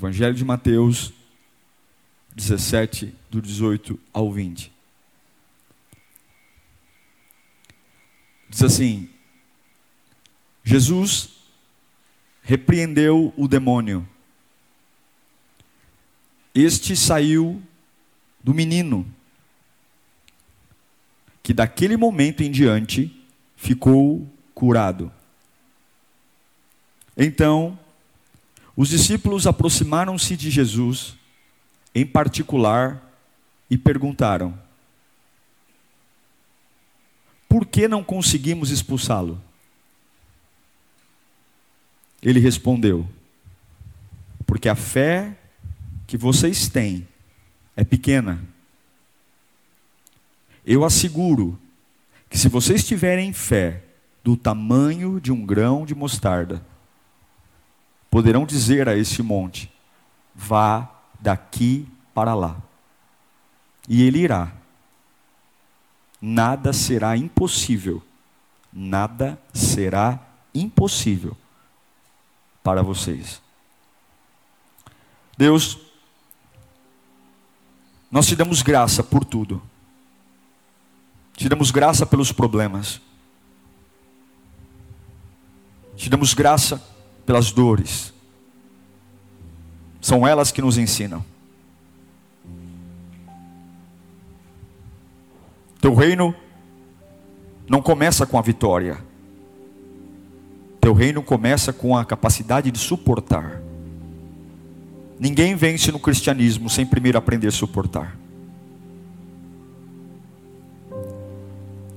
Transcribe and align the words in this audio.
Evangelho 0.00 0.32
de 0.32 0.46
Mateus 0.46 1.12
17, 2.34 3.14
do 3.30 3.42
18 3.42 4.00
ao 4.14 4.32
20. 4.32 4.72
Diz 8.48 8.62
assim: 8.62 9.10
Jesus 10.64 11.28
repreendeu 12.40 13.34
o 13.36 13.46
demônio. 13.46 14.08
Este 16.54 16.96
saiu 16.96 17.62
do 18.42 18.54
menino, 18.54 19.06
que 21.42 21.52
daquele 21.52 21.98
momento 21.98 22.42
em 22.42 22.50
diante 22.50 23.14
ficou 23.54 24.26
curado. 24.54 25.12
Então, 27.14 27.78
os 28.80 28.88
discípulos 28.88 29.46
aproximaram-se 29.46 30.34
de 30.34 30.50
Jesus, 30.50 31.14
em 31.94 32.06
particular, 32.06 33.12
e 33.68 33.76
perguntaram: 33.76 34.58
Por 37.46 37.66
que 37.66 37.86
não 37.86 38.02
conseguimos 38.02 38.70
expulsá-lo? 38.70 39.38
Ele 42.22 42.40
respondeu: 42.40 43.06
Porque 44.46 44.66
a 44.66 44.74
fé 44.74 45.36
que 46.06 46.16
vocês 46.16 46.66
têm 46.66 47.06
é 47.76 47.84
pequena. 47.84 48.42
Eu 50.64 50.86
asseguro 50.86 51.60
que 52.30 52.38
se 52.38 52.48
vocês 52.48 52.82
tiverem 52.82 53.30
fé 53.34 53.82
do 54.24 54.38
tamanho 54.38 55.20
de 55.20 55.30
um 55.30 55.44
grão 55.44 55.84
de 55.84 55.94
mostarda, 55.94 56.64
poderão 58.10 58.44
dizer 58.44 58.88
a 58.88 58.96
esse 58.96 59.22
monte: 59.22 59.72
vá 60.34 60.90
daqui 61.18 61.86
para 62.12 62.34
lá. 62.34 62.56
E 63.88 64.02
ele 64.02 64.18
irá. 64.18 64.52
Nada 66.20 66.72
será 66.72 67.16
impossível. 67.16 68.02
Nada 68.72 69.40
será 69.54 70.20
impossível 70.54 71.36
para 72.62 72.82
vocês. 72.82 73.40
Deus, 75.36 75.78
nós 78.10 78.26
te 78.26 78.36
damos 78.36 78.60
graça 78.60 79.02
por 79.02 79.24
tudo. 79.24 79.62
Te 81.34 81.48
damos 81.48 81.70
graça 81.70 82.04
pelos 82.04 82.30
problemas. 82.30 83.00
Te 85.96 86.10
damos 86.10 86.34
graça 86.34 86.82
pelas 87.30 87.52
dores. 87.52 88.12
São 90.00 90.26
elas 90.26 90.50
que 90.50 90.60
nos 90.60 90.76
ensinam. 90.76 91.24
Teu 95.80 95.94
reino 95.94 96.34
não 97.68 97.80
começa 97.80 98.26
com 98.26 98.36
a 98.36 98.42
vitória. 98.42 98.98
Teu 100.80 100.92
reino 100.92 101.22
começa 101.22 101.72
com 101.72 101.96
a 101.96 102.04
capacidade 102.04 102.68
de 102.68 102.80
suportar. 102.80 103.62
Ninguém 105.16 105.54
vence 105.54 105.92
no 105.92 106.00
cristianismo 106.00 106.68
sem 106.68 106.84
primeiro 106.84 107.16
aprender 107.16 107.46
a 107.46 107.52
suportar. 107.52 108.16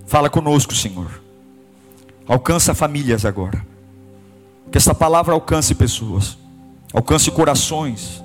Fala 0.05 0.29
conosco, 0.29 0.75
Senhor. 0.75 1.23
Alcança 2.27 2.75
famílias 2.75 3.25
agora. 3.25 3.72
Que 4.73 4.77
essa 4.79 4.95
palavra 4.95 5.35
alcance 5.35 5.75
pessoas, 5.75 6.35
alcance 6.91 7.29
corações, 7.29 8.23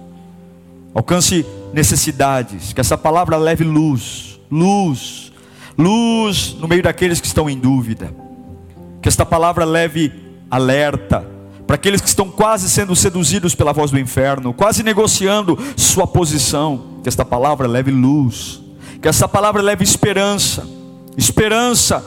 alcance 0.94 1.44
necessidades. 1.75 2.72
Que 2.72 2.81
essa 2.81 2.97
palavra 2.97 3.36
leve 3.36 3.64
luz, 3.64 4.41
luz, 4.50 5.31
luz 5.76 6.56
no 6.59 6.66
meio 6.66 6.82
daqueles 6.82 7.20
que 7.20 7.26
estão 7.26 7.50
em 7.50 7.59
dúvida. 7.59 8.14
Que 9.03 9.10
esta 9.10 9.26
palavra 9.26 9.66
leve 9.66 10.10
alerta 10.50 11.22
para 11.66 11.75
aqueles 11.75 12.00
que 12.00 12.09
estão 12.09 12.31
quase 12.31 12.70
sendo 12.70 12.97
seduzidos 12.97 13.54
pela 13.54 13.75
voz 13.75 13.91
do 13.91 13.98
inferno, 13.98 14.54
quase 14.54 14.82
negociando 14.82 15.59
sua 15.76 16.06
posição. 16.06 16.98
Que 17.03 17.10
esta 17.10 17.26
palavra 17.26 17.69
leve 17.69 17.91
luz, 17.91 18.62
que 19.03 19.09
essa 19.09 19.28
palavra 19.28 19.60
leve 19.60 19.84
esperança, 19.84 20.66
esperança 21.15 22.03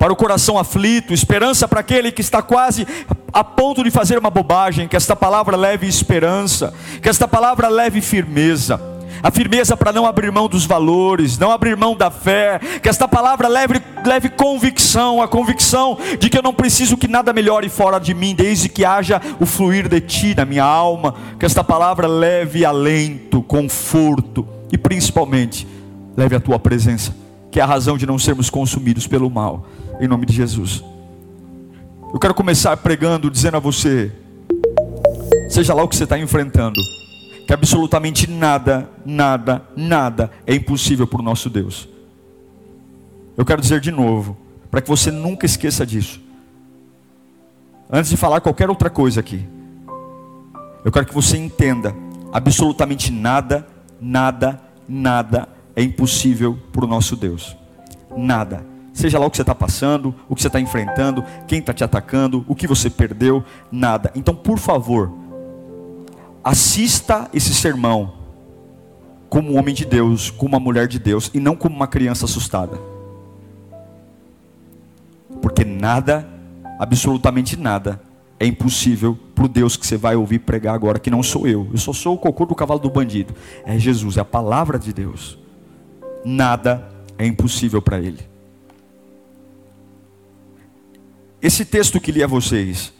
para 0.00 0.14
o 0.14 0.16
coração 0.16 0.58
aflito, 0.58 1.12
esperança 1.12 1.68
para 1.68 1.80
aquele 1.80 2.10
que 2.10 2.22
está 2.22 2.40
quase 2.40 2.86
a 3.30 3.44
ponto 3.44 3.84
de 3.84 3.90
fazer 3.90 4.16
uma 4.16 4.30
bobagem, 4.30 4.88
que 4.88 4.96
esta 4.96 5.14
palavra 5.14 5.58
leve 5.58 5.86
esperança, 5.86 6.72
que 7.02 7.08
esta 7.10 7.28
palavra 7.28 7.68
leve 7.68 8.00
firmeza, 8.00 8.80
a 9.22 9.30
firmeza 9.30 9.76
para 9.76 9.92
não 9.92 10.06
abrir 10.06 10.32
mão 10.32 10.48
dos 10.48 10.64
valores, 10.64 11.36
não 11.36 11.50
abrir 11.50 11.76
mão 11.76 11.94
da 11.94 12.10
fé, 12.10 12.58
que 12.82 12.88
esta 12.88 13.06
palavra 13.06 13.46
leve, 13.46 13.74
leve 14.02 14.30
convicção, 14.30 15.20
a 15.20 15.28
convicção 15.28 15.98
de 16.18 16.30
que 16.30 16.38
eu 16.38 16.42
não 16.42 16.54
preciso 16.54 16.96
que 16.96 17.06
nada 17.06 17.30
melhore 17.30 17.68
fora 17.68 17.98
de 17.98 18.14
mim, 18.14 18.34
desde 18.34 18.70
que 18.70 18.86
haja 18.86 19.20
o 19.38 19.44
fluir 19.44 19.86
de 19.86 20.00
ti 20.00 20.34
na 20.34 20.46
minha 20.46 20.64
alma, 20.64 21.14
que 21.38 21.44
esta 21.44 21.62
palavra 21.62 22.06
leve 22.06 22.64
alento, 22.64 23.42
conforto 23.42 24.48
e 24.72 24.78
principalmente 24.78 25.68
leve 26.16 26.34
a 26.34 26.40
tua 26.40 26.58
presença, 26.58 27.14
que 27.50 27.60
é 27.60 27.62
a 27.62 27.66
razão 27.66 27.98
de 27.98 28.06
não 28.06 28.18
sermos 28.18 28.48
consumidos 28.48 29.06
pelo 29.06 29.28
mal 29.28 29.66
em 30.00 30.08
nome 30.08 30.26
de 30.26 30.32
Jesus. 30.32 30.82
Eu 32.12 32.18
quero 32.18 32.34
começar 32.34 32.76
pregando, 32.78 33.30
dizendo 33.30 33.58
a 33.58 33.60
você, 33.60 34.10
seja 35.48 35.74
lá 35.74 35.82
o 35.82 35.88
que 35.88 35.94
você 35.94 36.04
está 36.04 36.18
enfrentando, 36.18 36.80
que 37.46 37.52
absolutamente 37.52 38.28
nada, 38.28 38.88
nada, 39.04 39.62
nada 39.76 40.30
é 40.46 40.54
impossível 40.54 41.06
para 41.06 41.20
o 41.20 41.22
nosso 41.22 41.50
Deus. 41.50 41.88
Eu 43.36 43.44
quero 43.44 43.60
dizer 43.60 43.80
de 43.80 43.92
novo, 43.92 44.36
para 44.70 44.80
que 44.80 44.88
você 44.88 45.10
nunca 45.10 45.46
esqueça 45.46 45.86
disso. 45.86 46.20
Antes 47.92 48.10
de 48.10 48.16
falar 48.16 48.40
qualquer 48.40 48.70
outra 48.70 48.88
coisa 48.88 49.20
aqui, 49.20 49.46
eu 50.84 50.90
quero 50.90 51.06
que 51.06 51.14
você 51.14 51.36
entenda: 51.36 51.94
absolutamente 52.32 53.12
nada, 53.12 53.66
nada, 54.00 54.60
nada 54.88 55.48
é 55.76 55.82
impossível 55.82 56.58
para 56.72 56.84
o 56.84 56.88
nosso 56.88 57.16
Deus. 57.16 57.56
Nada. 58.16 58.64
Seja 58.92 59.18
lá 59.18 59.26
o 59.26 59.30
que 59.30 59.36
você 59.36 59.42
está 59.42 59.54
passando, 59.54 60.14
o 60.28 60.34
que 60.34 60.42
você 60.42 60.48
está 60.48 60.60
enfrentando, 60.60 61.24
quem 61.46 61.60
está 61.60 61.72
te 61.72 61.84
atacando, 61.84 62.44
o 62.48 62.54
que 62.54 62.66
você 62.66 62.90
perdeu, 62.90 63.44
nada. 63.70 64.10
Então, 64.14 64.34
por 64.34 64.58
favor, 64.58 65.12
assista 66.42 67.28
esse 67.32 67.54
sermão 67.54 68.14
como 69.28 69.52
um 69.52 69.58
homem 69.58 69.74
de 69.74 69.84
Deus, 69.84 70.28
como 70.30 70.56
uma 70.56 70.60
mulher 70.60 70.88
de 70.88 70.98
Deus, 70.98 71.30
e 71.32 71.38
não 71.38 71.54
como 71.54 71.76
uma 71.76 71.86
criança 71.86 72.24
assustada. 72.24 72.76
Porque 75.40 75.64
nada, 75.64 76.28
absolutamente 76.78 77.56
nada, 77.56 78.00
é 78.40 78.46
impossível 78.46 79.16
para 79.34 79.44
o 79.44 79.48
Deus 79.48 79.76
que 79.76 79.86
você 79.86 79.96
vai 79.96 80.16
ouvir 80.16 80.40
pregar 80.40 80.74
agora, 80.74 80.98
que 80.98 81.10
não 81.10 81.22
sou 81.22 81.46
eu. 81.46 81.68
Eu 81.70 81.78
só 81.78 81.92
sou 81.92 82.14
o 82.14 82.18
cocô 82.18 82.44
do 82.44 82.54
cavalo 82.54 82.80
do 82.80 82.90
bandido. 82.90 83.34
É 83.64 83.78
Jesus, 83.78 84.16
é 84.16 84.20
a 84.20 84.24
palavra 84.24 84.78
de 84.78 84.92
Deus. 84.92 85.38
Nada 86.24 86.90
é 87.16 87.26
impossível 87.26 87.80
para 87.80 88.00
Ele. 88.00 88.18
Esse 91.42 91.64
texto 91.64 91.98
que 91.98 92.12
li 92.12 92.22
a 92.22 92.26
vocês, 92.26 92.92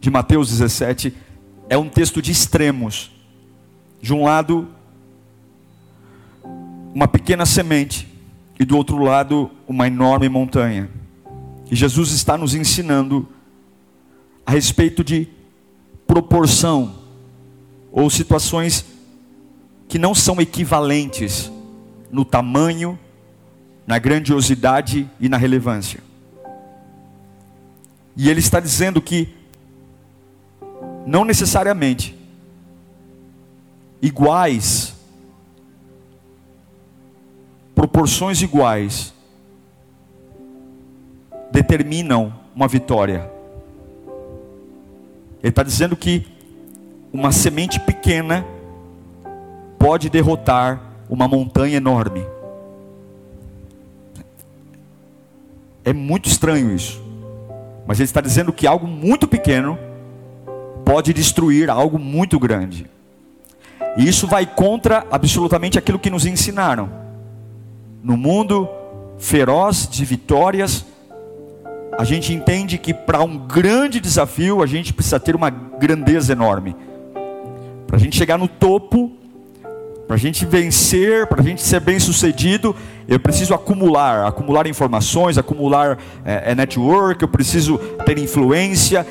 de 0.00 0.10
Mateus 0.10 0.48
17, 0.48 1.14
é 1.68 1.78
um 1.78 1.88
texto 1.88 2.20
de 2.20 2.32
extremos. 2.32 3.12
De 4.02 4.12
um 4.12 4.24
lado, 4.24 4.68
uma 6.92 7.06
pequena 7.06 7.46
semente, 7.46 8.08
e 8.58 8.64
do 8.64 8.76
outro 8.76 8.98
lado, 8.98 9.50
uma 9.68 9.86
enorme 9.86 10.28
montanha. 10.28 10.90
E 11.70 11.76
Jesus 11.76 12.10
está 12.10 12.36
nos 12.36 12.54
ensinando 12.54 13.28
a 14.44 14.50
respeito 14.50 15.04
de 15.04 15.28
proporção, 16.08 16.96
ou 17.92 18.10
situações 18.10 18.84
que 19.88 19.98
não 19.98 20.12
são 20.12 20.40
equivalentes 20.40 21.52
no 22.10 22.24
tamanho, 22.24 22.98
na 23.86 23.98
grandiosidade 23.98 25.08
e 25.20 25.28
na 25.28 25.36
relevância. 25.36 26.09
E 28.22 28.28
ele 28.28 28.40
está 28.40 28.60
dizendo 28.60 29.00
que, 29.00 29.34
não 31.06 31.24
necessariamente, 31.24 32.14
iguais, 34.02 34.94
proporções 37.74 38.42
iguais, 38.42 39.14
determinam 41.50 42.34
uma 42.54 42.68
vitória. 42.68 43.30
Ele 45.42 45.48
está 45.48 45.62
dizendo 45.62 45.96
que 45.96 46.26
uma 47.10 47.32
semente 47.32 47.80
pequena 47.80 48.44
pode 49.78 50.10
derrotar 50.10 50.78
uma 51.08 51.26
montanha 51.26 51.78
enorme. 51.78 52.26
É 55.82 55.94
muito 55.94 56.28
estranho 56.28 56.70
isso. 56.76 57.08
Mas 57.90 57.98
ele 57.98 58.04
está 58.04 58.20
dizendo 58.20 58.52
que 58.52 58.68
algo 58.68 58.86
muito 58.86 59.26
pequeno 59.26 59.76
pode 60.84 61.12
destruir 61.12 61.68
algo 61.68 61.98
muito 61.98 62.38
grande. 62.38 62.86
E 63.96 64.08
isso 64.08 64.28
vai 64.28 64.46
contra 64.46 65.04
absolutamente 65.10 65.76
aquilo 65.76 65.98
que 65.98 66.08
nos 66.08 66.24
ensinaram. 66.24 66.88
No 68.00 68.16
mundo 68.16 68.68
feroz 69.18 69.88
de 69.90 70.04
vitórias, 70.04 70.86
a 71.98 72.04
gente 72.04 72.32
entende 72.32 72.78
que 72.78 72.94
para 72.94 73.24
um 73.24 73.36
grande 73.36 73.98
desafio 73.98 74.62
a 74.62 74.66
gente 74.66 74.92
precisa 74.92 75.18
ter 75.18 75.34
uma 75.34 75.50
grandeza 75.50 76.32
enorme. 76.32 76.76
Para 77.88 77.96
a 77.96 77.98
gente 77.98 78.16
chegar 78.16 78.38
no 78.38 78.46
topo, 78.46 79.10
para 80.06 80.14
a 80.14 80.18
gente 80.18 80.46
vencer, 80.46 81.26
para 81.26 81.40
a 81.40 81.44
gente 81.44 81.60
ser 81.60 81.80
bem 81.80 81.98
sucedido, 81.98 82.72
eu 83.10 83.18
preciso 83.18 83.52
acumular, 83.52 84.24
acumular 84.24 84.68
informações, 84.68 85.36
acumular 85.36 85.98
é, 86.24 86.52
é, 86.52 86.54
network, 86.54 87.20
eu 87.20 87.28
preciso 87.28 87.76
ter 88.06 88.16
influência, 88.18 89.04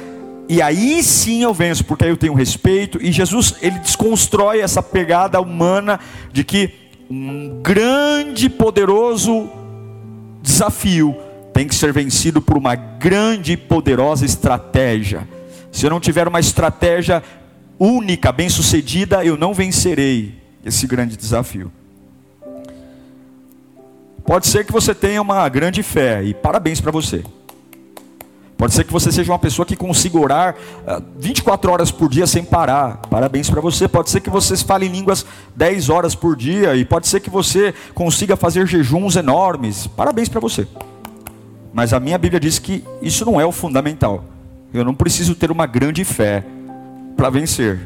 e 0.48 0.62
aí 0.62 1.04
sim 1.04 1.44
eu 1.44 1.54
venço, 1.54 1.84
porque 1.84 2.06
aí 2.06 2.10
eu 2.10 2.16
tenho 2.16 2.34
respeito. 2.34 2.98
E 3.02 3.12
Jesus, 3.12 3.56
ele 3.62 3.78
desconstrói 3.80 4.62
essa 4.62 4.82
pegada 4.82 5.42
humana 5.42 6.00
de 6.32 6.46
que 6.46 6.72
um 7.12 7.60
grande, 7.62 8.50
poderoso 8.50 9.50
desafio 10.42 11.14
tem 11.54 11.68
que 11.68 11.76
ser 11.76 11.92
vencido 11.92 12.42
por 12.42 12.58
uma 12.58 12.76
grande 12.76 13.52
e 13.52 13.58
poderosa 13.58 14.26
estratégia. 14.26 15.28
Se 15.74 15.86
eu 15.86 15.90
não 15.90 16.00
tiver 16.00 16.26
uma 16.26 16.40
estratégia 16.40 17.22
única, 17.78 18.32
bem-sucedida, 18.32 19.26
eu 19.26 19.38
não 19.38 19.54
vencerei 19.54 20.36
esse 20.64 20.88
grande 20.88 21.18
desafio. 21.18 21.70
Pode 24.30 24.46
ser 24.46 24.64
que 24.64 24.72
você 24.72 24.94
tenha 24.94 25.20
uma 25.24 25.50
grande 25.50 25.82
fé 25.82 26.24
e 26.24 26.36
parabéns 26.36 26.80
para 26.80 26.92
você. 26.92 27.24
Pode 28.56 28.76
ser 28.76 28.84
que 28.84 28.94
você 28.94 29.12
seja 29.12 29.32
uma 29.32 29.40
pessoa 29.40 29.66
que 29.66 29.76
consiga 29.76 30.20
orar 30.20 30.56
24 31.18 31.68
ah, 31.68 31.74
horas 31.74 31.90
por 31.90 32.08
dia 32.08 32.28
sem 32.28 32.44
parar. 32.44 32.98
Parabéns 33.10 33.50
para 33.50 33.60
você. 33.60 33.88
Pode 33.88 34.12
ser 34.12 34.20
que 34.20 34.30
você 34.30 34.56
fale 34.58 34.88
línguas 34.88 35.26
10 35.56 35.90
horas 35.90 36.14
por 36.14 36.36
dia 36.36 36.76
e 36.76 36.86
pode 36.86 37.08
ser 37.08 37.22
que 37.22 37.30
você 37.32 37.74
consiga 37.96 38.36
fazer 38.36 38.68
jejuns 38.68 39.16
enormes. 39.16 39.88
Parabéns 39.88 40.30
para 40.30 40.40
você. 40.40 40.68
Mas 41.74 41.92
a 41.92 42.00
minha 42.00 42.20
Bíblia 42.20 42.40
diz 42.40 42.60
que 42.60 42.84
isso 43.02 43.26
não 43.26 43.42
é 43.42 43.46
o 43.48 43.52
fundamental. 43.52 44.24
Eu 44.72 44.86
não 44.86 44.94
preciso 44.94 45.34
ter 45.34 45.50
uma 45.50 45.66
grande 45.66 46.04
fé 46.04 46.46
para 47.18 47.32
vencer. 47.32 47.80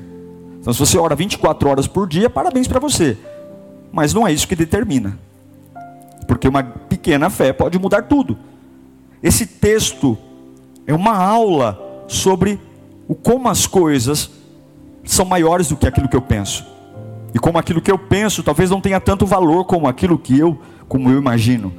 Então, 0.60 0.74
se 0.74 0.80
você 0.80 0.98
ora 0.98 1.16
24 1.16 1.70
horas 1.70 1.88
por 1.88 2.06
dia, 2.06 2.30
parabéns 2.30 2.68
para 2.68 2.82
você. 2.82 3.18
Mas 3.94 4.14
não 4.14 4.28
é 4.28 4.34
isso 4.34 4.46
que 4.46 4.58
determina. 4.58 5.18
Porque 6.34 6.48
uma 6.48 6.64
pequena 6.64 7.30
fé 7.30 7.54
pode 7.54 7.78
mudar 7.78 8.02
tudo. 8.02 8.36
Esse 9.22 9.46
texto 9.46 10.18
é 10.88 10.92
uma 10.92 11.16
aula 11.16 11.80
sobre 12.08 12.60
o 13.08 13.14
como 13.14 13.48
as 13.48 13.68
coisas 13.68 14.32
são 15.04 15.26
maiores 15.26 15.68
do 15.68 15.78
que 15.78 15.86
aquilo 15.86 16.10
que 16.10 16.16
eu 16.16 16.24
penso. 16.24 16.66
E 17.36 17.38
como 17.38 17.60
aquilo 17.60 17.80
que 17.80 17.92
eu 17.92 18.00
penso 18.00 18.42
talvez 18.42 18.72
não 18.72 18.82
tenha 18.82 19.00
tanto 19.00 19.28
valor 19.28 19.66
como 19.66 19.88
aquilo 19.88 20.18
que 20.18 20.36
eu, 20.40 20.60
como 20.88 21.08
eu 21.12 21.20
imagino. 21.20 21.72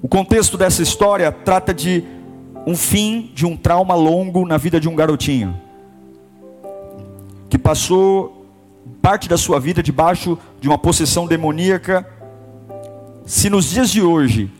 O 0.00 0.08
contexto 0.08 0.56
dessa 0.56 0.80
história 0.82 1.30
trata 1.30 1.74
de 1.74 2.02
um 2.66 2.74
fim 2.74 3.30
de 3.34 3.44
um 3.44 3.54
trauma 3.54 3.94
longo 3.94 4.46
na 4.46 4.56
vida 4.56 4.80
de 4.80 4.88
um 4.88 4.96
garotinho 4.96 5.60
que 7.50 7.58
passou 7.58 8.46
parte 9.02 9.28
da 9.28 9.36
sua 9.36 9.60
vida 9.60 9.82
debaixo 9.82 10.38
de 10.58 10.68
uma 10.68 10.78
possessão 10.78 11.26
demoníaca. 11.26 12.08
Se 13.26 13.48
nos 13.48 13.70
dias 13.70 13.90
de 13.90 14.02
hoje 14.02 14.50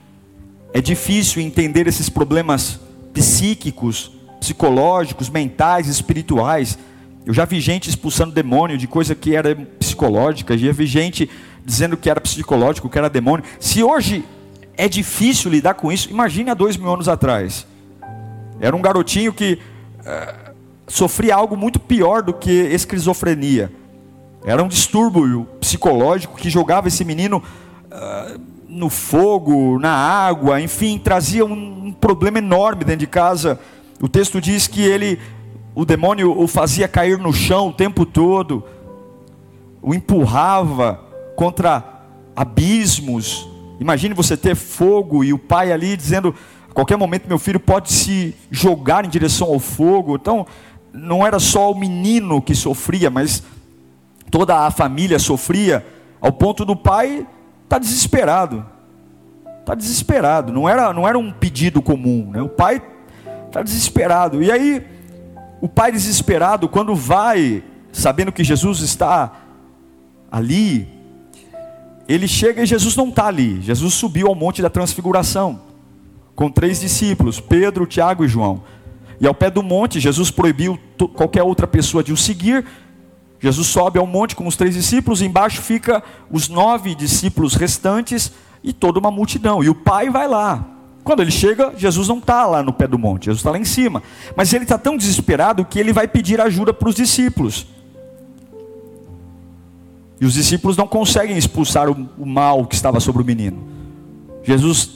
é 0.73 0.81
difícil 0.81 1.43
entender 1.43 1.87
esses 1.87 2.09
problemas 2.09 2.81
psíquicos, 3.13 4.11
psicológicos, 4.41 5.29
mentais, 5.29 5.87
espirituais, 5.87 6.79
eu 7.27 7.35
já 7.35 7.45
vi 7.45 7.61
gente 7.61 7.91
expulsando 7.91 8.33
demônio 8.33 8.79
de 8.79 8.87
coisa 8.87 9.15
que 9.15 9.37
era 9.37 9.55
psicológica, 9.55 10.57
já 10.57 10.73
vi 10.73 10.87
gente 10.87 11.29
dizendo 11.63 11.95
que 11.95 12.09
era 12.09 12.21
psicológico, 12.21 12.89
que 12.89 12.97
era 12.97 13.11
demônio. 13.11 13.45
Se 13.61 13.83
hoje 13.83 14.25
é 14.77 14.89
difícil 14.89 15.51
lidar 15.51 15.75
com 15.75 15.93
isso. 15.93 16.11
Imagine 16.11 16.51
há 16.51 16.55
dois 16.55 16.77
mil 16.77 16.93
anos 16.93 17.07
atrás. 17.07 17.67
Era 18.59 18.75
um 18.75 18.81
garotinho 18.81 19.33
que 19.33 19.59
uh, 20.01 20.55
sofria 20.89 21.35
algo 21.35 21.57
muito 21.57 21.79
pior 21.79 22.23
do 22.23 22.33
que 22.33 22.51
esquizofrenia. 22.51 23.71
Era 24.45 24.63
um 24.63 24.69
distúrbio 24.69 25.47
psicológico 25.61 26.37
que 26.37 26.51
jogava 26.51 26.89
esse 26.89 27.05
menino 27.05 27.43
uh, 27.87 28.54
no 28.75 28.91
fogo, 28.91 29.79
na 29.79 29.93
água, 29.93 30.61
enfim, 30.61 30.99
trazia 30.99 31.45
um, 31.45 31.87
um 31.87 31.93
problema 31.93 32.39
enorme 32.39 32.85
dentro 32.85 33.01
de 33.01 33.07
casa. 33.07 33.59
O 34.01 34.09
texto 34.09 34.41
diz 34.41 34.67
que 34.67 34.83
ele, 34.83 35.19
o 35.75 35.85
demônio 35.85 36.39
o 36.39 36.47
fazia 36.47 36.89
cair 36.89 37.19
no 37.19 37.33
chão 37.33 37.69
o 37.69 37.73
tempo 37.73 38.05
todo, 38.05 38.65
o 39.81 39.95
empurrava 39.95 41.01
contra 41.37 42.03
abismos, 42.35 43.49
Imagine 43.81 44.15
você 44.15 44.37
ter 44.37 44.55
fogo 44.55 45.25
e 45.25 45.33
o 45.33 45.39
pai 45.39 45.73
ali 45.73 45.97
dizendo: 45.97 46.35
a 46.71 46.73
qualquer 46.73 46.97
momento 46.97 47.29
meu 47.29 47.39
filho 47.39 47.61
pode 47.61 47.93
se 47.93 48.35
jogar 48.51 49.05
em 49.05 49.09
direção 49.09 49.49
ao 49.49 49.59
fogo. 49.59 50.17
Então, 50.17 50.47
não 50.93 51.27
era 51.27 51.39
só 51.39 51.71
o 51.71 51.79
menino 51.79 52.41
que 52.41 52.55
sofria, 52.55 53.11
mas 53.11 53.43
toda 54.31 54.67
a 54.67 54.71
família 54.71 55.19
sofria, 55.19 55.85
ao 56.21 56.33
ponto 56.33 56.65
do 56.65 56.77
pai 56.77 57.27
estar 57.65 57.77
tá 57.77 57.79
desesperado. 57.79 58.65
Está 59.61 59.75
desesperado. 59.75 60.53
Não 60.53 60.69
era, 60.69 60.93
não 60.93 61.09
era 61.09 61.19
um 61.19 61.33
pedido 61.33 61.83
comum. 61.83 62.31
Né? 62.31 62.41
O 62.41 62.49
pai 62.49 62.83
está 63.47 63.63
desesperado. 63.63 64.43
E 64.43 64.51
aí, 64.51 64.87
o 65.61 65.69
pai 65.69 65.91
desesperado, 65.91 66.69
quando 66.69 66.95
vai, 66.95 67.63
sabendo 67.93 68.31
que 68.31 68.45
Jesus 68.45 68.81
está 68.81 69.33
ali, 70.31 70.89
ele 72.09 72.29
chega 72.29 72.63
e 72.63 72.67
Jesus 72.67 72.97
não 72.97 73.09
está 73.09 73.27
ali. 73.27 73.61
Jesus 73.63 73.95
subiu 73.95 74.29
ao 74.29 74.35
monte 74.35 74.61
da 74.61 74.69
transfiguração 74.69 75.61
com 76.35 76.51
três 76.51 76.81
discípulos, 76.81 77.41
Pedro, 77.41 77.87
Tiago 77.87 78.25
e 78.25 78.29
João. 78.29 78.63
E 79.21 79.27
ao 79.27 79.35
pé 79.35 79.51
do 79.51 79.63
monte, 79.63 80.01
Jesus 80.01 80.31
proibiu 80.31 80.79
qualquer 81.15 81.43
outra 81.43 81.67
pessoa 81.67 82.03
de 82.03 82.13
o 82.13 82.17
seguir. 82.17 82.65
Jesus 83.45 83.67
sobe 83.67 83.99
ao 83.99 84.07
monte 84.07 84.35
com 84.35 84.47
os 84.47 84.57
três 84.57 84.75
discípulos, 84.75 85.21
embaixo 85.21 85.61
fica 85.61 86.03
os 86.31 86.49
nove 86.49 86.95
discípulos 86.95 87.53
restantes 87.53 88.33
e 88.63 88.73
toda 88.73 88.99
uma 88.99 89.11
multidão. 89.11 89.63
E 89.63 89.69
o 89.69 89.75
pai 89.75 90.09
vai 90.09 90.27
lá. 90.27 90.65
Quando 91.05 91.21
ele 91.21 91.31
chega, 91.31 91.71
Jesus 91.77 92.09
não 92.09 92.17
está 92.17 92.47
lá 92.47 92.63
no 92.63 92.73
pé 92.73 92.87
do 92.87 92.99
monte, 92.99 93.27
Jesus 93.27 93.41
está 93.41 93.51
lá 93.51 93.59
em 93.59 93.65
cima. 93.67 94.03
Mas 94.35 94.51
ele 94.55 94.65
está 94.65 94.79
tão 94.79 94.97
desesperado 94.97 95.63
que 95.63 95.79
ele 95.79 95.93
vai 95.93 96.09
pedir 96.09 96.41
ajuda 96.41 96.73
para 96.73 96.89
os 96.89 96.95
discípulos. 96.95 97.67
E 100.19 100.25
os 100.25 100.33
discípulos 100.33 100.75
não 100.75 100.87
conseguem 100.87 101.37
expulsar 101.37 101.91
o, 101.91 102.09
o 102.17 102.25
mal 102.25 102.65
que 102.65 102.75
estava 102.75 102.99
sobre 102.99 103.21
o 103.21 103.27
menino. 103.27 103.63
Jesus 104.43 104.89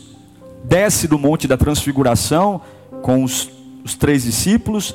desce 0.65 1.07
do 1.07 1.19
monte 1.19 1.47
da 1.47 1.59
transfiguração 1.59 2.63
com 3.03 3.23
os, 3.23 3.51
os 3.85 3.95
três 3.95 4.23
discípulos, 4.23 4.95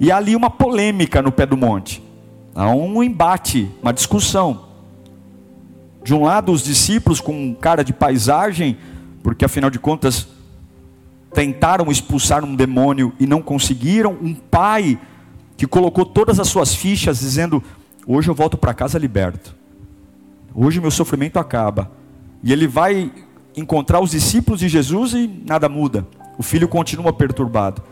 e 0.00 0.10
há 0.10 0.16
ali 0.16 0.34
uma 0.34 0.48
polêmica 0.48 1.20
no 1.20 1.30
pé 1.30 1.44
do 1.44 1.58
monte. 1.58 2.08
Há 2.54 2.70
um 2.70 3.02
embate, 3.02 3.70
uma 3.82 3.92
discussão. 3.92 4.66
De 6.02 6.14
um 6.14 6.24
lado, 6.24 6.52
os 6.52 6.62
discípulos 6.62 7.20
com 7.20 7.54
cara 7.54 7.84
de 7.84 7.92
paisagem, 7.92 8.78
porque 9.22 9.44
afinal 9.44 9.70
de 9.70 9.78
contas 9.78 10.28
tentaram 11.32 11.90
expulsar 11.90 12.44
um 12.44 12.54
demônio 12.54 13.12
e 13.20 13.26
não 13.26 13.42
conseguiram. 13.42 14.16
Um 14.20 14.34
pai 14.34 14.98
que 15.56 15.66
colocou 15.66 16.04
todas 16.04 16.40
as 16.40 16.48
suas 16.48 16.74
fichas 16.74 17.20
dizendo: 17.20 17.62
Hoje 18.06 18.28
eu 18.28 18.34
volto 18.34 18.56
para 18.56 18.74
casa 18.74 18.98
liberto. 18.98 19.54
Hoje 20.54 20.80
meu 20.80 20.90
sofrimento 20.90 21.38
acaba. 21.38 21.90
E 22.42 22.52
ele 22.52 22.66
vai 22.66 23.12
encontrar 23.56 24.00
os 24.00 24.10
discípulos 24.10 24.60
de 24.60 24.68
Jesus 24.68 25.12
e 25.12 25.28
nada 25.46 25.68
muda. 25.68 26.06
O 26.38 26.42
filho 26.42 26.66
continua 26.66 27.12
perturbado. 27.12 27.82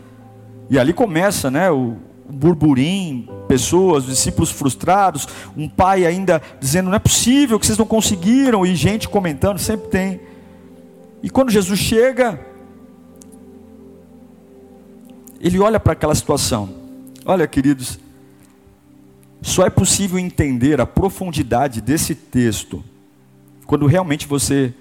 E 0.69 0.77
ali 0.77 0.93
começa, 0.93 1.49
né, 1.49 1.69
o 1.71 1.97
burburinho, 2.31 3.27
pessoas, 3.47 4.05
discípulos 4.05 4.51
frustrados, 4.51 5.27
um 5.57 5.67
pai 5.67 6.05
ainda 6.05 6.41
dizendo 6.59 6.89
não 6.89 6.95
é 6.95 6.99
possível 6.99 7.59
que 7.59 7.65
vocês 7.65 7.77
não 7.77 7.85
conseguiram 7.85 8.65
e 8.65 8.75
gente 8.75 9.09
comentando, 9.09 9.57
sempre 9.57 9.89
tem. 9.89 10.21
E 11.21 11.29
quando 11.29 11.49
Jesus 11.49 11.79
chega, 11.79 12.39
ele 15.41 15.59
olha 15.59 15.79
para 15.79 15.93
aquela 15.93 16.15
situação. 16.15 16.69
Olha, 17.25 17.47
queridos, 17.47 17.99
Só 19.41 19.65
é 19.65 19.69
possível 19.69 20.19
entender 20.19 20.81
a 20.81 20.85
profundidade 20.85 21.79
desse 21.79 22.13
texto 22.13 22.83
quando 23.65 23.85
realmente 23.85 24.27
você 24.27 24.73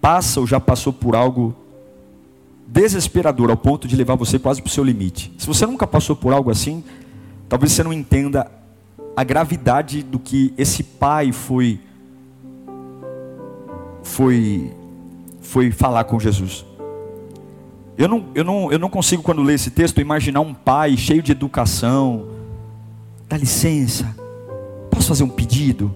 passa 0.00 0.40
ou 0.40 0.46
já 0.46 0.58
passou 0.58 0.92
por 0.92 1.14
algo 1.14 1.54
desesperador 2.72 3.50
ao 3.50 3.56
ponto 3.56 3.88
de 3.88 3.96
levar 3.96 4.14
você 4.14 4.38
quase 4.38 4.62
para 4.62 4.68
o 4.68 4.72
seu 4.72 4.84
limite. 4.84 5.32
Se 5.36 5.46
você 5.46 5.66
nunca 5.66 5.86
passou 5.86 6.14
por 6.14 6.32
algo 6.32 6.50
assim, 6.50 6.84
talvez 7.48 7.72
você 7.72 7.82
não 7.82 7.92
entenda 7.92 8.50
a 9.16 9.24
gravidade 9.24 10.02
do 10.02 10.18
que 10.18 10.54
esse 10.56 10.82
pai 10.82 11.32
foi 11.32 11.80
foi 14.02 14.72
foi 15.40 15.72
falar 15.72 16.04
com 16.04 16.20
Jesus. 16.20 16.64
Eu 17.98 18.08
não, 18.08 18.28
eu, 18.34 18.44
não, 18.44 18.72
eu 18.72 18.78
não 18.78 18.88
consigo, 18.88 19.22
quando 19.22 19.42
ler 19.42 19.54
esse 19.54 19.70
texto, 19.70 20.00
imaginar 20.00 20.40
um 20.40 20.54
pai 20.54 20.96
cheio 20.96 21.22
de 21.22 21.32
educação. 21.32 22.28
Dá 23.28 23.36
licença, 23.36 24.16
posso 24.90 25.08
fazer 25.08 25.22
um 25.22 25.28
pedido? 25.28 25.94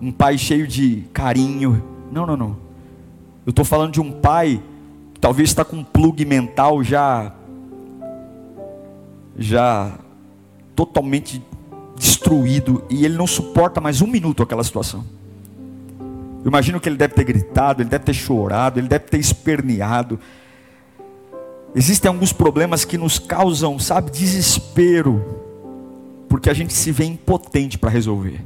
Um 0.00 0.10
pai 0.10 0.36
cheio 0.38 0.66
de 0.66 1.04
carinho. 1.12 1.84
Não, 2.10 2.26
não, 2.26 2.36
não. 2.36 2.56
Eu 3.46 3.50
estou 3.50 3.64
falando 3.64 3.92
de 3.92 4.00
um 4.00 4.10
pai 4.10 4.60
talvez 5.22 5.50
está 5.50 5.64
com 5.64 5.76
um 5.76 5.84
plug 5.84 6.24
mental 6.24 6.82
já. 6.82 7.32
já 9.38 9.92
totalmente 10.74 11.40
destruído 11.96 12.82
e 12.90 13.04
ele 13.04 13.16
não 13.16 13.26
suporta 13.26 13.80
mais 13.80 14.02
um 14.02 14.06
minuto 14.08 14.42
aquela 14.42 14.64
situação. 14.64 15.04
Eu 16.44 16.48
imagino 16.48 16.80
que 16.80 16.88
ele 16.88 16.96
deve 16.96 17.14
ter 17.14 17.22
gritado, 17.22 17.82
ele 17.82 17.88
deve 17.88 18.04
ter 18.04 18.14
chorado, 18.14 18.80
ele 18.80 18.88
deve 18.88 19.04
ter 19.04 19.18
esperneado. 19.18 20.18
Existem 21.72 22.08
alguns 22.08 22.32
problemas 22.32 22.84
que 22.84 22.98
nos 22.98 23.20
causam, 23.20 23.78
sabe, 23.78 24.10
desespero, 24.10 25.24
porque 26.28 26.50
a 26.50 26.54
gente 26.54 26.72
se 26.72 26.90
vê 26.90 27.04
impotente 27.04 27.78
para 27.78 27.90
resolver. 27.90 28.40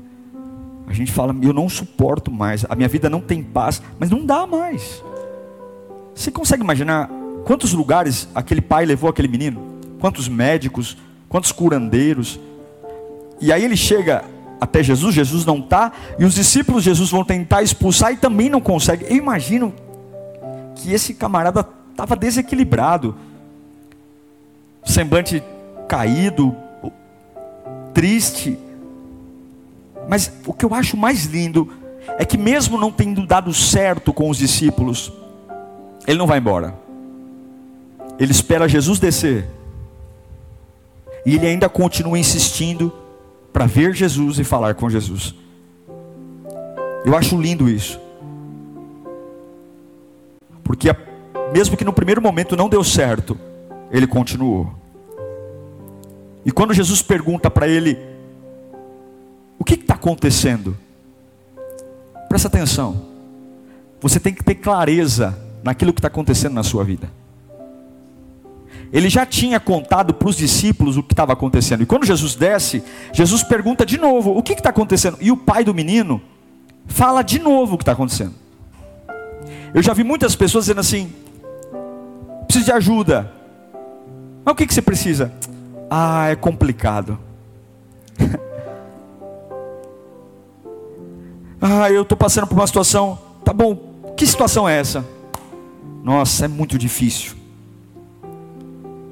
A 0.87 0.93
gente 0.93 1.11
fala, 1.11 1.35
eu 1.41 1.55
não 1.55 1.71
suporto 1.71 2.31
mais, 2.31 2.67
a 2.69 2.77
minha 2.77 2.89
vida 2.89 3.09
não 3.09 3.23
tem 3.23 3.43
paz, 3.43 3.81
mas 3.99 4.11
não 4.11 4.27
dá 4.27 4.47
mais. 4.47 5.03
Você 6.17 6.31
consegue 6.31 6.63
imaginar 6.63 7.11
quantos 7.45 7.75
lugares 7.75 8.27
aquele 8.35 8.63
pai 8.63 8.87
levou 8.87 9.11
aquele 9.11 9.29
menino? 9.29 9.61
Quantos 10.01 10.29
médicos, 10.29 10.97
quantos 11.29 11.53
curandeiros? 11.53 12.41
E 13.39 13.53
aí 13.53 13.63
ele 13.63 13.77
chega 13.77 14.25
até 14.59 14.83
Jesus, 14.83 15.15
Jesus 15.15 15.45
não 15.45 15.59
está, 15.59 15.93
e 16.19 16.25
os 16.25 16.35
discípulos 16.35 16.83
de 16.83 16.89
Jesus 16.89 17.11
vão 17.11 17.23
tentar 17.23 17.63
expulsar 17.63 18.15
e 18.15 18.17
também 18.17 18.49
não 18.49 18.63
conseguem. 18.63 19.07
Eu 19.09 19.17
imagino 19.17 19.75
que 20.75 20.91
esse 20.91 21.13
camarada 21.13 21.69
estava 21.91 22.17
desequilibrado, 22.17 23.15
semblante 24.83 25.43
caído, 25.87 26.57
triste. 27.93 28.59
Mas 30.09 30.33
o 30.47 30.55
que 30.55 30.65
eu 30.65 30.73
acho 30.73 30.97
mais 30.97 31.27
lindo 31.27 31.71
é 32.19 32.25
que, 32.25 32.39
mesmo 32.39 32.79
não 32.79 32.91
tendo 32.91 33.27
dado 33.27 33.53
certo 33.53 34.15
com 34.15 34.31
os 34.31 34.39
discípulos, 34.39 35.13
ele 36.07 36.19
não 36.19 36.27
vai 36.27 36.39
embora. 36.39 36.75
Ele 38.19 38.31
espera 38.31 38.69
Jesus 38.69 38.99
descer. 38.99 39.47
E 41.25 41.35
ele 41.35 41.47
ainda 41.47 41.69
continua 41.69 42.19
insistindo 42.19 42.93
para 43.53 43.67
ver 43.67 43.95
Jesus 43.95 44.39
e 44.39 44.45
falar 44.45 44.75
com 44.75 44.89
Jesus. 44.89 45.35
Eu 47.05 47.17
acho 47.17 47.41
lindo 47.41 47.69
isso. 47.69 48.01
Porque 50.63 50.89
mesmo 51.53 51.77
que 51.77 51.85
no 51.85 51.93
primeiro 51.93 52.21
momento 52.21 52.57
não 52.57 52.69
deu 52.69 52.85
certo, 52.85 53.39
ele 53.91 54.07
continuou. 54.07 54.73
E 56.45 56.53
quando 56.53 56.75
Jesus 56.75 57.03
pergunta 57.03 57.51
para 57.51 57.67
ele: 57.67 57.99
O 59.59 59.65
que 59.65 59.75
está 59.75 59.95
acontecendo? 59.95 60.77
Presta 62.29 62.49
atenção. 62.49 63.07
Você 64.01 64.21
tem 64.21 64.35
que 64.35 64.45
ter 64.45 64.57
clareza 64.57 65.46
naquilo 65.67 65.93
que 65.93 65.99
está 65.99 66.09
acontecendo 66.09 66.55
na 66.55 66.63
sua 66.63 66.85
vida. 66.85 67.11
Ele 68.93 69.09
já 69.11 69.27
tinha 69.27 69.59
contado 69.59 70.15
para 70.15 70.29
os 70.29 70.37
discípulos 70.37 70.97
o 70.97 71.03
que 71.03 71.13
estava 71.13 71.33
acontecendo. 71.33 71.83
E 71.83 71.87
quando 71.87 72.07
Jesus 72.07 72.37
desce, 72.37 72.85
Jesus 73.13 73.43
pergunta 73.43 73.85
de 73.85 73.99
novo: 73.99 74.31
O 74.37 74.43
que 74.43 74.53
está 74.53 74.71
acontecendo? 74.71 75.19
E 75.21 75.33
o 75.33 75.37
pai 75.37 75.65
do 75.65 75.75
menino 75.75 76.23
fala 76.87 77.23
de 77.23 77.41
novo 77.41 77.75
o 77.75 77.79
que 77.79 77.83
está 77.83 77.93
acontecendo. 77.93 78.35
Eu 79.75 79.83
já 79.83 79.93
vi 79.93 80.05
muitas 80.05 80.37
pessoas 80.37 80.67
dizendo 80.67 80.81
assim: 80.81 81.13
Preciso 82.47 82.67
de 82.67 82.73
ajuda. 82.73 83.33
Mas 84.45 84.53
o 84.53 84.55
que, 84.55 84.67
que 84.67 84.73
você 84.73 84.81
precisa? 84.81 85.33
Ah, 85.91 86.29
é 86.29 86.37
complicado. 86.37 87.19
ah, 91.61 91.91
eu 91.91 92.03
estou 92.03 92.17
passando 92.17 92.47
por 92.47 92.55
uma 92.55 92.69
situação. 92.69 93.19
Tá 93.45 93.53
bom, 93.53 94.15
que 94.17 94.25
situação 94.25 94.69
é 94.69 94.79
essa? 94.79 95.16
Nossa, 96.07 96.45
é 96.45 96.49
muito 96.49 96.79
difícil. 96.79 97.35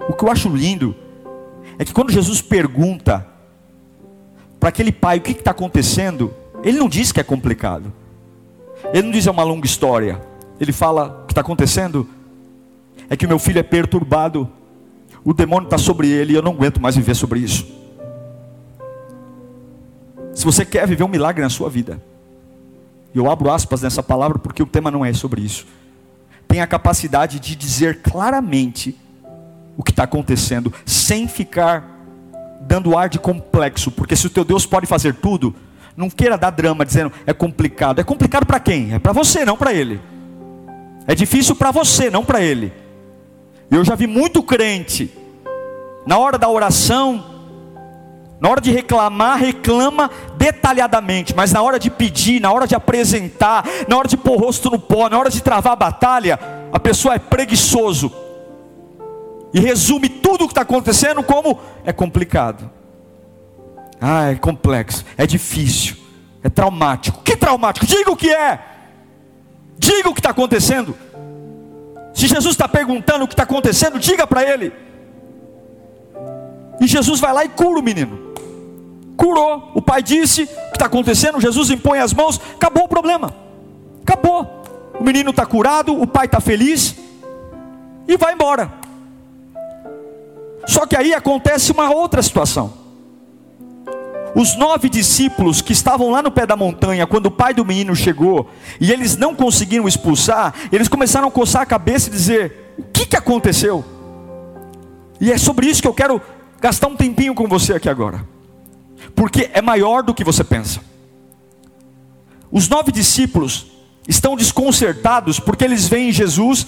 O 0.09 0.13
que 0.13 0.25
eu 0.25 0.31
acho 0.31 0.49
lindo 0.49 0.95
é 1.77 1.85
que 1.85 1.93
quando 1.93 2.13
Jesus 2.13 2.41
pergunta 2.41 3.27
para 4.61 4.69
aquele 4.69 4.93
pai 4.93 5.19
o 5.19 5.21
que 5.21 5.33
está 5.33 5.51
acontecendo, 5.51 6.33
ele 6.63 6.79
não 6.79 6.89
diz 6.89 7.11
que 7.11 7.19
é 7.19 7.25
complicado. 7.25 7.93
Ele 8.93 9.03
não 9.03 9.11
diz 9.11 9.27
é 9.27 9.31
uma 9.33 9.43
longa 9.43 9.67
história. 9.67 10.23
Ele 10.61 10.71
fala: 10.71 11.23
o 11.25 11.27
que 11.27 11.33
está 11.33 11.41
acontecendo 11.41 12.09
é 13.11 13.17
que 13.17 13.27
o 13.27 13.29
meu 13.29 13.41
filho 13.41 13.59
é 13.59 13.65
perturbado, 13.65 14.49
o 15.25 15.35
demônio 15.35 15.67
está 15.67 15.79
sobre 15.79 16.09
ele 16.09 16.35
e 16.35 16.37
eu 16.37 16.43
não 16.43 16.53
aguento 16.53 16.81
mais 16.81 16.95
viver 16.95 17.17
sobre 17.17 17.41
isso. 17.41 17.67
Se 20.33 20.45
você 20.45 20.65
quer 20.65 20.87
viver 20.87 21.03
um 21.03 21.09
milagre 21.09 21.43
na 21.43 21.51
sua 21.51 21.69
vida, 21.69 22.01
eu 23.13 23.29
abro 23.29 23.51
aspas 23.51 23.83
nessa 23.83 24.01
palavra 24.01 24.39
porque 24.39 24.63
o 24.63 24.67
tema 24.67 24.93
não 24.93 25.05
é 25.05 25.13
sobre 25.13 25.41
isso. 25.41 25.67
Tem 26.47 26.61
a 26.61 26.67
capacidade 26.67 27.41
de 27.41 27.57
dizer 27.57 28.03
claramente 28.03 28.97
o 29.77 29.83
que 29.83 29.91
está 29.91 30.05
acontecendo, 30.05 30.73
sem 30.87 31.27
ficar 31.27 31.91
dando 32.61 32.97
ar 32.97 33.09
de 33.09 33.19
complexo, 33.19 33.91
porque 33.91 34.17
se 34.17 34.27
o 34.27 34.31
teu 34.31 34.45
Deus 34.45 34.65
pode 34.65 34.87
fazer 34.87 35.15
tudo, 35.15 35.55
não 35.97 36.09
queira 36.09 36.39
dar 36.39 36.51
drama 36.51 36.85
dizendo 36.85 37.13
é 37.27 37.33
complicado. 37.33 38.01
É 38.01 38.05
complicado 38.05 38.47
para 38.47 38.61
quem? 38.61 38.95
É 38.95 38.99
para 38.99 39.13
você, 39.13 39.45
não 39.45 39.57
para 39.57 39.73
ele. 39.73 40.01
É 41.07 41.15
difícil 41.15 41.55
para 41.55 41.71
você, 41.71 42.11
não 42.11 42.25
para 42.25 42.41
ele. 42.41 42.73
Eu 43.71 43.85
já 43.85 43.95
vi 43.95 44.07
muito 44.07 44.43
crente, 44.43 45.13
na 46.07 46.19
hora 46.19 46.39
da 46.39 46.49
oração, 46.49 47.34
na 48.45 48.51
hora 48.51 48.61
de 48.61 48.71
reclamar, 48.71 49.39
reclama 49.39 50.11
detalhadamente, 50.37 51.35
mas 51.35 51.51
na 51.51 51.63
hora 51.63 51.79
de 51.79 51.89
pedir, 51.89 52.43
na 52.43 52.53
hora 52.53 52.67
de 52.67 52.75
apresentar, 52.75 53.65
na 53.89 53.97
hora 53.97 54.07
de 54.07 54.19
pôr 54.19 54.35
o 54.35 54.39
rosto 54.39 54.69
no 54.69 54.79
pó, 54.79 55.09
na 55.09 55.19
hora 55.19 55.31
de 55.31 55.43
travar 55.43 55.73
a 55.73 55.77
batalha, 55.77 56.39
a 56.71 56.79
pessoa 56.79 57.15
é 57.15 57.19
preguiçoso 57.19 58.13
e 59.55 59.59
resume 59.59 60.11
tudo 60.11 60.45
o 60.45 60.47
que 60.47 60.53
está 60.53 60.61
acontecendo 60.61 61.23
como 61.23 61.59
é 61.87 61.93
complicado. 61.93 62.71
Ah, 63.99 64.31
é 64.31 64.35
complexo, 64.35 65.07
é 65.17 65.27
difícil, 65.27 65.97
é 66.43 66.51
traumático. 66.51 67.23
Que 67.23 67.39
traumático? 67.39 67.87
Diga 67.87 68.11
o 68.11 68.17
que 68.17 68.31
é. 68.31 68.61
Diga 69.79 70.11
o 70.11 70.13
que 70.13 70.21
está 70.21 70.33
acontecendo. 70.33 70.95
Se 72.13 72.27
Jesus 72.27 72.53
está 72.53 72.69
perguntando 72.69 73.25
o 73.25 73.27
que 73.27 73.33
está 73.33 73.45
acontecendo, 73.45 73.99
diga 73.99 74.27
para 74.27 74.43
ele. 74.45 74.71
E 76.79 76.87
Jesus 76.87 77.21
vai 77.21 77.33
lá 77.33 77.43
e 77.43 77.49
cura 77.49 77.81
o 77.81 77.83
menino. 77.83 78.34
Curou. 79.17 79.71
O 79.75 79.83
pai 79.83 80.03
disse 80.03 80.43
o 80.43 80.47
que 80.47 80.53
está 80.75 80.87
acontecendo. 80.87 81.41
Jesus 81.41 81.71
impõe 81.71 81.99
as 81.99 82.13
mãos. 82.13 82.41
Acabou 82.55 82.85
o 82.85 82.89
problema. 82.89 83.35
Acabou. 84.03 84.63
O 84.99 85.03
menino 85.03 85.31
está 85.31 85.47
curado. 85.47 86.01
O 86.01 86.07
pai 86.07 86.27
está 86.27 86.41
feliz. 86.41 86.97
E 88.07 88.17
vai 88.17 88.35
embora. 88.35 88.73
Só 90.67 90.87
que 90.87 90.97
aí 90.97 91.15
acontece 91.15 91.73
uma 91.73 91.91
outra 91.95 92.23
situação. 92.23 92.85
Os 94.35 94.57
nove 94.57 94.89
discípulos 94.89 95.63
que 95.63 95.73
estavam 95.73 96.11
lá 96.11 96.21
no 96.21 96.31
pé 96.31 96.45
da 96.45 96.57
montanha, 96.57 97.07
quando 97.07 97.27
o 97.27 97.31
pai 97.31 97.55
do 97.55 97.65
menino 97.65 97.95
chegou, 97.95 98.51
e 98.81 98.91
eles 98.91 99.17
não 99.17 99.35
conseguiram 99.35 99.87
expulsar, 99.87 100.53
eles 100.73 100.89
começaram 100.89 101.29
a 101.29 101.31
coçar 101.31 101.63
a 101.63 101.67
cabeça 101.67 102.09
e 102.09 102.13
dizer: 102.13 102.75
O 102.77 102.83
que, 102.83 103.07
que 103.07 103.17
aconteceu? 103.17 103.85
E 105.21 105.31
é 105.31 105.39
sobre 105.39 105.67
isso 105.67 105.81
que 105.81 105.87
eu 105.87 105.95
quero 105.95 106.21
gastar 106.61 106.89
um 106.89 106.97
tempinho 106.97 107.35
com 107.35 107.47
você 107.47 107.75
aqui 107.75 107.89
agora, 107.89 108.27
porque 109.15 109.51
é 109.53 109.61
maior 109.61 110.03
do 110.03 110.15
que 110.15 110.25
você 110.25 110.45
pensa. 110.45 110.81
Os 112.51 112.69
nove 112.69 112.93
discípulos 112.93 113.67
estão 114.07 114.37
desconcertados 114.37 115.41
porque 115.41 115.65
eles 115.65 115.89
veem 115.89 116.13
Jesus 116.13 116.67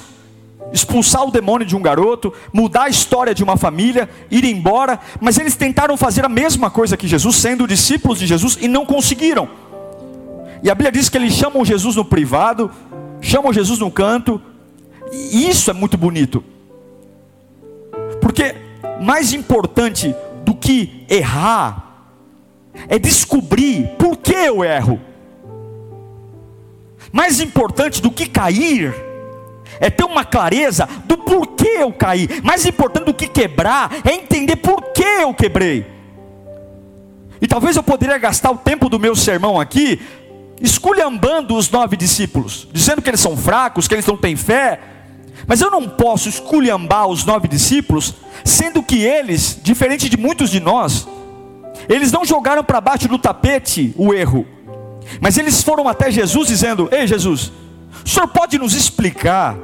expulsar 0.72 1.24
o 1.24 1.30
demônio 1.30 1.66
de 1.66 1.76
um 1.76 1.82
garoto, 1.82 2.32
mudar 2.52 2.84
a 2.84 2.88
história 2.88 3.34
de 3.34 3.44
uma 3.44 3.56
família, 3.56 4.08
ir 4.30 4.44
embora, 4.44 4.98
mas 5.20 5.38
eles 5.38 5.54
tentaram 5.54 5.96
fazer 5.96 6.24
a 6.24 6.28
mesma 6.28 6.70
coisa 6.70 6.96
que 6.96 7.06
Jesus, 7.06 7.36
sendo 7.36 7.66
discípulos 7.66 8.18
de 8.18 8.26
Jesus, 8.26 8.58
e 8.60 8.68
não 8.68 8.84
conseguiram. 8.84 9.48
E 10.62 10.70
a 10.70 10.74
Bíblia 10.74 10.92
diz 10.92 11.08
que 11.08 11.16
eles 11.16 11.34
chamam 11.34 11.64
Jesus 11.64 11.96
no 11.96 12.04
privado, 12.04 12.70
chamam 13.20 13.52
Jesus 13.52 13.78
no 13.78 13.90
canto, 13.90 14.40
e 15.12 15.48
isso 15.48 15.70
é 15.70 15.74
muito 15.74 15.96
bonito, 15.96 16.42
porque 18.20 18.56
mais 19.00 19.32
importante 19.32 20.14
do 20.44 20.54
que 20.54 21.04
errar 21.08 21.85
é 22.88 22.98
descobrir 22.98 23.88
por 23.98 24.16
que 24.16 24.32
eu 24.32 24.64
erro. 24.64 25.00
Mais 27.12 27.40
importante 27.40 28.02
do 28.02 28.10
que 28.10 28.26
cair 28.26 28.94
é 29.80 29.90
ter 29.90 30.04
uma 30.04 30.24
clareza 30.24 30.88
do 31.04 31.18
porquê 31.18 31.78
eu 31.78 31.92
caí. 31.92 32.28
Mais 32.42 32.66
importante 32.66 33.06
do 33.06 33.14
que 33.14 33.26
quebrar 33.26 33.90
é 34.04 34.12
entender 34.12 34.56
por 34.56 34.92
que 34.92 35.02
eu 35.02 35.34
quebrei. 35.34 35.86
E 37.40 37.46
talvez 37.46 37.76
eu 37.76 37.82
poderia 37.82 38.18
gastar 38.18 38.50
o 38.50 38.58
tempo 38.58 38.88
do 38.88 38.98
meu 38.98 39.14
sermão 39.14 39.60
aqui 39.60 40.00
esculhambando 40.60 41.54
os 41.54 41.70
nove 41.70 41.96
discípulos, 41.96 42.66
dizendo 42.72 43.02
que 43.02 43.10
eles 43.10 43.20
são 43.20 43.36
fracos, 43.36 43.86
que 43.86 43.94
eles 43.94 44.06
não 44.06 44.16
têm 44.16 44.36
fé. 44.36 44.80
Mas 45.46 45.60
eu 45.60 45.70
não 45.70 45.88
posso 45.88 46.28
esculhambar 46.28 47.06
os 47.06 47.24
nove 47.24 47.46
discípulos, 47.46 48.14
sendo 48.44 48.82
que 48.82 49.02
eles, 49.02 49.58
diferente 49.62 50.08
de 50.08 50.16
muitos 50.16 50.50
de 50.50 50.60
nós, 50.60 51.06
eles 51.88 52.12
não 52.12 52.24
jogaram 52.24 52.64
para 52.64 52.80
baixo 52.80 53.08
do 53.08 53.18
tapete 53.18 53.94
o 53.96 54.12
erro, 54.12 54.46
mas 55.20 55.38
eles 55.38 55.62
foram 55.62 55.88
até 55.88 56.10
Jesus 56.10 56.48
dizendo: 56.48 56.88
Ei 56.92 57.06
Jesus, 57.06 57.52
o 58.04 58.08
senhor 58.08 58.28
pode 58.28 58.58
nos 58.58 58.74
explicar 58.74 59.56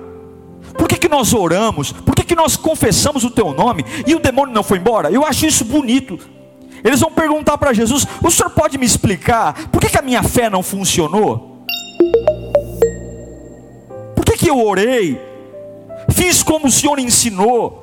por 0.79 0.89
que, 0.89 0.99
que 0.99 1.09
nós 1.09 1.35
oramos, 1.35 1.93
por 1.93 2.15
que, 2.15 2.25
que 2.25 2.35
nós 2.35 2.57
confessamos 2.57 3.25
o 3.25 3.31
teu 3.31 3.53
nome 3.53 3.85
e 4.07 4.15
o 4.15 4.21
demônio 4.21 4.55
não 4.55 4.63
foi 4.63 4.79
embora? 4.79 5.11
Eu 5.11 5.25
acho 5.25 5.47
isso 5.47 5.65
bonito. 5.65 6.19
Eles 6.83 7.01
vão 7.01 7.11
perguntar 7.11 7.59
para 7.59 7.73
Jesus: 7.73 8.07
O 8.23 8.31
senhor 8.31 8.51
pode 8.51 8.79
me 8.79 8.87
explicar 8.87 9.69
por 9.69 9.81
que, 9.81 9.89
que 9.89 9.99
a 9.99 10.03
minha 10.03 10.23
fé 10.23 10.49
não 10.49 10.63
funcionou? 10.63 11.65
Por 14.17 14.25
que, 14.25 14.37
que 14.37 14.51
eu 14.51 14.65
orei? 14.65 15.21
Fiz 16.11 16.43
como 16.43 16.67
o 16.67 16.71
senhor 16.71 16.99
ensinou 16.99 17.83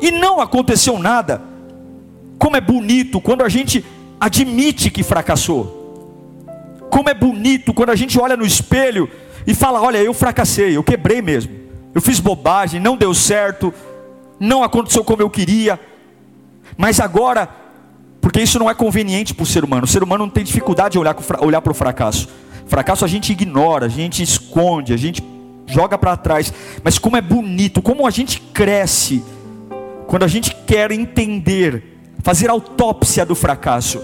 e 0.00 0.10
não 0.10 0.40
aconteceu 0.40 0.98
nada. 0.98 1.51
Como 2.42 2.56
é 2.56 2.60
bonito 2.60 3.20
quando 3.20 3.44
a 3.44 3.48
gente 3.48 3.84
admite 4.18 4.90
que 4.90 5.04
fracassou. 5.04 5.78
Como 6.90 7.08
é 7.08 7.14
bonito 7.14 7.72
quando 7.72 7.90
a 7.90 7.94
gente 7.94 8.18
olha 8.18 8.36
no 8.36 8.44
espelho 8.44 9.08
e 9.46 9.54
fala: 9.54 9.80
Olha, 9.80 9.98
eu 9.98 10.12
fracassei, 10.12 10.76
eu 10.76 10.82
quebrei 10.82 11.22
mesmo. 11.22 11.52
Eu 11.94 12.02
fiz 12.02 12.18
bobagem, 12.18 12.80
não 12.80 12.96
deu 12.96 13.14
certo, 13.14 13.72
não 14.40 14.64
aconteceu 14.64 15.04
como 15.04 15.22
eu 15.22 15.30
queria. 15.30 15.78
Mas 16.76 16.98
agora 16.98 17.48
porque 18.20 18.40
isso 18.40 18.58
não 18.58 18.68
é 18.68 18.74
conveniente 18.74 19.32
para 19.32 19.44
o 19.44 19.46
ser 19.46 19.62
humano. 19.62 19.84
O 19.84 19.88
ser 19.88 20.02
humano 20.02 20.24
não 20.24 20.30
tem 20.32 20.42
dificuldade 20.42 20.94
de 20.94 20.98
olhar, 20.98 21.14
olhar 21.38 21.62
para 21.62 21.70
o 21.70 21.74
fracasso. 21.74 22.28
Fracasso 22.66 23.04
a 23.04 23.08
gente 23.08 23.30
ignora, 23.30 23.86
a 23.86 23.88
gente 23.88 24.20
esconde, 24.20 24.92
a 24.92 24.96
gente 24.96 25.22
joga 25.64 25.96
para 25.96 26.16
trás. 26.16 26.52
Mas 26.82 26.98
como 26.98 27.16
é 27.16 27.20
bonito, 27.20 27.80
como 27.80 28.04
a 28.04 28.10
gente 28.10 28.40
cresce 28.52 29.22
quando 30.08 30.24
a 30.24 30.28
gente 30.28 30.52
quer 30.66 30.90
entender, 30.90 31.91
fazer 32.22 32.48
autópsia 32.48 33.26
do 33.26 33.34
fracasso. 33.34 34.00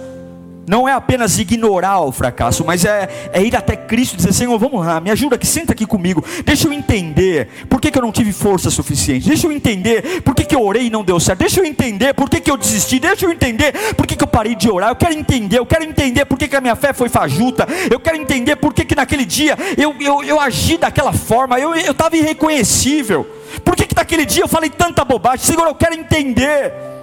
Não 0.69 0.87
é 0.87 0.93
apenas 0.93 1.39
ignorar 1.39 2.03
o 2.03 2.13
fracasso, 2.13 2.63
mas 2.63 2.85
é, 2.85 3.31
é 3.33 3.43
ir 3.43 3.57
até 3.57 3.75
Cristo 3.75 4.13
e 4.13 4.17
dizer: 4.19 4.35
Senhor, 4.35 4.59
vamos 4.59 4.85
lá, 4.85 5.01
me 5.01 5.11
ajuda 5.11 5.37
aqui, 5.37 5.47
senta 5.47 5.73
aqui 5.73 5.87
comigo, 5.87 6.23
deixa 6.45 6.69
eu 6.69 6.73
entender 6.75 7.49
por 7.71 7.81
que, 7.81 7.91
que 7.91 7.97
eu 7.97 8.03
não 8.03 8.13
tive 8.13 8.35
força 8.35 8.69
suficiente, 8.69 9.27
deixa 9.27 9.47
eu 9.47 9.53
entender 9.53 10.21
por 10.21 10.35
que, 10.35 10.45
que 10.45 10.55
eu 10.55 10.63
orei 10.63 10.89
e 10.89 10.91
não 10.91 11.03
deu 11.03 11.19
certo, 11.19 11.39
deixa 11.39 11.61
eu 11.61 11.65
entender 11.65 12.13
por 12.13 12.29
que, 12.29 12.39
que 12.39 12.51
eu 12.51 12.57
desisti, 12.59 12.99
deixa 12.99 13.25
eu 13.25 13.33
entender 13.33 13.73
por 13.95 14.07
que, 14.07 14.15
que 14.15 14.23
eu 14.23 14.29
parei 14.29 14.55
de 14.55 14.71
orar, 14.71 14.91
eu 14.91 14.97
quero 14.97 15.15
entender, 15.15 15.59
eu 15.59 15.65
quero 15.65 15.85
entender 15.85 16.27
por 16.27 16.39
que, 16.39 16.47
que 16.47 16.57
a 16.57 16.61
minha 16.61 16.77
fé 16.77 16.93
foi 16.93 17.09
fajuta, 17.09 17.67
eu 17.91 17.99
quero 17.99 18.19
entender 18.19 18.57
por 18.57 18.75
que, 18.75 18.85
que 18.85 18.95
naquele 18.95 19.25
dia 19.25 19.57
eu, 19.75 19.95
eu, 19.99 20.23
eu 20.23 20.39
agi 20.39 20.77
daquela 20.77 21.15
forma, 21.15 21.59
eu 21.59 21.75
estava 21.75 22.15
irreconhecível, 22.15 23.27
por 23.65 23.75
que, 23.75 23.87
que 23.87 23.97
naquele 23.97 24.27
dia 24.27 24.43
eu 24.43 24.49
falei 24.49 24.69
tanta 24.69 25.03
bobagem, 25.03 25.47
Senhor, 25.47 25.67
eu 25.67 25.75
quero 25.75 25.95
entender. 25.95 26.98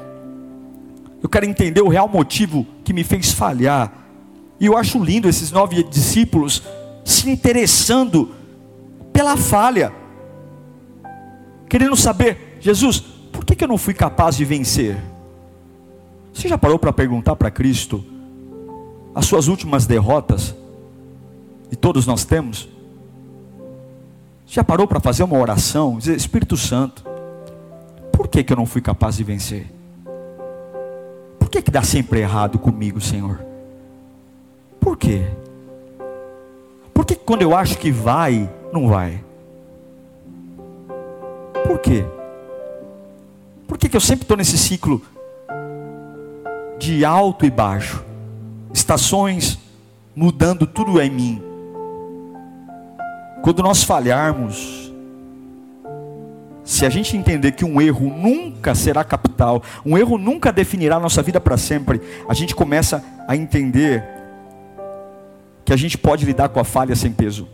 Eu 1.21 1.29
quero 1.29 1.45
entender 1.45 1.81
o 1.81 1.87
real 1.87 2.07
motivo 2.07 2.65
que 2.83 2.93
me 2.93 3.03
fez 3.03 3.31
falhar. 3.31 3.91
E 4.59 4.65
eu 4.65 4.77
acho 4.77 5.03
lindo 5.03 5.27
esses 5.27 5.51
nove 5.51 5.83
discípulos 5.83 6.61
se 7.03 7.29
interessando 7.29 8.33
pela 9.13 9.37
falha, 9.37 9.93
querendo 11.69 11.95
saber, 11.95 12.57
Jesus, 12.59 12.99
por 12.99 13.45
que, 13.45 13.63
eu 13.63 13.67
não 13.67 13.77
fui 13.77 13.93
capaz 13.93 14.35
de 14.35 14.43
vencer? 14.43 14.97
Você 16.33 16.47
já 16.47 16.57
parou 16.57 16.79
para 16.79 16.91
perguntar 16.91 17.35
para 17.35 17.51
Cristo 17.51 18.03
as 19.13 19.25
suas 19.25 19.47
últimas 19.47 19.85
derrotas? 19.85 20.55
E 21.71 21.75
todos 21.75 22.05
nós 22.05 22.25
temos. 22.25 22.67
Já 24.47 24.63
parou 24.63 24.87
para 24.87 24.99
fazer 24.99 25.23
uma 25.23 25.37
oração, 25.37 25.97
dizer, 25.97 26.15
Espírito 26.15 26.57
Santo, 26.57 27.03
por 28.11 28.27
que 28.27 28.45
eu 28.51 28.57
não 28.57 28.65
fui 28.65 28.81
capaz 28.81 29.17
de 29.17 29.23
vencer? 29.23 29.67
Que 31.55 31.61
que 31.61 31.71
dá 31.71 31.81
sempre 31.83 32.19
errado 32.19 32.59
comigo, 32.59 32.99
Senhor? 32.99 33.39
Por 34.79 34.97
quê? 34.97 35.23
Por 36.93 37.05
que 37.05 37.15
quando 37.15 37.43
eu 37.43 37.55
acho 37.55 37.77
que 37.77 37.91
vai, 37.91 38.49
não 38.73 38.89
vai? 38.89 39.23
Por 41.65 41.79
quê? 41.79 42.05
Por 43.67 43.77
que, 43.77 43.87
que 43.87 43.95
eu 43.95 44.01
sempre 44.01 44.23
estou 44.23 44.35
nesse 44.37 44.57
ciclo 44.57 45.01
de 46.77 47.05
alto 47.05 47.45
e 47.45 47.49
baixo? 47.49 48.03
Estações 48.73 49.57
mudando 50.15 50.67
tudo 50.67 51.01
em 51.01 51.09
mim. 51.09 51.41
Quando 53.41 53.63
nós 53.63 53.83
falharmos, 53.83 54.84
se 56.65 56.83
a 56.83 56.89
gente 56.89 57.15
entender 57.15 57.51
que 57.51 57.63
um 57.63 57.79
erro 57.79 58.09
nunca 58.09 58.73
será 58.73 59.03
capital, 59.03 59.61
um 59.85 59.95
erro 59.95 60.17
nunca 60.17 60.51
definirá 60.51 60.95
a 60.95 60.99
nossa 60.99 61.21
vida 61.21 61.39
para 61.39 61.57
sempre, 61.57 62.01
a 62.27 62.33
gente 62.33 62.55
começa 62.55 63.05
a 63.27 63.35
entender 63.35 64.03
que 65.63 65.71
a 65.71 65.77
gente 65.77 65.95
pode 65.95 66.25
lidar 66.25 66.49
com 66.49 66.59
a 66.59 66.63
falha 66.63 66.95
sem 66.95 67.11
peso. 67.11 67.47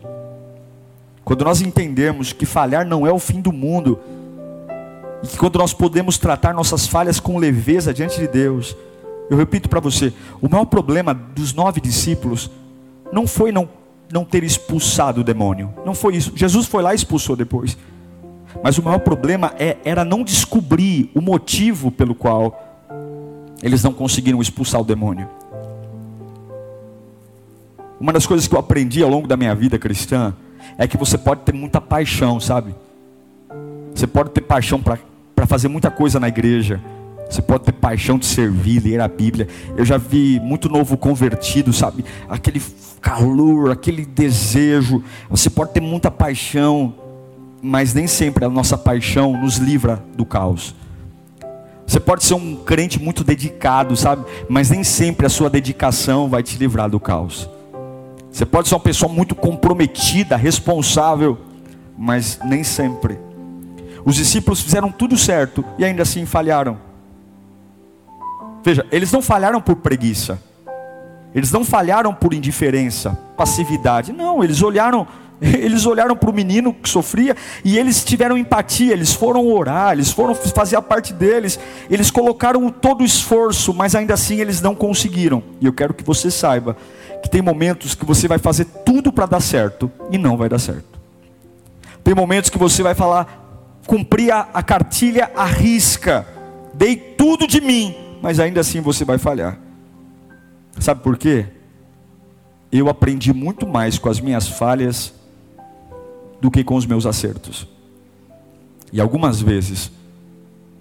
Quando 1.26 1.43
nós 1.43 1.62
entendemos 1.62 2.32
que 2.32 2.45
falhar 2.45 2.86
não 2.86 3.06
é 3.06 3.12
o 3.12 3.19
fim 3.19 3.41
do 3.41 3.52
mundo, 3.52 4.00
e 5.21 5.28
que 5.28 5.38
quando 5.38 5.60
nós 5.60 5.74
podemos 5.74 6.17
tratar 6.17 6.54
nossas 6.54 6.88
falhas 6.88 7.19
com 7.19 7.38
leveza 7.38 7.93
diante 7.93 8.17
de 8.17 8.28
Deus, 8.30 8.76
eu 9.30 9.36
repito 9.36 9.67
para 9.67 9.82
você: 9.82 10.13
o 10.41 10.50
maior 10.50 10.65
problema 10.65 11.13
dos 11.13 11.54
nove 11.54 11.82
discípulos 11.82 12.50
não 13.12 13.28
foi 13.28 13.52
não, 13.52 13.69
não 14.12 14.24
ter 14.24 14.43
expulsado 14.43 15.19
o 15.19 15.24
demônio, 15.24 15.74
não 15.86 15.93
foi 15.93 16.15
isso. 16.15 16.32
Jesus 16.34 16.65
foi 16.65 16.82
lá 16.82 16.93
e 16.93 16.95
expulsou 16.95 17.36
depois. 17.36 17.78
Mas 18.64 18.78
o 18.78 18.84
maior 18.84 19.00
problema 19.00 19.54
é, 19.58 19.78
era 19.84 20.04
não 20.04 20.24
descobrir 20.24 21.10
o 21.16 21.22
motivo 21.22 21.92
pelo 21.92 22.16
qual 22.16 22.68
eles 23.62 23.84
não 23.84 23.94
conseguiram 23.94 24.42
expulsar 24.42 24.82
o 24.82 24.84
demônio. 24.84 25.28
Uma 28.00 28.12
das 28.12 28.26
coisas 28.26 28.48
que 28.48 28.56
eu 28.56 28.60
aprendi 28.60 29.04
ao 29.04 29.10
longo 29.10 29.28
da 29.28 29.38
minha 29.38 29.54
vida 29.54 29.78
cristã 29.78 30.34
é 30.78 30.88
que 30.88 30.98
você 30.98 31.18
pode 31.18 31.42
ter 31.42 31.54
muita 31.54 31.80
paixão, 31.80 32.40
sabe? 32.40 32.74
Você 33.94 34.08
pode 34.08 34.32
ter 34.32 34.42
paixão 34.42 34.82
para 34.82 35.46
fazer 35.46 35.68
muita 35.68 35.92
coisa 35.92 36.20
na 36.20 36.28
igreja. 36.28 36.82
Você 37.30 37.42
pode 37.42 37.64
ter 37.64 37.72
paixão 37.72 38.18
de 38.18 38.26
servir, 38.26 38.84
ler 38.84 39.00
a 39.00 39.08
Bíblia. 39.08 39.48
Eu 39.78 39.86
já 39.86 39.98
vi 39.98 40.40
muito 40.40 40.68
novo 40.68 40.98
convertido, 40.98 41.72
sabe? 41.72 42.04
Aquele 42.28 42.62
calor, 43.00 43.72
aquele 43.72 44.06
desejo. 44.06 45.04
Você 45.30 45.50
pode 45.50 45.72
ter 45.72 45.80
muita 45.80 46.10
paixão 46.12 46.94
mas 47.62 47.93
nem 47.93 48.08
sempre 48.08 48.43
a 48.43 48.50
nossa 48.50 48.78
paixão 48.78 49.39
nos 49.39 49.58
livra 49.58 50.04
do 50.15 50.26
caos. 50.26 50.76
Você 51.86 52.00
pode 52.00 52.24
ser 52.24 52.34
um 52.36 52.56
crente 52.56 53.02
muito 53.02 53.24
dedicado, 53.24 53.95
sabe? 53.95 54.26
Mas 54.50 54.69
nem 54.69 54.84
sempre 54.84 55.26
a 55.26 55.30
sua 55.30 55.50
dedicação 55.50 56.30
vai 56.30 56.41
te 56.41 56.58
livrar 56.58 56.89
do 56.89 57.00
caos. 57.00 57.50
Você 58.32 58.45
pode 58.45 58.69
ser 58.69 58.76
uma 58.76 58.80
pessoa 58.80 59.12
muito 59.12 59.36
comprometida, 59.36 60.38
responsável, 60.38 61.38
mas 61.97 62.39
nem 62.45 62.63
sempre. 62.63 63.19
Os 64.06 64.15
discípulos 64.15 64.62
fizeram 64.62 64.89
tudo 64.89 65.17
certo 65.17 65.63
e 65.78 65.84
ainda 65.84 66.04
assim 66.04 66.26
falharam. 66.26 66.78
Veja, 68.63 68.86
eles 68.91 69.12
não 69.12 69.21
falharam 69.21 69.62
por 69.62 69.76
preguiça. 69.76 70.41
Eles 71.34 71.52
não 71.52 71.63
falharam 71.63 72.13
por 72.13 72.34
indiferença, 72.34 73.17
passividade. 73.38 74.12
Não, 74.12 74.43
eles 74.43 74.62
olharam 74.62 75.08
eles 75.60 75.88
olharam 75.88 76.16
para 76.16 76.30
o 76.30 76.34
menino 76.34 76.72
que 76.72 76.88
sofria 76.88 77.36
e 77.66 77.78
eles 77.78 78.04
tiveram 78.04 78.38
empatia, 78.38 78.94
eles 78.94 79.12
foram 79.12 79.48
orar, 79.48 79.94
eles 79.94 80.12
foram 80.12 80.36
fazer 80.36 80.76
a 80.76 80.82
parte 80.82 81.14
deles, 81.14 81.60
eles 81.90 82.12
colocaram 82.12 82.70
todo 82.70 83.02
o 83.02 83.06
esforço, 83.06 83.74
mas 83.74 83.96
ainda 83.96 84.14
assim 84.14 84.40
eles 84.40 84.62
não 84.62 84.76
conseguiram. 84.76 85.42
E 85.60 85.66
eu 85.66 85.74
quero 85.74 85.96
que 85.96 86.04
você 86.04 86.30
saiba 86.30 86.78
que 87.24 87.30
tem 87.30 87.42
momentos 87.42 87.96
que 87.96 88.06
você 88.06 88.28
vai 88.28 88.38
fazer 88.38 88.66
tudo 88.86 89.12
para 89.12 89.26
dar 89.26 89.40
certo 89.40 89.92
e 90.12 90.18
não 90.18 90.38
vai 90.38 90.48
dar 90.48 90.60
certo. 90.60 91.02
Tem 92.04 92.14
momentos 92.14 92.50
que 92.50 92.58
você 92.58 92.84
vai 92.84 92.94
falar, 92.94 93.80
cumprir 93.88 94.32
a, 94.32 94.48
a 94.54 94.62
cartilha 94.62 95.32
à 95.36 95.46
risca, 95.46 96.26
dei 96.74 96.96
tudo 96.96 97.48
de 97.48 97.62
mim, 97.62 97.96
mas 98.22 98.40
ainda 98.40 98.62
assim 98.62 98.80
você 98.80 99.04
vai 99.04 99.18
falhar. 99.18 99.58
Sabe 100.80 101.02
por 101.02 101.18
quê? 101.18 101.48
Eu 102.72 102.90
aprendi 102.90 103.34
muito 103.34 103.68
mais 103.68 103.98
com 103.98 104.08
as 104.08 104.20
minhas 104.20 104.48
falhas 104.48 105.14
do 106.42 106.50
que 106.50 106.64
com 106.64 106.76
os 106.76 106.86
meus 106.86 107.06
acertos. 107.06 107.68
E 108.92 109.00
algumas 109.00 109.40
vezes 109.40 109.92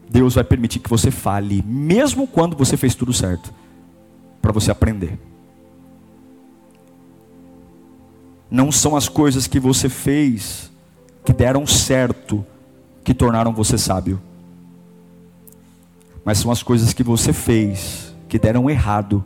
Deus 0.08 0.34
vai 0.34 0.42
permitir 0.42 0.80
que 0.80 0.90
você 0.90 1.10
fale, 1.10 1.62
mesmo 1.62 2.26
quando 2.26 2.56
você 2.56 2.76
fez 2.76 2.94
tudo 2.94 3.12
certo, 3.12 3.52
para 4.42 4.50
você 4.50 4.70
aprender. 4.70 5.18
Não 8.50 8.72
são 8.72 8.96
as 8.96 9.08
coisas 9.08 9.46
que 9.46 9.60
você 9.60 9.88
fez 9.88 10.72
que 11.24 11.32
deram 11.32 11.64
certo 11.66 12.44
que 13.04 13.14
tornaram 13.14 13.52
você 13.52 13.78
sábio, 13.78 14.20
mas 16.24 16.38
são 16.38 16.50
as 16.50 16.62
coisas 16.62 16.92
que 16.92 17.02
você 17.02 17.32
fez 17.32 18.14
que 18.28 18.38
deram 18.38 18.68
errado 18.68 19.24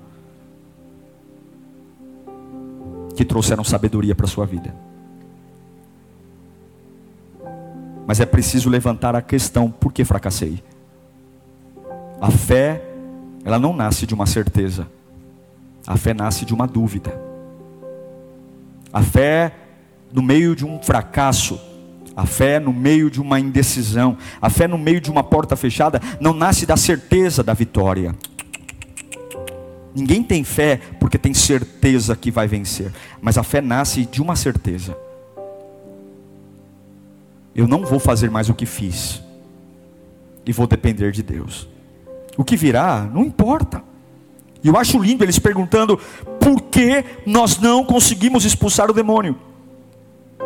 que 3.16 3.25
trouxeram 3.25 3.64
sabedoria 3.64 4.14
para 4.14 4.27
sua 4.27 4.44
vida. 4.44 4.84
Mas 8.06 8.20
é 8.20 8.26
preciso 8.26 8.68
levantar 8.68 9.14
a 9.16 9.22
questão: 9.22 9.70
por 9.70 9.92
que 9.92 10.04
fracassei? 10.04 10.62
A 12.20 12.30
fé, 12.30 12.82
ela 13.44 13.58
não 13.58 13.74
nasce 13.74 14.06
de 14.06 14.14
uma 14.14 14.26
certeza. 14.26 14.86
A 15.86 15.96
fé 15.96 16.14
nasce 16.14 16.44
de 16.44 16.54
uma 16.54 16.66
dúvida. 16.66 17.18
A 18.92 19.02
fé 19.02 19.52
no 20.12 20.22
meio 20.22 20.54
de 20.54 20.64
um 20.64 20.80
fracasso, 20.80 21.60
a 22.16 22.24
fé 22.24 22.60
no 22.60 22.72
meio 22.72 23.10
de 23.10 23.20
uma 23.20 23.40
indecisão, 23.40 24.16
a 24.40 24.48
fé 24.48 24.68
no 24.68 24.78
meio 24.78 25.00
de 25.00 25.10
uma 25.10 25.24
porta 25.24 25.56
fechada, 25.56 26.00
não 26.20 26.32
nasce 26.32 26.64
da 26.64 26.76
certeza 26.76 27.42
da 27.42 27.52
vitória. 27.52 28.14
Ninguém 29.94 30.22
tem 30.22 30.42
fé 30.42 30.80
porque 30.98 31.18
tem 31.18 31.34
certeza 31.34 32.16
que 32.16 32.30
vai 32.30 32.46
vencer, 32.46 32.92
mas 33.20 33.36
a 33.36 33.42
fé 33.42 33.60
nasce 33.60 34.06
de 34.06 34.22
uma 34.22 34.36
certeza. 34.36 34.96
Eu 37.54 37.68
não 37.68 37.84
vou 37.84 37.98
fazer 37.98 38.30
mais 38.30 38.48
o 38.48 38.54
que 38.54 38.66
fiz, 38.66 39.22
e 40.46 40.52
vou 40.52 40.66
depender 40.66 41.12
de 41.12 41.22
Deus. 41.22 41.68
O 42.36 42.44
que 42.44 42.56
virá, 42.56 43.08
não 43.12 43.22
importa. 43.24 43.82
E 44.62 44.68
eu 44.68 44.76
acho 44.76 44.98
lindo 44.98 45.24
eles 45.24 45.38
perguntando 45.38 45.98
por 46.40 46.60
que 46.62 47.04
nós 47.26 47.58
não 47.58 47.84
conseguimos 47.84 48.44
expulsar 48.44 48.90
o 48.90 48.94
demônio. 48.94 49.36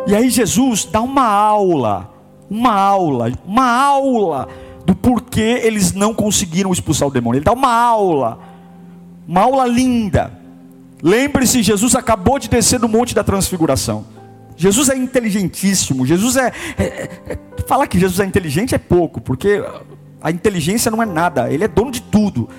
E 0.05 0.15
aí 0.15 0.29
Jesus 0.29 0.85
dá 0.85 1.01
uma 1.01 1.25
aula, 1.25 2.13
uma 2.49 2.73
aula, 2.73 3.31
uma 3.45 3.69
aula 3.69 4.47
do 4.85 4.95
porquê 4.95 5.61
eles 5.63 5.93
não 5.93 6.13
conseguiram 6.13 6.71
expulsar 6.71 7.07
o 7.07 7.11
demônio. 7.11 7.39
Ele 7.39 7.45
dá 7.45 7.53
uma 7.53 7.73
aula, 7.73 8.39
uma 9.27 9.41
aula 9.41 9.65
linda. 9.65 10.31
Lembre-se, 11.01 11.63
Jesus 11.63 11.95
acabou 11.95 12.37
de 12.39 12.49
descer 12.49 12.79
do 12.79 12.89
Monte 12.89 13.15
da 13.15 13.23
Transfiguração. 13.23 14.05
Jesus 14.59 14.89
é 14.89 14.97
inteligentíssimo. 14.97 16.05
Jesus 16.05 16.35
é, 16.35 16.51
é, 16.77 16.83
é, 17.29 17.37
falar 17.65 17.87
que 17.87 17.97
Jesus 17.97 18.19
é 18.19 18.25
inteligente 18.25 18.75
é 18.75 18.77
pouco, 18.77 19.21
porque 19.21 19.63
a 20.21 20.29
inteligência 20.29 20.91
não 20.91 21.01
é 21.01 21.05
nada, 21.05 21.49
ele 21.49 21.63
é 21.63 21.67
dono 21.67 21.89
de 21.89 22.01
tudo. 22.01 22.49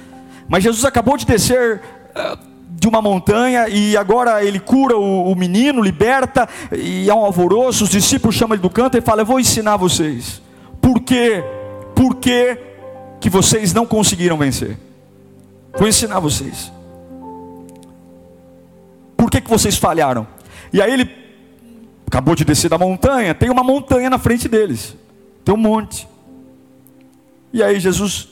Mas 0.49 0.65
Jesus 0.65 0.87
acabou 0.87 1.19
de 1.19 1.27
descer 1.27 1.83
uh, 2.17 2.39
de 2.71 2.89
uma 2.89 3.03
montanha 3.03 3.69
e 3.69 3.99
agora 3.99 4.43
ele 4.43 4.59
cura 4.59 4.97
o, 4.97 5.31
o, 5.31 5.37
menino, 5.37 5.83
liberta, 5.83 6.49
e 6.73 7.11
há 7.11 7.15
um 7.15 7.23
alvoroço. 7.23 7.85
Os 7.85 7.91
discípulos 7.91 8.35
chamam 8.35 8.55
ele 8.55 8.63
do 8.63 8.71
canto 8.71 8.97
e 8.97 9.03
falam: 9.03 9.21
Eu 9.21 9.27
vou 9.27 9.39
ensinar 9.39 9.77
vocês. 9.77 10.41
Por 10.81 11.01
quê? 11.01 11.45
Por 11.95 12.17
que, 12.17 12.57
que 13.21 13.29
vocês 13.29 13.75
não 13.75 13.85
conseguiram 13.85 14.39
vencer? 14.39 14.79
Vou 15.79 15.87
ensinar 15.87 16.19
vocês. 16.19 16.73
Por 19.19 19.31
que, 19.31 19.43
que 19.43 19.51
vocês 19.51 19.77
falharam? 19.77 20.27
E 20.73 20.81
aí 20.81 20.91
ele 20.91 21.20
acabou 22.11 22.35
de 22.35 22.45
descer 22.45 22.69
da 22.69 22.77
montanha, 22.77 23.33
tem 23.33 23.49
uma 23.49 23.63
montanha 23.63 24.11
na 24.11 24.19
frente 24.19 24.49
deles, 24.49 24.97
tem 25.45 25.55
um 25.55 25.57
monte. 25.57 26.09
E 27.53 27.63
aí 27.63 27.79
Jesus, 27.79 28.29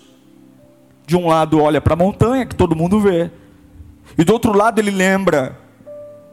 de 1.07 1.17
um 1.17 1.29
lado, 1.29 1.61
olha 1.61 1.81
para 1.81 1.95
a 1.95 1.97
montanha, 1.97 2.45
que 2.45 2.57
todo 2.57 2.75
mundo 2.75 2.99
vê, 2.99 3.31
e 4.19 4.25
do 4.25 4.33
outro 4.33 4.53
lado, 4.53 4.81
ele 4.81 4.91
lembra 4.91 5.57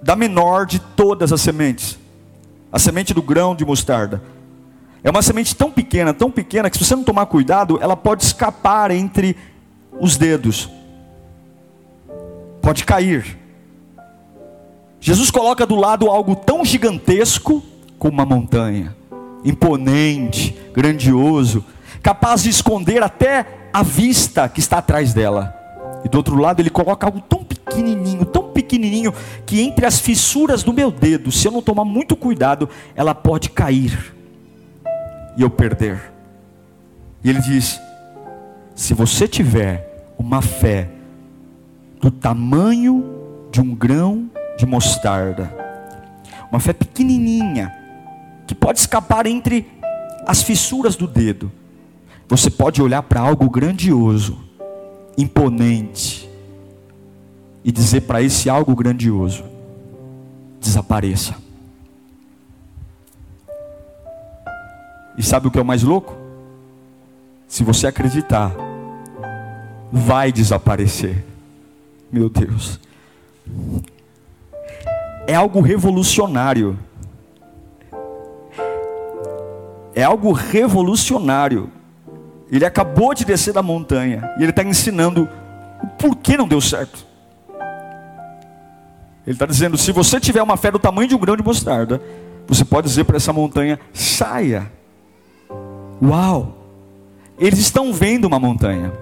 da 0.02 0.16
menor 0.16 0.66
de 0.66 0.80
todas 0.80 1.32
as 1.32 1.40
sementes, 1.40 2.00
a 2.72 2.80
semente 2.80 3.14
do 3.14 3.22
grão 3.22 3.54
de 3.56 3.64
mostarda. 3.64 4.24
É 5.04 5.12
uma 5.12 5.22
semente 5.22 5.56
tão 5.56 5.70
pequena, 5.70 6.16
tão 6.16 6.32
pequena, 6.32 6.68
que 6.68 6.80
se 6.80 6.84
você 6.84 6.96
não 6.96 7.04
tomar 7.04 7.28
cuidado, 7.28 7.78
ela 7.80 7.96
pode 7.96 8.24
escapar 8.24 8.90
entre 8.90 9.38
os 10.00 10.18
dedos, 10.18 10.68
pode 12.60 12.84
cair. 12.84 13.38
Jesus 15.06 15.30
coloca 15.30 15.68
do 15.68 15.76
lado 15.76 16.10
algo 16.10 16.36
tão 16.36 16.66
gigantesco 16.66 17.62
como 18.00 18.14
uma 18.16 18.26
montanha, 18.26 18.96
imponente, 19.44 20.58
grandioso, 20.74 21.64
capaz 22.02 22.42
de 22.42 22.50
esconder 22.50 23.04
até 23.04 23.68
a 23.72 23.84
vista 23.84 24.50
que 24.50 24.60
está 24.60 24.80
atrás 24.80 25.14
dela. 25.14 25.56
E 26.04 26.10
do 26.10 26.18
outro 26.18 26.36
lado 26.36 26.60
ele 26.60 26.72
coloca 26.72 27.06
algo 27.06 27.22
tão 27.22 27.44
pequenininho, 27.44 28.26
tão 28.26 28.50
pequenininho, 28.50 29.14
que 29.46 29.62
entre 29.62 29.86
as 29.86 30.00
fissuras 30.00 30.64
do 30.64 30.74
meu 30.74 30.90
dedo, 30.90 31.32
se 31.32 31.48
eu 31.48 31.52
não 31.52 31.62
tomar 31.62 31.86
muito 31.86 32.16
cuidado, 32.16 32.68
ela 32.96 33.14
pode 33.14 33.52
cair 33.52 34.12
e 35.38 35.44
eu 35.44 35.52
perder. 35.52 36.02
E 37.24 37.30
ele 37.30 37.42
diz: 37.42 37.80
se 38.74 38.96
você 38.96 39.28
tiver 39.28 40.08
uma 40.18 40.42
fé 40.42 40.90
do 42.02 42.10
tamanho 42.10 43.06
de 43.52 43.62
um 43.62 43.76
grão 43.76 44.32
de 44.58 44.66
mostarda, 44.66 45.54
uma 46.50 46.60
fé 46.60 46.74
pequenininha, 46.74 47.74
que 48.48 48.56
pode 48.56 48.80
escapar 48.80 49.26
entre 49.26 49.68
as 50.26 50.42
fissuras 50.42 50.96
do 50.96 51.08
dedo, 51.08 51.52
você 52.28 52.50
pode 52.50 52.82
olhar 52.82 53.04
para 53.04 53.20
algo 53.20 53.50
grandioso, 53.50 54.40
imponente, 55.18 56.30
e 57.64 57.72
dizer 57.72 58.02
para 58.02 58.22
esse 58.22 58.50
algo 58.50 58.76
grandioso: 58.76 59.44
desapareça. 60.60 61.36
E 65.18 65.24
sabe 65.24 65.48
o 65.48 65.52
que 65.52 65.58
é 65.58 65.62
o 65.62 65.66
mais 65.66 65.82
louco? 65.82 66.16
Se 67.48 67.64
você 67.64 67.88
acreditar, 67.88 68.52
vai 69.92 70.32
desaparecer. 70.32 71.24
Meu 72.12 72.30
Deus. 72.30 72.80
É 75.28 75.34
algo 75.34 75.60
revolucionário. 75.62 76.78
É 79.94 80.04
algo 80.04 80.32
revolucionário. 80.32 81.72
Ele 82.52 82.66
acabou 82.66 83.14
de 83.14 83.26
descer 83.26 83.54
da 83.54 83.64
montanha 83.64 84.34
e 84.38 84.44
ele 84.44 84.52
está 84.52 84.64
ensinando 84.64 85.28
o 85.82 85.88
porquê 85.88 86.38
não 86.38 86.48
deu 86.48 86.62
certo. 86.62 87.06
Ele 89.26 89.36
está 89.36 89.46
dizendo: 89.46 89.78
se 89.78 89.92
você 89.92 90.20
tiver 90.20 90.44
uma 90.44 90.58
fé 90.58 90.70
do 90.70 90.78
tamanho 90.78 91.08
de 91.08 91.16
um 91.16 91.20
grão 91.20 91.36
de 91.36 91.44
mostarda, 91.44 92.02
você 92.48 92.64
pode 92.64 92.88
dizer 92.88 93.06
para 93.06 93.18
essa 93.18 93.34
montanha: 93.34 93.80
saia. 93.94 94.72
Uau! 96.02 96.56
Eles 97.40 97.60
estão 97.60 97.92
vendo 97.92 98.26
uma 98.26 98.40
montanha. 98.40 98.94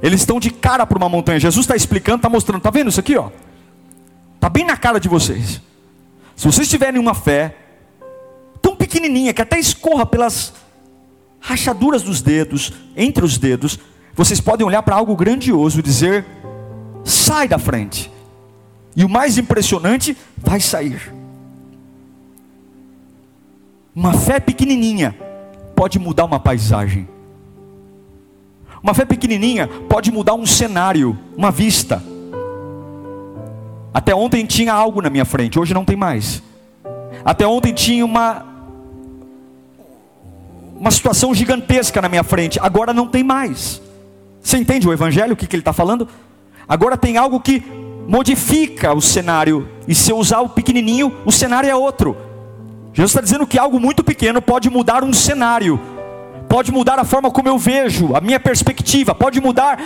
Eles 0.00 0.20
estão 0.20 0.38
de 0.38 0.50
cara 0.50 0.86
para 0.86 0.96
uma 0.96 1.08
montanha. 1.08 1.40
Jesus 1.40 1.64
está 1.64 1.74
explicando, 1.74 2.18
está 2.18 2.28
mostrando. 2.28 2.58
Está 2.58 2.70
vendo 2.70 2.88
isso 2.88 3.00
aqui? 3.00 3.16
Ó? 3.16 3.30
Está 4.38 4.48
bem 4.48 4.64
na 4.64 4.76
cara 4.76 5.00
de 5.00 5.08
vocês. 5.08 5.60
Se 6.36 6.46
vocês 6.46 6.70
tiverem 6.70 7.00
uma 7.00 7.12
fé 7.12 7.56
tão 8.62 8.76
pequenininha 8.76 9.34
que 9.34 9.42
até 9.42 9.58
escorra 9.58 10.06
pelas 10.06 10.54
rachaduras 11.40 12.02
dos 12.02 12.22
dedos, 12.22 12.72
entre 12.96 13.24
os 13.24 13.36
dedos, 13.36 13.80
vocês 14.14 14.40
podem 14.40 14.64
olhar 14.64 14.82
para 14.84 14.94
algo 14.94 15.16
grandioso 15.16 15.80
e 15.80 15.82
dizer: 15.82 16.24
sai 17.04 17.48
da 17.48 17.58
frente. 17.58 18.12
E 18.94 19.04
o 19.04 19.08
mais 19.08 19.38
impressionante, 19.38 20.16
vai 20.36 20.60
sair. 20.60 21.12
Uma 23.92 24.12
fé 24.12 24.38
pequenininha 24.38 25.16
pode 25.74 25.98
mudar 25.98 26.26
uma 26.26 26.38
paisagem. 26.38 27.08
Uma 28.80 28.94
fé 28.94 29.04
pequenininha 29.04 29.66
pode 29.88 30.12
mudar 30.12 30.34
um 30.34 30.46
cenário, 30.46 31.18
uma 31.36 31.50
vista. 31.50 32.00
Até 33.92 34.14
ontem 34.14 34.44
tinha 34.44 34.72
algo 34.72 35.00
na 35.00 35.10
minha 35.10 35.24
frente, 35.24 35.58
hoje 35.58 35.74
não 35.74 35.84
tem 35.84 35.96
mais. 35.96 36.42
Até 37.24 37.46
ontem 37.46 37.72
tinha 37.72 38.04
uma 38.04 38.46
uma 40.78 40.90
situação 40.92 41.34
gigantesca 41.34 42.00
na 42.00 42.08
minha 42.08 42.22
frente, 42.22 42.58
agora 42.62 42.94
não 42.94 43.08
tem 43.08 43.24
mais. 43.24 43.82
Você 44.40 44.56
entende 44.56 44.88
o 44.88 44.92
evangelho, 44.92 45.32
o 45.32 45.36
que, 45.36 45.46
que 45.46 45.56
ele 45.56 45.60
está 45.60 45.72
falando? 45.72 46.08
Agora 46.68 46.96
tem 46.96 47.16
algo 47.16 47.40
que 47.40 47.62
modifica 48.06 48.94
o 48.94 49.00
cenário, 49.00 49.68
e 49.86 49.94
se 49.94 50.10
eu 50.10 50.16
usar 50.16 50.40
o 50.40 50.48
pequenininho, 50.48 51.14
o 51.26 51.32
cenário 51.32 51.68
é 51.68 51.74
outro. 51.74 52.16
Jesus 52.94 53.10
está 53.10 53.20
dizendo 53.20 53.46
que 53.46 53.58
algo 53.58 53.78
muito 53.78 54.02
pequeno 54.04 54.40
pode 54.40 54.70
mudar 54.70 55.02
um 55.02 55.12
cenário, 55.12 55.80
pode 56.48 56.72
mudar 56.72 56.98
a 56.98 57.04
forma 57.04 57.30
como 57.30 57.48
eu 57.48 57.58
vejo, 57.58 58.14
a 58.14 58.20
minha 58.20 58.40
perspectiva, 58.40 59.14
pode 59.14 59.40
mudar 59.40 59.78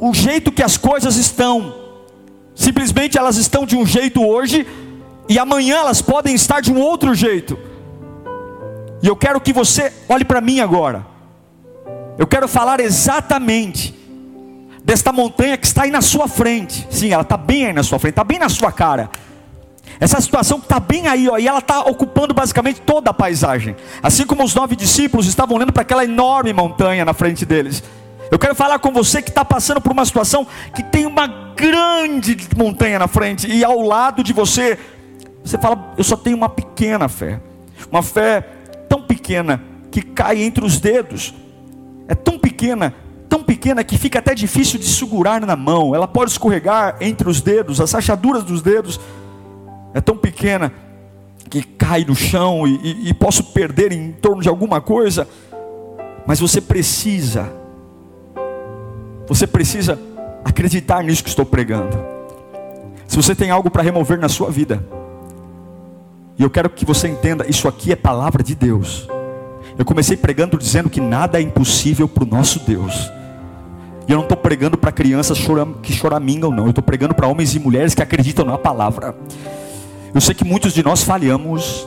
o 0.00 0.14
jeito 0.14 0.50
que 0.52 0.62
as 0.62 0.76
coisas 0.76 1.16
estão. 1.16 1.81
Simplesmente 2.62 3.18
elas 3.18 3.38
estão 3.38 3.66
de 3.66 3.76
um 3.76 3.84
jeito 3.84 4.24
hoje, 4.24 4.64
e 5.28 5.36
amanhã 5.36 5.78
elas 5.78 6.00
podem 6.00 6.32
estar 6.32 6.60
de 6.60 6.72
um 6.72 6.78
outro 6.78 7.12
jeito. 7.12 7.58
E 9.02 9.08
eu 9.08 9.16
quero 9.16 9.40
que 9.40 9.52
você 9.52 9.92
olhe 10.08 10.24
para 10.24 10.40
mim 10.40 10.60
agora. 10.60 11.04
Eu 12.16 12.24
quero 12.24 12.46
falar 12.46 12.78
exatamente 12.78 13.92
desta 14.84 15.12
montanha 15.12 15.56
que 15.56 15.66
está 15.66 15.82
aí 15.82 15.90
na 15.90 16.00
sua 16.00 16.28
frente. 16.28 16.86
Sim, 16.88 17.10
ela 17.10 17.22
está 17.22 17.36
bem 17.36 17.66
aí 17.66 17.72
na 17.72 17.82
sua 17.82 17.98
frente, 17.98 18.12
está 18.12 18.22
bem 18.22 18.38
na 18.38 18.48
sua 18.48 18.70
cara. 18.70 19.10
Essa 19.98 20.20
situação 20.20 20.60
que 20.60 20.66
está 20.66 20.78
bem 20.78 21.08
aí, 21.08 21.28
ó, 21.28 21.38
e 21.38 21.48
ela 21.48 21.58
está 21.58 21.80
ocupando 21.80 22.32
basicamente 22.32 22.80
toda 22.82 23.10
a 23.10 23.14
paisagem. 23.14 23.74
Assim 24.00 24.24
como 24.24 24.44
os 24.44 24.54
nove 24.54 24.76
discípulos 24.76 25.26
estavam 25.26 25.56
olhando 25.56 25.72
para 25.72 25.82
aquela 25.82 26.04
enorme 26.04 26.52
montanha 26.52 27.04
na 27.04 27.12
frente 27.12 27.44
deles. 27.44 27.82
Eu 28.32 28.38
quero 28.38 28.54
falar 28.54 28.78
com 28.78 28.90
você 28.90 29.20
que 29.20 29.28
está 29.28 29.44
passando 29.44 29.78
por 29.78 29.92
uma 29.92 30.06
situação 30.06 30.46
que 30.74 30.82
tem 30.82 31.04
uma 31.04 31.26
grande 31.26 32.34
montanha 32.56 32.98
na 32.98 33.06
frente, 33.06 33.46
e 33.46 33.62
ao 33.62 33.82
lado 33.82 34.24
de 34.24 34.32
você, 34.32 34.78
você 35.44 35.58
fala, 35.58 35.92
eu 35.98 36.02
só 36.02 36.16
tenho 36.16 36.38
uma 36.38 36.48
pequena 36.48 37.10
fé. 37.10 37.38
Uma 37.90 38.02
fé 38.02 38.40
tão 38.88 39.02
pequena 39.02 39.62
que 39.90 40.00
cai 40.00 40.42
entre 40.42 40.64
os 40.64 40.80
dedos. 40.80 41.34
É 42.08 42.14
tão 42.14 42.38
pequena 42.38 42.94
tão 43.28 43.42
pequena 43.42 43.82
que 43.82 43.96
fica 43.96 44.18
até 44.18 44.34
difícil 44.34 44.78
de 44.78 44.86
segurar 44.86 45.40
na 45.40 45.56
mão, 45.56 45.94
ela 45.94 46.06
pode 46.06 46.32
escorregar 46.32 46.98
entre 47.00 47.30
os 47.30 47.40
dedos, 47.40 47.80
as 47.80 47.90
rachaduras 47.90 48.44
dos 48.44 48.60
dedos 48.60 49.00
é 49.94 50.02
tão 50.02 50.18
pequena 50.18 50.70
que 51.48 51.62
cai 51.62 52.04
no 52.04 52.14
chão 52.14 52.66
e, 52.68 52.78
e, 52.82 53.08
e 53.08 53.14
posso 53.14 53.44
perder 53.44 53.90
em 53.90 54.12
torno 54.12 54.42
de 54.42 54.50
alguma 54.50 54.82
coisa, 54.82 55.26
mas 56.26 56.40
você 56.40 56.60
precisa, 56.60 57.50
você 59.26 59.46
precisa 59.46 59.98
acreditar 60.44 61.02
nisso 61.02 61.22
que 61.22 61.28
estou 61.28 61.44
pregando. 61.44 61.96
Se 63.06 63.16
você 63.16 63.34
tem 63.34 63.50
algo 63.50 63.70
para 63.70 63.82
remover 63.82 64.18
na 64.18 64.28
sua 64.28 64.50
vida, 64.50 64.84
e 66.38 66.42
eu 66.42 66.50
quero 66.50 66.70
que 66.70 66.84
você 66.84 67.08
entenda, 67.08 67.46
isso 67.48 67.68
aqui 67.68 67.92
é 67.92 67.96
palavra 67.96 68.42
de 68.42 68.54
Deus. 68.54 69.08
Eu 69.78 69.84
comecei 69.84 70.16
pregando 70.16 70.58
dizendo 70.58 70.90
que 70.90 71.00
nada 71.00 71.38
é 71.38 71.42
impossível 71.42 72.08
para 72.08 72.24
o 72.24 72.26
nosso 72.26 72.58
Deus. 72.60 73.10
E 74.08 74.12
eu 74.12 74.16
não 74.16 74.24
estou 74.24 74.36
pregando 74.36 74.76
para 74.76 74.90
crianças 74.90 75.38
que 75.82 75.92
choramingam, 75.92 76.50
não. 76.50 76.64
Eu 76.64 76.70
estou 76.70 76.82
pregando 76.82 77.14
para 77.14 77.26
homens 77.26 77.54
e 77.54 77.60
mulheres 77.60 77.94
que 77.94 78.02
acreditam 78.02 78.44
na 78.44 78.58
palavra. 78.58 79.14
Eu 80.14 80.20
sei 80.20 80.34
que 80.34 80.44
muitos 80.44 80.74
de 80.74 80.82
nós 80.82 81.02
falhamos. 81.02 81.86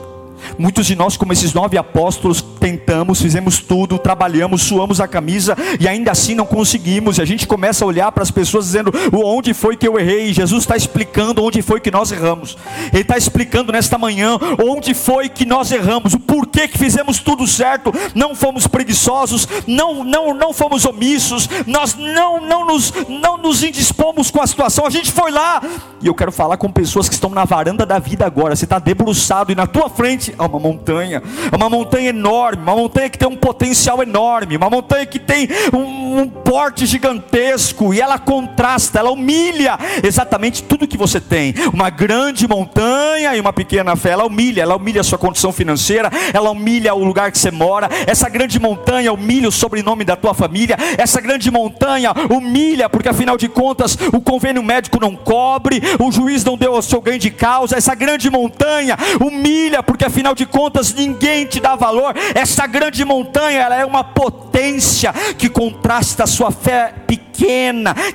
Muitos 0.58 0.86
de 0.86 0.96
nós, 0.96 1.16
como 1.16 1.32
esses 1.32 1.52
nove 1.52 1.76
apóstolos, 1.78 2.40
tentamos, 2.40 3.20
fizemos 3.20 3.58
tudo, 3.58 3.98
trabalhamos, 3.98 4.62
suamos 4.62 5.00
a 5.00 5.08
camisa 5.08 5.56
e 5.78 5.86
ainda 5.86 6.10
assim 6.10 6.34
não 6.34 6.46
conseguimos. 6.46 7.18
E 7.18 7.22
a 7.22 7.24
gente 7.24 7.46
começa 7.46 7.84
a 7.84 7.88
olhar 7.88 8.10
para 8.12 8.22
as 8.22 8.30
pessoas 8.30 8.66
dizendo: 8.66 8.92
onde 9.12 9.54
foi 9.54 9.76
que 9.76 9.86
eu 9.86 9.98
errei? 9.98 10.30
E 10.30 10.32
Jesus 10.32 10.62
está 10.62 10.76
explicando 10.76 11.42
onde 11.42 11.62
foi 11.62 11.80
que 11.80 11.90
nós 11.90 12.10
erramos. 12.12 12.56
Ele 12.92 13.02
está 13.02 13.16
explicando 13.16 13.72
nesta 13.72 13.98
manhã 13.98 14.38
onde 14.64 14.94
foi 14.94 15.28
que 15.28 15.44
nós 15.44 15.70
erramos, 15.70 16.14
o 16.14 16.20
porquê 16.20 16.68
que 16.68 16.78
fizemos 16.78 17.18
tudo 17.18 17.46
certo, 17.46 17.92
não 18.14 18.34
fomos 18.34 18.66
preguiçosos, 18.66 19.48
não, 19.66 20.04
não, 20.04 20.34
não 20.34 20.52
fomos 20.52 20.84
omissos, 20.84 21.48
nós 21.66 21.94
não, 21.94 22.40
não, 22.40 22.64
nos, 22.64 22.92
não 23.08 23.36
nos 23.36 23.62
indispomos 23.62 24.30
com 24.30 24.42
a 24.42 24.46
situação. 24.46 24.86
A 24.86 24.90
gente 24.90 25.12
foi 25.12 25.30
lá 25.30 25.62
e 26.00 26.06
eu 26.06 26.14
quero 26.14 26.30
falar 26.30 26.56
com 26.56 26.70
pessoas 26.70 27.08
que 27.08 27.14
estão 27.14 27.30
na 27.30 27.44
varanda 27.44 27.86
da 27.86 27.98
vida 27.98 28.26
agora. 28.26 28.54
Você 28.54 28.64
está 28.64 28.78
debruçado 28.78 29.52
e 29.52 29.54
na 29.54 29.66
tua 29.66 29.88
frente 29.88 30.34
há 30.38 30.46
uma 30.46 30.58
montanha, 30.58 31.22
uma 31.52 31.68
montanha 31.68 32.10
enorme, 32.10 32.62
uma 32.62 32.76
montanha 32.76 33.08
que 33.08 33.18
tem 33.18 33.28
um 33.28 33.36
potencial 33.36 34.02
enorme, 34.02 34.56
uma 34.56 34.70
montanha 34.70 35.06
que 35.06 35.18
tem 35.18 35.48
um, 35.72 36.20
um 36.20 36.28
porte 36.28 36.86
gigantesco 36.86 37.92
e 37.92 38.00
ela 38.00 38.18
contrasta, 38.18 38.98
ela 38.98 39.10
humilha 39.10 39.78
exatamente 40.02 40.62
tudo 40.62 40.86
que 40.86 40.96
você 40.96 41.20
tem. 41.20 41.54
Uma 41.72 41.90
grande 41.90 42.46
montanha 42.48 43.34
e 43.36 43.40
uma 43.40 43.52
pequena 43.52 43.96
fé, 43.96 44.10
ela 44.10 44.26
humilha, 44.26 44.62
ela 44.62 44.76
humilha 44.76 45.00
a 45.00 45.04
sua 45.04 45.18
condição 45.18 45.52
financeira, 45.52 46.10
ela 46.32 46.50
humilha 46.50 46.94
o 46.94 47.04
lugar 47.04 47.30
que 47.30 47.38
você 47.38 47.50
mora. 47.50 47.88
Essa 48.06 48.28
grande 48.28 48.58
montanha 48.58 49.12
humilha 49.12 49.48
o 49.48 49.52
sobrenome 49.52 50.04
da 50.04 50.16
tua 50.16 50.34
família. 50.34 50.76
Essa 50.98 51.20
grande 51.20 51.50
montanha 51.50 52.12
humilha, 52.30 52.88
porque 52.88 53.08
afinal 53.08 53.36
de 53.36 53.48
contas 53.48 53.96
o 54.12 54.20
convênio 54.20 54.62
médico 54.62 55.00
não 55.00 55.14
cobre, 55.14 55.82
o 55.98 56.10
juiz 56.10 56.44
não 56.44 56.56
deu 56.56 56.72
o 56.72 56.82
seu 56.82 57.00
ganho 57.00 57.18
de 57.18 57.30
causa. 57.30 57.76
Essa 57.76 57.94
grande 57.94 58.30
montanha 58.30 58.96
humilha, 59.20 59.82
porque 59.82 60.04
afinal 60.04 60.25
de 60.34 60.46
contas 60.46 60.92
ninguém 60.92 61.46
te 61.46 61.60
dá 61.60 61.74
valor. 61.76 62.14
Essa 62.34 62.66
grande 62.66 63.04
montanha, 63.04 63.60
ela 63.60 63.76
é 63.76 63.84
uma 63.84 64.04
potência 64.04 65.12
que 65.38 65.48
contrasta 65.48 66.24
a 66.24 66.26
sua 66.26 66.50
fé 66.50 66.92
pequena, 67.06 67.26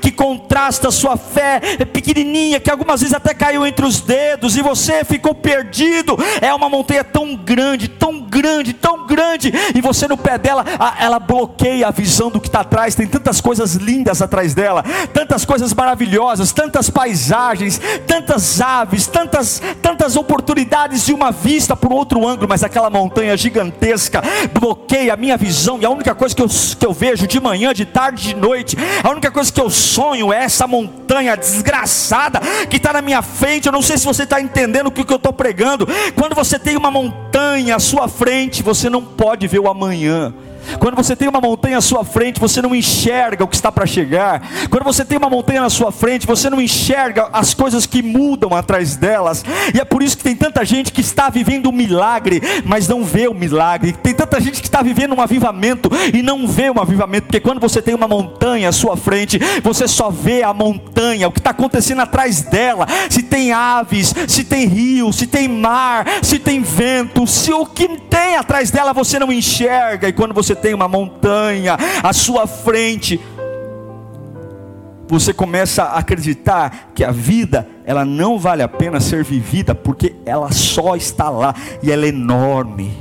que 0.01 0.12
contrasta 0.12 0.91
sua 0.91 1.17
fé 1.17 1.60
pequenininha, 1.91 2.60
que 2.60 2.69
algumas 2.69 3.01
vezes 3.01 3.15
até 3.15 3.34
caiu 3.34 3.65
entre 3.65 3.86
os 3.86 4.01
dedos 4.01 4.57
e 4.57 4.62
você 4.62 5.03
ficou 5.03 5.34
perdido. 5.34 6.17
É 6.41 6.53
uma 6.53 6.69
montanha 6.69 7.03
tão 7.03 7.36
grande, 7.36 7.88
tão 7.88 8.21
grande, 8.21 8.73
tão 8.73 9.05
grande, 9.05 9.51
e 9.75 9.81
você 9.81 10.07
no 10.07 10.17
pé 10.17 10.38
dela, 10.38 10.63
ela 10.99 11.19
bloqueia 11.19 11.88
a 11.88 11.91
visão 11.91 12.29
do 12.29 12.39
que 12.39 12.47
está 12.47 12.62
atrás. 12.62 12.95
Tem 12.95 13.07
tantas 13.07 13.41
coisas 13.41 13.75
lindas 13.75 14.21
atrás 14.21 14.53
dela, 14.53 14.84
tantas 15.13 15.45
coisas 15.45 15.73
maravilhosas, 15.73 16.51
tantas 16.51 16.89
paisagens, 16.89 17.79
tantas 18.07 18.62
aves, 18.62 19.07
tantas, 19.07 19.62
tantas 19.81 20.15
oportunidades 20.15 21.05
de 21.05 21.13
uma 21.13 21.31
vista 21.31 21.75
por 21.75 21.91
outro 21.91 22.25
ângulo, 22.27 22.47
mas 22.47 22.63
aquela 22.63 22.89
montanha 22.89 23.36
gigantesca 23.36 24.21
bloqueia 24.53 25.13
a 25.13 25.17
minha 25.17 25.38
visão, 25.38 25.79
e 25.79 25.86
a 25.86 25.89
única 25.89 26.15
coisa 26.15 26.36
que 26.36 26.41
eu, 26.41 26.47
que 26.47 26.86
eu 26.86 26.93
vejo 26.93 27.27
de 27.27 27.39
manhã, 27.39 27.73
de 27.73 27.86
tarde, 27.86 28.29
de 28.29 28.36
noite, 28.36 28.77
a 29.03 29.10
única 29.12 29.32
coisa 29.32 29.52
que 29.52 29.62
eu 29.62 29.69
sonho 29.69 30.32
é 30.32 30.43
essa 30.43 30.67
montanha 30.67 31.36
desgraçada 31.36 32.39
que 32.69 32.78
está 32.78 32.93
na 32.93 33.02
minha 33.02 33.21
frente. 33.21 33.67
Eu 33.67 33.71
não 33.71 33.82
sei 33.82 33.97
se 33.97 34.06
você 34.06 34.24
está 34.24 34.41
entendendo 34.41 34.88
o 34.88 34.91
que, 34.91 35.04
que 35.04 35.13
eu 35.13 35.17
estou 35.17 35.34
pregando. 35.34 35.88
Quando 36.15 36.36
você 36.36 36.58
tem 36.58 36.78
uma 36.78 36.91
montanha 36.91 37.76
à 37.76 37.80
sua 37.80 38.08
frente, 38.08 38.63
você 38.63 38.89
não 38.89 39.04
pode 39.04 39.47
ver 39.47 39.60
o 39.60 39.69
amanhã. 39.69 40.34
Quando 40.79 40.95
você 40.95 41.15
tem 41.15 41.27
uma 41.27 41.41
montanha 41.41 41.77
à 41.77 41.81
sua 41.81 42.03
frente, 42.03 42.39
você 42.39 42.62
não 42.62 42.75
enxerga 42.75 43.43
o 43.43 43.47
que 43.47 43.55
está 43.55 43.71
para 43.71 43.86
chegar. 43.86 44.41
Quando 44.69 44.84
você 44.84 45.03
tem 45.05 45.17
uma 45.17 45.29
montanha 45.29 45.62
na 45.62 45.69
sua 45.69 45.91
frente, 45.91 46.27
você 46.27 46.49
não 46.49 46.62
enxerga 46.62 47.29
as 47.31 47.53
coisas 47.53 47.86
que 47.86 48.01
mudam 48.01 48.55
atrás 48.55 48.95
delas. 48.95 49.43
E 49.73 49.79
é 49.79 49.86
por 49.86 50.01
isso 50.01 50.17
que 50.17 50.23
tem 50.23 50.36
tanta 50.36 50.63
gente 50.65 50.91
que 50.91 51.01
está 51.01 51.29
vivendo 51.29 51.69
um 51.69 51.71
milagre, 51.71 52.41
mas 52.65 52.88
não 52.88 53.03
vê 53.03 53.27
o 53.27 53.34
milagre. 53.34 53.93
Tem 53.93 54.13
tanta 54.13 54.39
gente 54.39 54.62
que 54.62 54.67
está 54.67 54.81
vivendo 54.81 55.15
um 55.15 55.21
avivamento 55.21 55.89
e 56.13 56.21
não 56.21 56.47
vê 56.47 56.69
um 56.69 56.79
avivamento, 56.79 57.27
porque 57.27 57.39
quando 57.39 57.60
você 57.60 57.81
tem 57.81 57.93
uma 57.93 58.07
montanha 58.07 58.69
à 58.69 58.71
sua 58.71 58.95
frente, 58.97 59.39
você 59.63 59.88
só 59.88 60.10
vê 60.10 60.43
a 60.43 60.53
montanha, 60.53 61.27
o 61.27 61.31
que 61.31 61.39
está 61.39 61.51
acontecendo 61.51 62.01
atrás 62.01 62.41
dela. 62.41 62.88
Se 63.10 63.23
tem 63.23 63.51
aves, 63.51 64.13
se 64.27 64.43
tem 64.43 64.65
rio, 64.65 65.12
se 65.13 65.27
tem 65.27 65.47
mar, 65.47 66.05
se 66.21 66.39
tem 66.39 66.62
vento, 66.62 67.27
se 67.27 67.51
o 67.53 67.65
que 67.65 67.88
tem 68.10 68.36
atrás 68.36 68.71
dela 68.71 68.93
você 68.93 69.19
não 69.19 69.31
enxerga. 69.31 70.07
E 70.07 70.13
quando 70.13 70.34
você 70.34 70.55
tem 70.62 70.74
uma 70.74 70.88
montanha 70.88 71.78
à 72.04 72.13
sua 72.13 72.47
frente, 72.47 73.19
você 75.12 75.34
começa 75.34 75.84
a 75.84 75.97
acreditar 75.97 76.91
que 76.95 77.04
a 77.04 77.12
vida 77.12 77.67
ela 77.84 78.06
não 78.06 78.39
vale 78.39 78.63
a 78.63 78.67
pena 78.67 79.02
ser 79.02 79.26
vivida 79.26 79.76
porque 79.76 80.15
ela 80.26 80.52
só 80.54 80.95
está 80.95 81.30
lá 81.30 81.54
e 81.84 81.91
ela 81.91 82.06
é 82.06 82.10
enorme. 82.10 82.93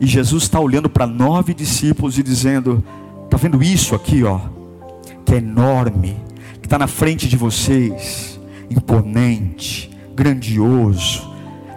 E 0.00 0.06
Jesus 0.06 0.44
está 0.44 0.60
olhando 0.60 0.88
para 0.88 1.08
nove 1.08 1.52
discípulos 1.52 2.18
e 2.18 2.22
dizendo: 2.22 2.84
está 3.24 3.36
vendo 3.36 3.62
isso 3.62 3.96
aqui, 3.96 4.22
ó, 4.22 4.38
que 5.24 5.34
é 5.34 5.38
enorme, 5.38 6.16
que 6.60 6.66
está 6.66 6.78
na 6.78 6.86
frente 6.86 7.28
de 7.28 7.36
vocês, 7.36 8.40
imponente, 8.70 9.90
grandioso, 10.14 11.34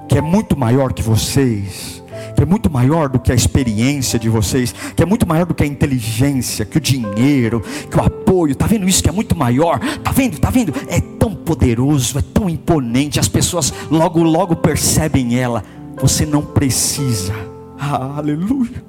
que 0.07 0.19
é 0.19 0.21
muito 0.21 0.55
maior 0.55 0.93
que 0.93 1.01
vocês 1.01 2.02
que 2.35 2.43
é 2.43 2.45
muito 2.45 2.71
maior 2.71 3.09
do 3.09 3.19
que 3.19 3.31
a 3.31 3.35
experiência 3.35 4.17
de 4.17 4.29
vocês, 4.29 4.73
que 4.95 5.01
é 5.03 5.05
muito 5.05 5.27
maior 5.27 5.45
do 5.45 5.53
que 5.53 5.63
a 5.63 5.67
inteligência, 5.67 6.65
que 6.65 6.77
o 6.77 6.81
dinheiro, 6.81 7.61
que 7.89 7.97
o 7.97 8.03
apoio. 8.03 8.55
Tá 8.55 8.65
vendo 8.65 8.87
isso 8.87 9.03
que 9.03 9.09
é 9.09 9.11
muito 9.11 9.35
maior? 9.35 9.79
Tá 10.03 10.11
vendo? 10.11 10.39
Tá 10.39 10.49
vendo? 10.49 10.73
É 10.87 10.99
tão 10.99 11.35
poderoso, 11.35 12.17
é 12.17 12.21
tão 12.21 12.49
imponente. 12.49 13.19
As 13.19 13.27
pessoas 13.27 13.73
logo 13.89 14.21
logo 14.23 14.55
percebem 14.55 15.39
ela. 15.39 15.63
Você 16.01 16.25
não 16.25 16.41
precisa. 16.41 17.33
Ah, 17.79 18.17
aleluia. 18.17 18.83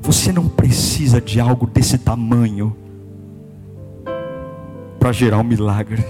Você 0.00 0.32
não 0.32 0.48
precisa 0.48 1.20
de 1.20 1.38
algo 1.40 1.66
desse 1.66 1.98
tamanho 1.98 2.74
para 4.98 5.12
gerar 5.12 5.38
um 5.38 5.44
milagre. 5.44 6.04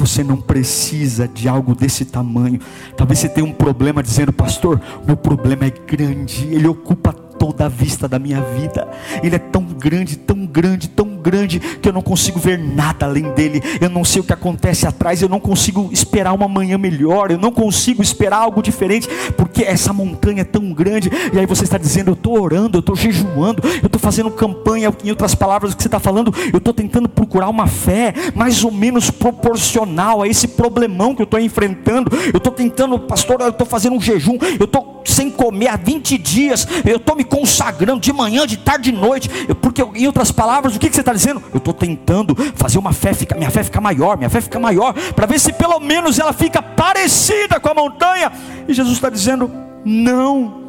Você 0.00 0.24
não 0.24 0.38
precisa 0.38 1.28
de 1.28 1.46
algo 1.46 1.74
desse 1.74 2.06
tamanho. 2.06 2.58
Talvez 2.96 3.18
você 3.18 3.28
tenha 3.28 3.46
um 3.46 3.52
problema 3.52 4.02
dizendo, 4.02 4.32
pastor, 4.32 4.80
meu 5.06 5.14
problema 5.14 5.66
é 5.66 5.70
grande, 5.70 6.46
ele 6.46 6.66
ocupa 6.66 7.12
toda 7.12 7.66
a 7.66 7.68
vista 7.68 8.08
da 8.08 8.18
minha 8.18 8.40
vida. 8.40 8.88
Ele 9.22 9.36
é 9.36 9.38
tão 9.38 9.62
grande, 9.62 10.16
tão 10.16 10.46
grande, 10.46 10.88
tão 10.88 11.09
grande 11.20 11.60
que 11.60 11.88
eu 11.88 11.92
não 11.92 12.02
consigo 12.02 12.38
ver 12.38 12.58
nada 12.58 13.06
além 13.06 13.30
dele. 13.34 13.62
Eu 13.80 13.88
não 13.88 14.04
sei 14.04 14.20
o 14.20 14.24
que 14.24 14.32
acontece 14.32 14.86
atrás, 14.86 15.22
eu 15.22 15.28
não 15.28 15.40
consigo 15.40 15.88
esperar 15.92 16.32
uma 16.32 16.48
manhã 16.48 16.78
melhor, 16.78 17.30
eu 17.30 17.38
não 17.38 17.52
consigo 17.52 18.02
esperar 18.02 18.38
algo 18.38 18.62
diferente, 18.62 19.08
porque 19.36 19.62
essa 19.62 19.92
montanha 19.92 20.42
é 20.42 20.44
tão 20.44 20.72
grande. 20.72 21.10
E 21.32 21.38
aí 21.38 21.46
você 21.46 21.64
está 21.64 21.78
dizendo, 21.78 22.10
eu 22.10 22.14
estou 22.14 22.40
orando, 22.40 22.78
eu 22.78 22.80
estou 22.80 22.96
jejuando, 22.96 23.62
eu 23.82 23.86
estou 23.86 24.00
fazendo 24.00 24.30
campanha, 24.30 24.92
em 25.04 25.10
outras 25.10 25.34
palavras, 25.34 25.72
o 25.72 25.76
que 25.76 25.82
você 25.82 25.88
está 25.88 26.00
falando, 26.00 26.34
eu 26.52 26.58
estou 26.58 26.72
tentando 26.72 27.08
procurar 27.08 27.48
uma 27.48 27.66
fé 27.66 28.14
mais 28.34 28.64
ou 28.64 28.70
menos 28.70 29.10
proporcional 29.10 30.22
a 30.22 30.28
esse 30.28 30.48
problemão 30.48 31.14
que 31.14 31.22
eu 31.22 31.24
estou 31.24 31.40
enfrentando. 31.40 32.10
Eu 32.32 32.38
estou 32.38 32.52
tentando, 32.52 32.98
pastor, 32.98 33.40
eu 33.40 33.48
estou 33.48 33.66
fazendo 33.66 33.96
um 33.96 34.00
jejum, 34.00 34.38
eu 34.58 34.64
estou 34.64 35.02
sem 35.04 35.30
comer 35.30 35.68
há 35.68 35.76
20 35.76 36.18
dias, 36.18 36.66
eu 36.84 36.96
estou 36.96 37.16
me 37.16 37.24
consagrando 37.24 38.00
de 38.00 38.12
manhã, 38.12 38.46
de 38.46 38.56
tarde, 38.56 38.90
de 38.90 38.96
noite, 38.96 39.28
porque 39.60 39.82
em 39.94 40.06
outras 40.06 40.30
palavras, 40.30 40.76
o 40.76 40.78
que, 40.78 40.88
que 40.88 40.94
você 40.94 41.00
está 41.00 41.09
dizendo? 41.12 41.42
Eu 41.52 41.58
estou 41.58 41.74
tentando 41.74 42.34
fazer 42.54 42.78
uma 42.78 42.92
fé, 42.92 43.12
ficar, 43.12 43.36
minha 43.36 43.50
fé 43.50 43.62
ficar 43.62 43.80
maior, 43.80 44.16
minha 44.16 44.30
fé 44.30 44.40
ficar 44.40 44.58
maior, 44.58 44.94
para 45.14 45.26
ver 45.26 45.38
se 45.38 45.52
pelo 45.52 45.78
menos 45.80 46.18
ela 46.18 46.32
fica 46.32 46.62
parecida 46.62 47.58
com 47.60 47.68
a 47.68 47.74
montanha. 47.74 48.32
E 48.66 48.74
Jesus 48.74 48.96
está 48.96 49.10
dizendo: 49.10 49.50
não, 49.84 50.62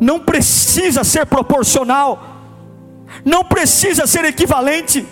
não 0.00 0.20
precisa 0.20 1.04
ser 1.04 1.26
proporcional, 1.26 2.42
não 3.24 3.44
precisa 3.44 4.06
ser 4.06 4.24
equivalente, 4.24 5.06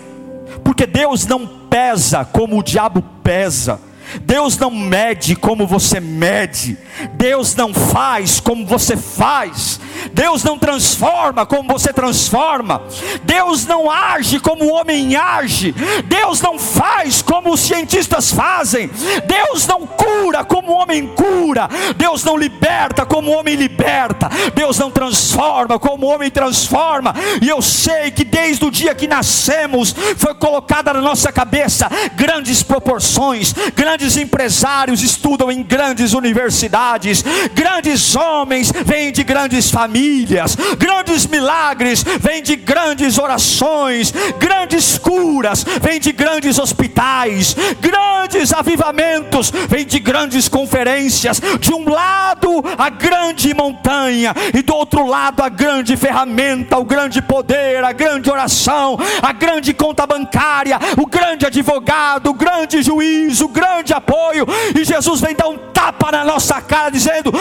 porque 0.63 0.85
Deus 0.85 1.25
não 1.25 1.45
pesa 1.69 2.25
como 2.25 2.59
o 2.59 2.63
diabo 2.63 3.03
pesa. 3.23 3.79
Deus 4.21 4.57
não 4.57 4.71
mede 4.71 5.35
como 5.35 5.65
você 5.65 5.99
mede, 5.99 6.77
Deus 7.13 7.55
não 7.55 7.73
faz 7.73 8.39
como 8.39 8.65
você 8.65 8.95
faz, 8.95 9.79
Deus 10.13 10.43
não 10.43 10.57
transforma 10.57 11.45
como 11.45 11.71
você 11.71 11.91
transforma, 11.91 12.83
Deus 13.23 13.65
não 13.65 13.89
age 13.89 14.39
como 14.39 14.65
o 14.65 14.73
homem 14.73 15.15
age, 15.15 15.73
Deus 16.05 16.41
não 16.41 16.59
faz 16.59 17.21
como 17.21 17.53
os 17.53 17.59
cientistas 17.59 18.31
fazem, 18.31 18.89
Deus 19.25 19.65
não 19.67 19.87
cura 19.87 20.43
como 20.43 20.71
o 20.71 20.81
homem 20.81 21.07
cura, 21.07 21.69
Deus 21.95 22.23
não 22.23 22.37
liberta 22.37 23.05
como 23.05 23.31
o 23.31 23.39
homem 23.39 23.55
liberta, 23.55 24.29
Deus 24.53 24.77
não 24.77 24.91
transforma 24.91 25.79
como 25.79 26.05
o 26.05 26.09
homem 26.09 26.29
transforma, 26.29 27.13
e 27.41 27.49
eu 27.49 27.61
sei 27.61 28.11
que 28.11 28.23
desde 28.23 28.65
o 28.65 28.71
dia 28.71 28.95
que 28.95 29.07
nascemos 29.07 29.95
foi 30.17 30.33
colocada 30.35 30.93
na 30.93 31.01
nossa 31.01 31.31
cabeça 31.31 31.89
grandes 32.15 32.61
proporções, 32.61 33.53
grandes 33.75 34.02
empresários 34.17 35.01
estudam 35.01 35.51
em 35.51 35.63
grandes 35.63 36.13
universidades, 36.13 37.23
grandes 37.53 38.15
homens 38.15 38.71
vêm 38.85 39.11
de 39.11 39.23
grandes 39.23 39.71
famílias 39.71 39.93
famílias, 39.93 40.55
grandes 40.77 41.27
milagres 41.27 42.03
vêm 42.19 42.41
de 42.41 42.55
grandes 42.55 43.17
orações, 43.17 44.11
grandes 44.39 44.97
curas 44.97 45.63
vêm 45.81 45.99
de 45.99 46.11
grandes 46.11 46.57
hospitais, 46.57 47.55
grandes 47.79 48.51
avivamentos 48.51 49.51
vêm 49.69 49.85
de 49.85 49.99
grandes 49.99 50.49
conferências. 50.49 51.39
De 51.59 51.73
um 51.73 51.89
lado, 51.89 52.63
a 52.77 52.89
grande 52.89 53.53
montanha, 53.53 54.33
e 54.53 54.61
do 54.61 54.73
outro 54.73 55.05
lado, 55.05 55.41
a 55.41 55.49
grande 55.49 55.95
ferramenta, 55.95 56.77
o 56.77 56.85
grande 56.85 57.21
poder, 57.21 57.83
a 57.83 57.91
grande 57.91 58.29
oração, 58.29 58.97
a 59.21 59.31
grande 59.31 59.73
conta 59.73 60.07
bancária, 60.07 60.79
o 60.97 61.05
grande 61.05 61.45
advogado, 61.45 62.29
o 62.29 62.33
grande 62.33 62.81
juiz, 62.81 63.41
o 63.41 63.47
grande 63.47 63.92
apoio. 63.93 64.45
E 64.75 64.83
Jesus 64.83 65.21
vem 65.21 65.35
dar 65.35 65.47
um 65.47 65.57
tapa 65.57 66.11
na 66.11 66.23
nossa 66.23 66.61
cara, 66.61 66.89
dizendo: 66.89 67.31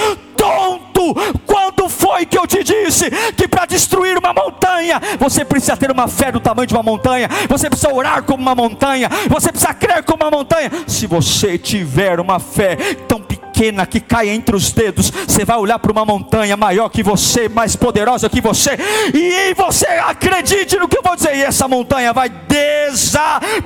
tonto, 0.43 1.15
quando 1.47 1.89
foi 1.89 2.27
que 2.27 2.37
eu 2.37 2.49
te 2.49 2.65
disse 2.65 3.09
que 3.37 3.47
para 3.47 3.65
destruir 3.67 4.19
uma 4.19 4.33
montanha, 4.35 5.01
você 5.19 5.45
precisa 5.45 5.77
ter 5.77 5.93
uma 5.93 6.09
fé 6.09 6.33
do 6.33 6.41
tamanho 6.41 6.67
de 6.67 6.75
uma 6.75 6.83
montanha, 6.83 7.29
você 7.49 7.71
precisa 7.71 7.95
orar 7.95 8.25
como 8.25 8.43
uma 8.43 8.57
montanha, 8.57 9.09
você 9.29 9.51
precisa 9.51 9.73
crer 9.73 10.03
como 10.03 10.25
uma 10.25 10.31
montanha. 10.33 10.69
Se 10.89 11.07
você 11.07 11.57
tiver 11.57 12.19
uma 12.19 12.41
fé 12.41 12.75
tão 13.07 13.21
pequena 13.21 13.87
que 13.87 14.01
cai 14.01 14.31
entre 14.31 14.57
os 14.57 14.73
dedos, 14.73 15.11
você 15.11 15.45
vai 15.45 15.59
olhar 15.59 15.79
para 15.79 15.93
uma 15.93 16.05
montanha 16.05 16.57
maior 16.57 16.89
que 16.89 17.05
você, 17.05 17.49
mais 17.49 17.77
poderosa 17.77 18.29
que 18.29 18.41
você, 18.41 18.73
e 19.15 19.55
você 19.55 19.87
acredite 19.87 20.77
no 20.77 20.89
que 20.89 20.99
eu 20.99 21.03
vou 21.03 21.15
dizer, 21.15 21.37
e 21.37 21.43
essa 21.43 21.69
montanha 21.69 22.13
vai 22.13 22.29
desaparecer. 22.29 23.63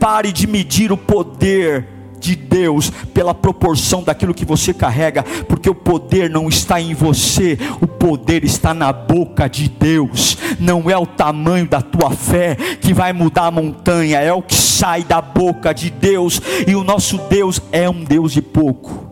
Pare 0.00 0.32
de 0.32 0.46
medir 0.46 0.90
o 0.92 0.96
poder 0.96 2.01
de 2.22 2.36
Deus 2.36 2.90
pela 3.12 3.34
proporção 3.34 4.02
daquilo 4.02 4.32
que 4.32 4.44
você 4.44 4.72
carrega, 4.72 5.24
porque 5.48 5.68
o 5.68 5.74
poder 5.74 6.30
não 6.30 6.48
está 6.48 6.80
em 6.80 6.94
você, 6.94 7.58
o 7.80 7.86
poder 7.86 8.44
está 8.44 8.72
na 8.72 8.92
boca 8.92 9.48
de 9.48 9.68
Deus. 9.68 10.38
Não 10.60 10.88
é 10.88 10.96
o 10.96 11.04
tamanho 11.04 11.68
da 11.68 11.82
tua 11.82 12.10
fé 12.12 12.54
que 12.80 12.94
vai 12.94 13.12
mudar 13.12 13.46
a 13.46 13.50
montanha, 13.50 14.20
é 14.20 14.32
o 14.32 14.40
que 14.40 14.54
sai 14.54 15.02
da 15.02 15.20
boca 15.20 15.74
de 15.74 15.90
Deus, 15.90 16.40
e 16.66 16.74
o 16.76 16.84
nosso 16.84 17.18
Deus 17.28 17.60
é 17.72 17.90
um 17.90 18.04
Deus 18.04 18.32
de 18.32 18.40
pouco. 18.40 19.10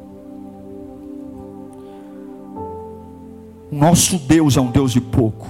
O 3.72 3.76
nosso 3.76 4.18
Deus 4.18 4.56
é 4.56 4.60
um 4.60 4.70
Deus 4.70 4.92
de 4.92 5.00
pouco. 5.00 5.48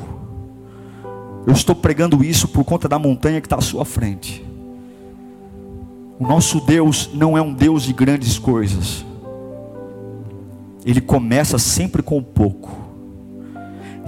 Eu 1.47 1.53
estou 1.53 1.75
pregando 1.75 2.23
isso 2.23 2.49
por 2.49 2.65
conta 2.65 2.89
da 2.89 2.99
montanha 2.99 3.41
que 3.41 3.47
está 3.47 3.57
à 3.57 3.63
sua 3.63 3.85
frente. 3.85 4.50
O 6.21 6.27
nosso 6.27 6.61
Deus 6.61 7.09
não 7.15 7.37
é 7.37 7.41
um 7.41 7.51
Deus 7.51 7.83
de 7.83 7.95
grandes 7.95 8.39
coisas. 8.39 9.07
Ele 10.85 11.01
começa 11.01 11.59
sempre 11.59 12.03
com 12.03 12.23
pouco. 12.23 12.71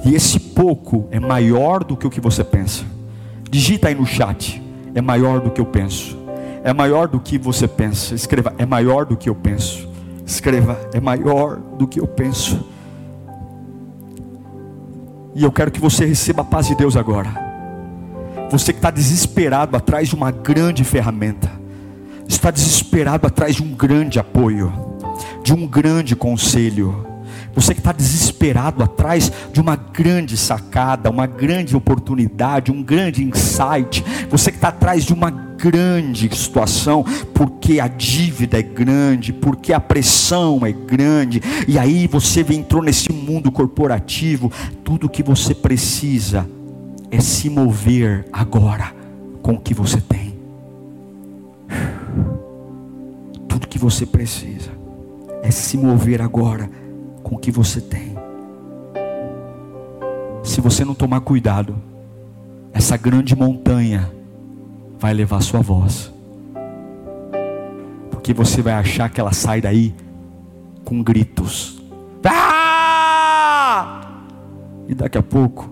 E 0.05 0.14
esse 0.14 0.38
pouco 0.38 1.09
é 1.11 1.18
maior 1.18 1.83
do 1.83 1.96
que 1.96 2.07
o 2.07 2.11
que 2.11 2.20
você 2.20 2.44
pensa. 2.44 2.85
Digita 3.51 3.88
aí 3.88 3.94
no 3.94 4.05
chat. 4.05 4.62
É 4.94 5.01
maior 5.01 5.40
do 5.40 5.51
que 5.51 5.59
eu 5.59 5.64
penso. 5.64 6.18
É 6.62 6.70
maior 6.75 7.09
do 7.09 7.18
que 7.18 7.38
você 7.38 7.66
pensa. 7.66 8.14
Escreva. 8.14 8.53
É 8.59 8.66
maior 8.66 9.07
do 9.07 9.16
que 9.16 9.31
eu 9.31 9.35
penso. 9.35 9.88
Escreva. 10.27 10.79
É 10.92 11.01
maior 11.01 11.57
do 11.79 11.88
que 11.88 11.98
eu 11.98 12.07
penso. 12.07 12.62
E 15.35 15.42
eu 15.42 15.51
quero 15.51 15.70
que 15.70 15.81
você 15.81 16.05
receba 16.05 16.42
a 16.42 16.44
paz 16.44 16.66
de 16.66 16.75
Deus 16.75 16.94
agora. 16.94 17.31
Você 18.51 18.70
que 18.70 18.81
está 18.81 18.90
desesperado 18.90 19.79
atrás 19.79 20.09
de 20.09 20.14
uma 20.14 20.31
grande 20.31 20.85
ferramenta 20.85 21.62
está 22.28 22.50
desesperado 22.50 23.26
atrás 23.26 23.56
de 23.56 23.62
um 23.62 23.74
grande 23.74 24.18
apoio, 24.18 24.72
de 25.42 25.52
um 25.52 25.66
grande 25.66 26.16
conselho. 26.16 27.06
Você 27.54 27.74
que 27.74 27.80
está 27.80 27.92
desesperado 27.92 28.82
atrás 28.82 29.30
de 29.52 29.61
uma 29.61 29.76
grande 29.76 30.37
sacada, 30.37 31.11
uma 31.11 31.26
grande 31.26 31.76
oportunidade, 31.76 32.72
um 32.72 32.82
grande 32.82 33.22
insight. 33.22 34.02
Você 34.30 34.50
que 34.50 34.56
está 34.56 34.68
atrás 34.68 35.04
de 35.04 35.12
uma 35.12 35.30
grande 35.30 36.35
situação, 36.35 37.04
porque 37.35 37.78
a 37.78 37.87
dívida 37.87 38.58
é 38.58 38.62
grande, 38.62 39.32
porque 39.32 39.72
a 39.72 39.78
pressão 39.78 40.66
é 40.66 40.72
grande, 40.72 41.40
e 41.68 41.78
aí 41.78 42.08
você 42.08 42.40
entrou 42.40 42.82
nesse 42.82 43.12
mundo 43.12 43.52
corporativo. 43.52 44.50
Tudo 44.82 45.08
que 45.08 45.22
você 45.22 45.54
precisa 45.54 46.48
é 47.11 47.20
se 47.20 47.48
mover 47.48 48.24
agora 48.32 48.92
com 49.42 49.52
o 49.52 49.61
que 49.61 49.74
você 49.74 50.00
tem. 50.00 50.21
Tudo 53.52 53.68
que 53.68 53.78
você 53.78 54.06
precisa 54.06 54.70
é 55.42 55.50
se 55.50 55.76
mover 55.76 56.22
agora 56.22 56.70
com 57.22 57.34
o 57.34 57.38
que 57.38 57.50
você 57.50 57.82
tem. 57.82 58.16
Se 60.42 60.58
você 60.62 60.86
não 60.86 60.94
tomar 60.94 61.20
cuidado, 61.20 61.76
essa 62.72 62.96
grande 62.96 63.36
montanha 63.36 64.10
vai 64.98 65.12
levar 65.12 65.42
sua 65.42 65.60
voz. 65.60 66.10
Porque 68.10 68.32
você 68.32 68.62
vai 68.62 68.72
achar 68.72 69.10
que 69.10 69.20
ela 69.20 69.34
sai 69.34 69.60
daí 69.60 69.94
com 70.82 71.02
gritos. 71.02 71.78
Ah! 72.24 74.00
E 74.88 74.94
daqui 74.94 75.18
a 75.18 75.22
pouco 75.22 75.70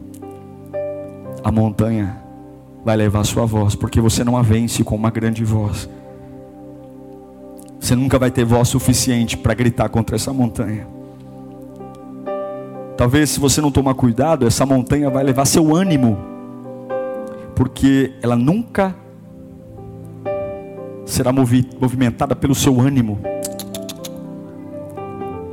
a 1.43 1.51
montanha 1.51 2.21
vai 2.85 2.99
levar 2.99 3.25
sua 3.25 3.47
voz, 3.47 3.75
porque 3.75 4.03
você 4.03 4.23
não 4.23 4.37
a 4.37 4.43
vence 4.43 4.85
com 4.85 4.95
uma 4.95 5.11
grande 5.11 5.47
voz. 5.47 5.89
Você 7.81 7.97
nunca 7.97 8.19
vai 8.19 8.31
ter 8.31 8.45
voz 8.45 8.69
suficiente 8.69 9.39
para 9.39 9.55
gritar 9.55 9.89
contra 9.89 10.15
essa 10.15 10.33
montanha. 10.35 10.87
Talvez 12.97 13.31
se 13.31 13.41
você 13.41 13.63
não 13.63 13.73
tomar 13.73 13.95
cuidado, 13.95 14.47
essa 14.47 14.67
montanha 14.67 15.09
vai 15.09 15.25
levar 15.25 15.47
seu 15.47 15.75
ânimo, 15.75 16.19
porque 17.57 18.13
ela 18.23 18.37
nunca 18.37 18.95
será 21.07 21.33
movimentada 21.33 22.37
pelo 22.37 22.55
seu 22.55 22.79
ânimo. 22.79 23.19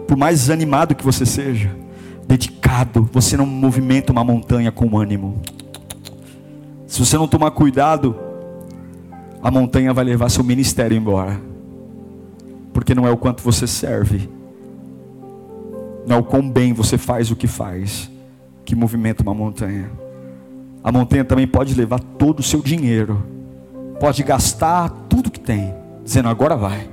Por 0.05 0.17
mais 0.17 0.41
desanimado 0.41 0.93
que 0.93 1.05
você 1.05 1.25
seja, 1.25 1.73
dedicado, 2.27 3.09
você 3.13 3.37
não 3.37 3.45
movimenta 3.45 4.11
uma 4.11 4.23
montanha 4.25 4.71
com 4.71 4.97
ânimo. 4.97 5.41
Se 6.85 6.99
você 6.99 7.17
não 7.17 7.27
tomar 7.27 7.51
cuidado, 7.51 8.15
a 9.41 9.49
montanha 9.49 9.93
vai 9.93 10.03
levar 10.03 10.29
seu 10.29 10.43
ministério 10.43 10.97
embora 10.97 11.56
porque 12.77 12.93
não 12.93 13.07
é 13.07 13.09
o 13.09 13.17
quanto 13.17 13.41
você 13.41 13.65
serve, 13.65 14.29
não 16.05 16.17
é 16.17 16.19
o 16.19 16.23
quão 16.23 16.47
bem 16.47 16.73
você 16.73 16.95
faz 16.95 17.31
o 17.31 17.35
que 17.35 17.47
faz, 17.47 18.07
que 18.63 18.75
movimenta 18.75 19.23
uma 19.23 19.33
montanha. 19.33 19.89
A 20.83 20.91
montanha 20.91 21.25
também 21.25 21.47
pode 21.47 21.73
levar 21.73 21.99
todo 21.99 22.39
o 22.39 22.43
seu 22.43 22.61
dinheiro, 22.61 23.25
pode 23.99 24.21
gastar 24.21 24.89
tudo 25.09 25.31
que 25.31 25.39
tem, 25.39 25.73
dizendo 26.03 26.29
agora 26.29 26.55
vai. 26.55 26.87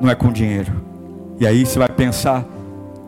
Não 0.00 0.08
é 0.08 0.14
com 0.14 0.32
dinheiro. 0.32 0.72
E 1.38 1.46
aí 1.46 1.66
você 1.66 1.78
vai 1.78 1.90
pensar: 1.90 2.46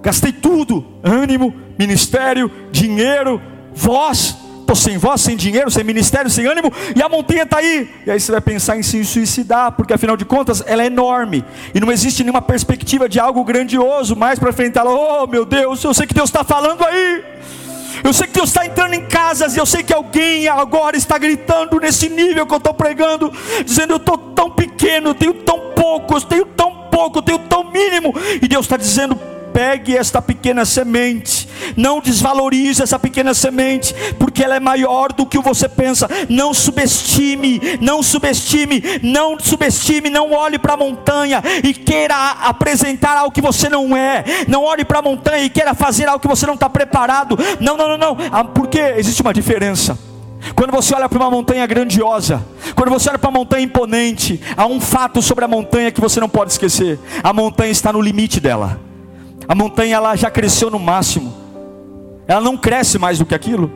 gastei 0.03 0.31
tudo, 0.31 0.85
ânimo, 1.03 1.55
ministério, 1.79 2.51
dinheiro, 2.71 3.41
voz, 3.75 4.44
estou 4.65 4.77
sem 4.77 4.99
voz, 4.99 5.21
sem 5.21 5.37
dinheiro, 5.37 5.71
sem 5.71 5.85
ministério, 5.85 6.31
sem 6.31 6.47
ânimo, 6.47 6.73
e 6.95 7.03
a 7.03 7.09
montanha 7.09 7.45
está 7.45 7.59
aí. 7.59 7.89
E 8.07 8.11
aí 8.11 8.19
você 8.19 8.33
vai 8.33 8.41
pensar 8.41 8.77
em 8.77 8.83
se 8.83 9.05
suicidar, 9.05 9.73
porque 9.73 9.93
afinal 9.93 10.17
de 10.17 10.25
contas 10.25 10.63
ela 10.67 10.83
é 10.83 10.87
enorme, 10.87 11.45
e 11.75 11.81
não 11.81 11.93
existe 11.93 12.23
nenhuma 12.23 12.43
perspectiva 12.43 13.09
de 13.09 13.21
algo 13.21 13.45
grandioso 13.45 14.17
mais 14.17 14.39
para 14.39 14.53
frente. 14.53 14.79
Ela, 14.79 14.91
oh 14.91 15.27
meu 15.27 15.45
Deus, 15.45 15.83
eu 15.85 15.95
sei 15.95 16.07
que 16.07 16.15
Deus 16.15 16.29
está 16.29 16.43
falando 16.43 16.85
aí. 16.85 17.23
Eu 18.03 18.13
sei 18.13 18.27
que 18.27 18.33
Deus 18.33 18.49
está 18.49 18.67
entrando 18.67 18.95
em 18.95 19.07
casas, 19.07 19.55
e 19.55 19.59
eu 19.59 19.67
sei 19.67 19.83
que 19.83 19.93
alguém 19.93 20.49
agora 20.49 20.97
está 20.97 21.17
gritando 21.17 21.79
nesse 21.79 22.09
nível 22.09 22.47
que 22.47 22.53
eu 22.53 22.59
estou 22.59 22.75
pregando, 22.75 23.33
dizendo: 23.65 23.93
Eu 23.93 23.99
estou 23.99 24.19
tão 24.19 24.51
pequeno, 24.51 25.11
eu 25.11 25.15
tenho 25.15 25.35
tão 25.35 25.73
pouco, 25.75 26.15
eu 26.15 26.21
tenho 26.21 26.47
tão 26.47 26.89
pouco, 26.91 27.19
eu 27.19 27.23
tenho 27.23 27.39
tão 27.39 27.71
mínimo, 27.71 28.13
e 28.43 28.49
Deus 28.49 28.65
está 28.65 28.77
dizendo: 28.77 29.19
pegue 29.55 29.97
esta 29.97 30.21
pequena 30.21 30.65
semente, 30.65 31.49
não 31.77 32.01
desvalorize 32.01 32.83
essa 32.83 32.99
pequena 32.99 33.33
semente, 33.33 33.95
porque 34.19 34.43
ela 34.43 34.57
é 34.57 34.61
maior 34.61 35.13
do 35.13 35.25
que 35.25 35.39
você 35.39 35.69
pensa. 35.69 36.09
Não 36.29 36.53
subestime, 36.53 37.79
não 37.81 38.03
subestime, 38.03 38.83
não 39.01 39.39
subestime, 39.39 40.11
não 40.11 40.33
olhe 40.33 40.59
para 40.59 40.75
a 40.75 40.77
montanha 40.77 41.41
e 41.63 41.73
queira 41.73 42.33
apresentar 42.43 43.17
algo 43.17 43.31
que 43.31 43.41
você 43.41 43.69
não 43.69 43.97
é. 43.97 44.25
Não 44.49 44.65
olhe 44.65 44.85
para 44.85 44.99
a 44.99 45.03
montanha 45.03 45.45
e 45.45 45.51
queira 45.51 45.73
fazer 45.73 46.09
algo 46.09 46.21
que 46.21 46.29
você 46.29 46.45
não 46.47 46.55
está 46.55 46.69
preparado. 46.69 47.39
Não, 47.61 47.77
não, 47.77 47.91
não, 47.91 47.99
não. 47.99 48.17
Ah, 48.33 48.43
porque 48.43 48.81
existe 48.81 49.23
uma 49.23 49.33
diferença. 49.33 49.97
Quando 50.57 50.73
você 50.73 50.95
olha 50.95 51.09
para 51.09 51.19
uma 51.19 51.31
montanha 51.31 51.65
grandiosa, 51.65 52.45
quando 52.75 52.91
você 52.91 53.09
olha 53.09 53.19
para 53.19 53.31
uma 53.31 53.39
montanha 53.39 53.65
imponente, 53.65 54.41
há 54.57 54.67
um 54.67 54.81
fato 54.81 55.23
sobre 55.23 55.45
a 55.45 55.49
montanha 55.49 55.93
que 55.93 56.01
você 56.01 56.19
não 56.19 56.29
pode 56.29 56.53
esquecer: 56.53 56.99
a 57.23 57.33
montanha 57.33 57.71
está 57.71 57.93
no 57.93 58.01
limite 58.03 58.41
dela. 58.41 58.84
A 59.49 59.55
montanha 59.55 59.97
ela 59.97 60.17
já 60.17 60.31
cresceu 60.31 60.71
no 60.71 60.79
máximo. 60.79 61.35
Ela 62.27 62.41
não 62.41 62.57
cresce 62.57 62.99
mais 62.99 63.19
do 63.19 63.27
que 63.27 63.35
aquilo. 63.35 63.71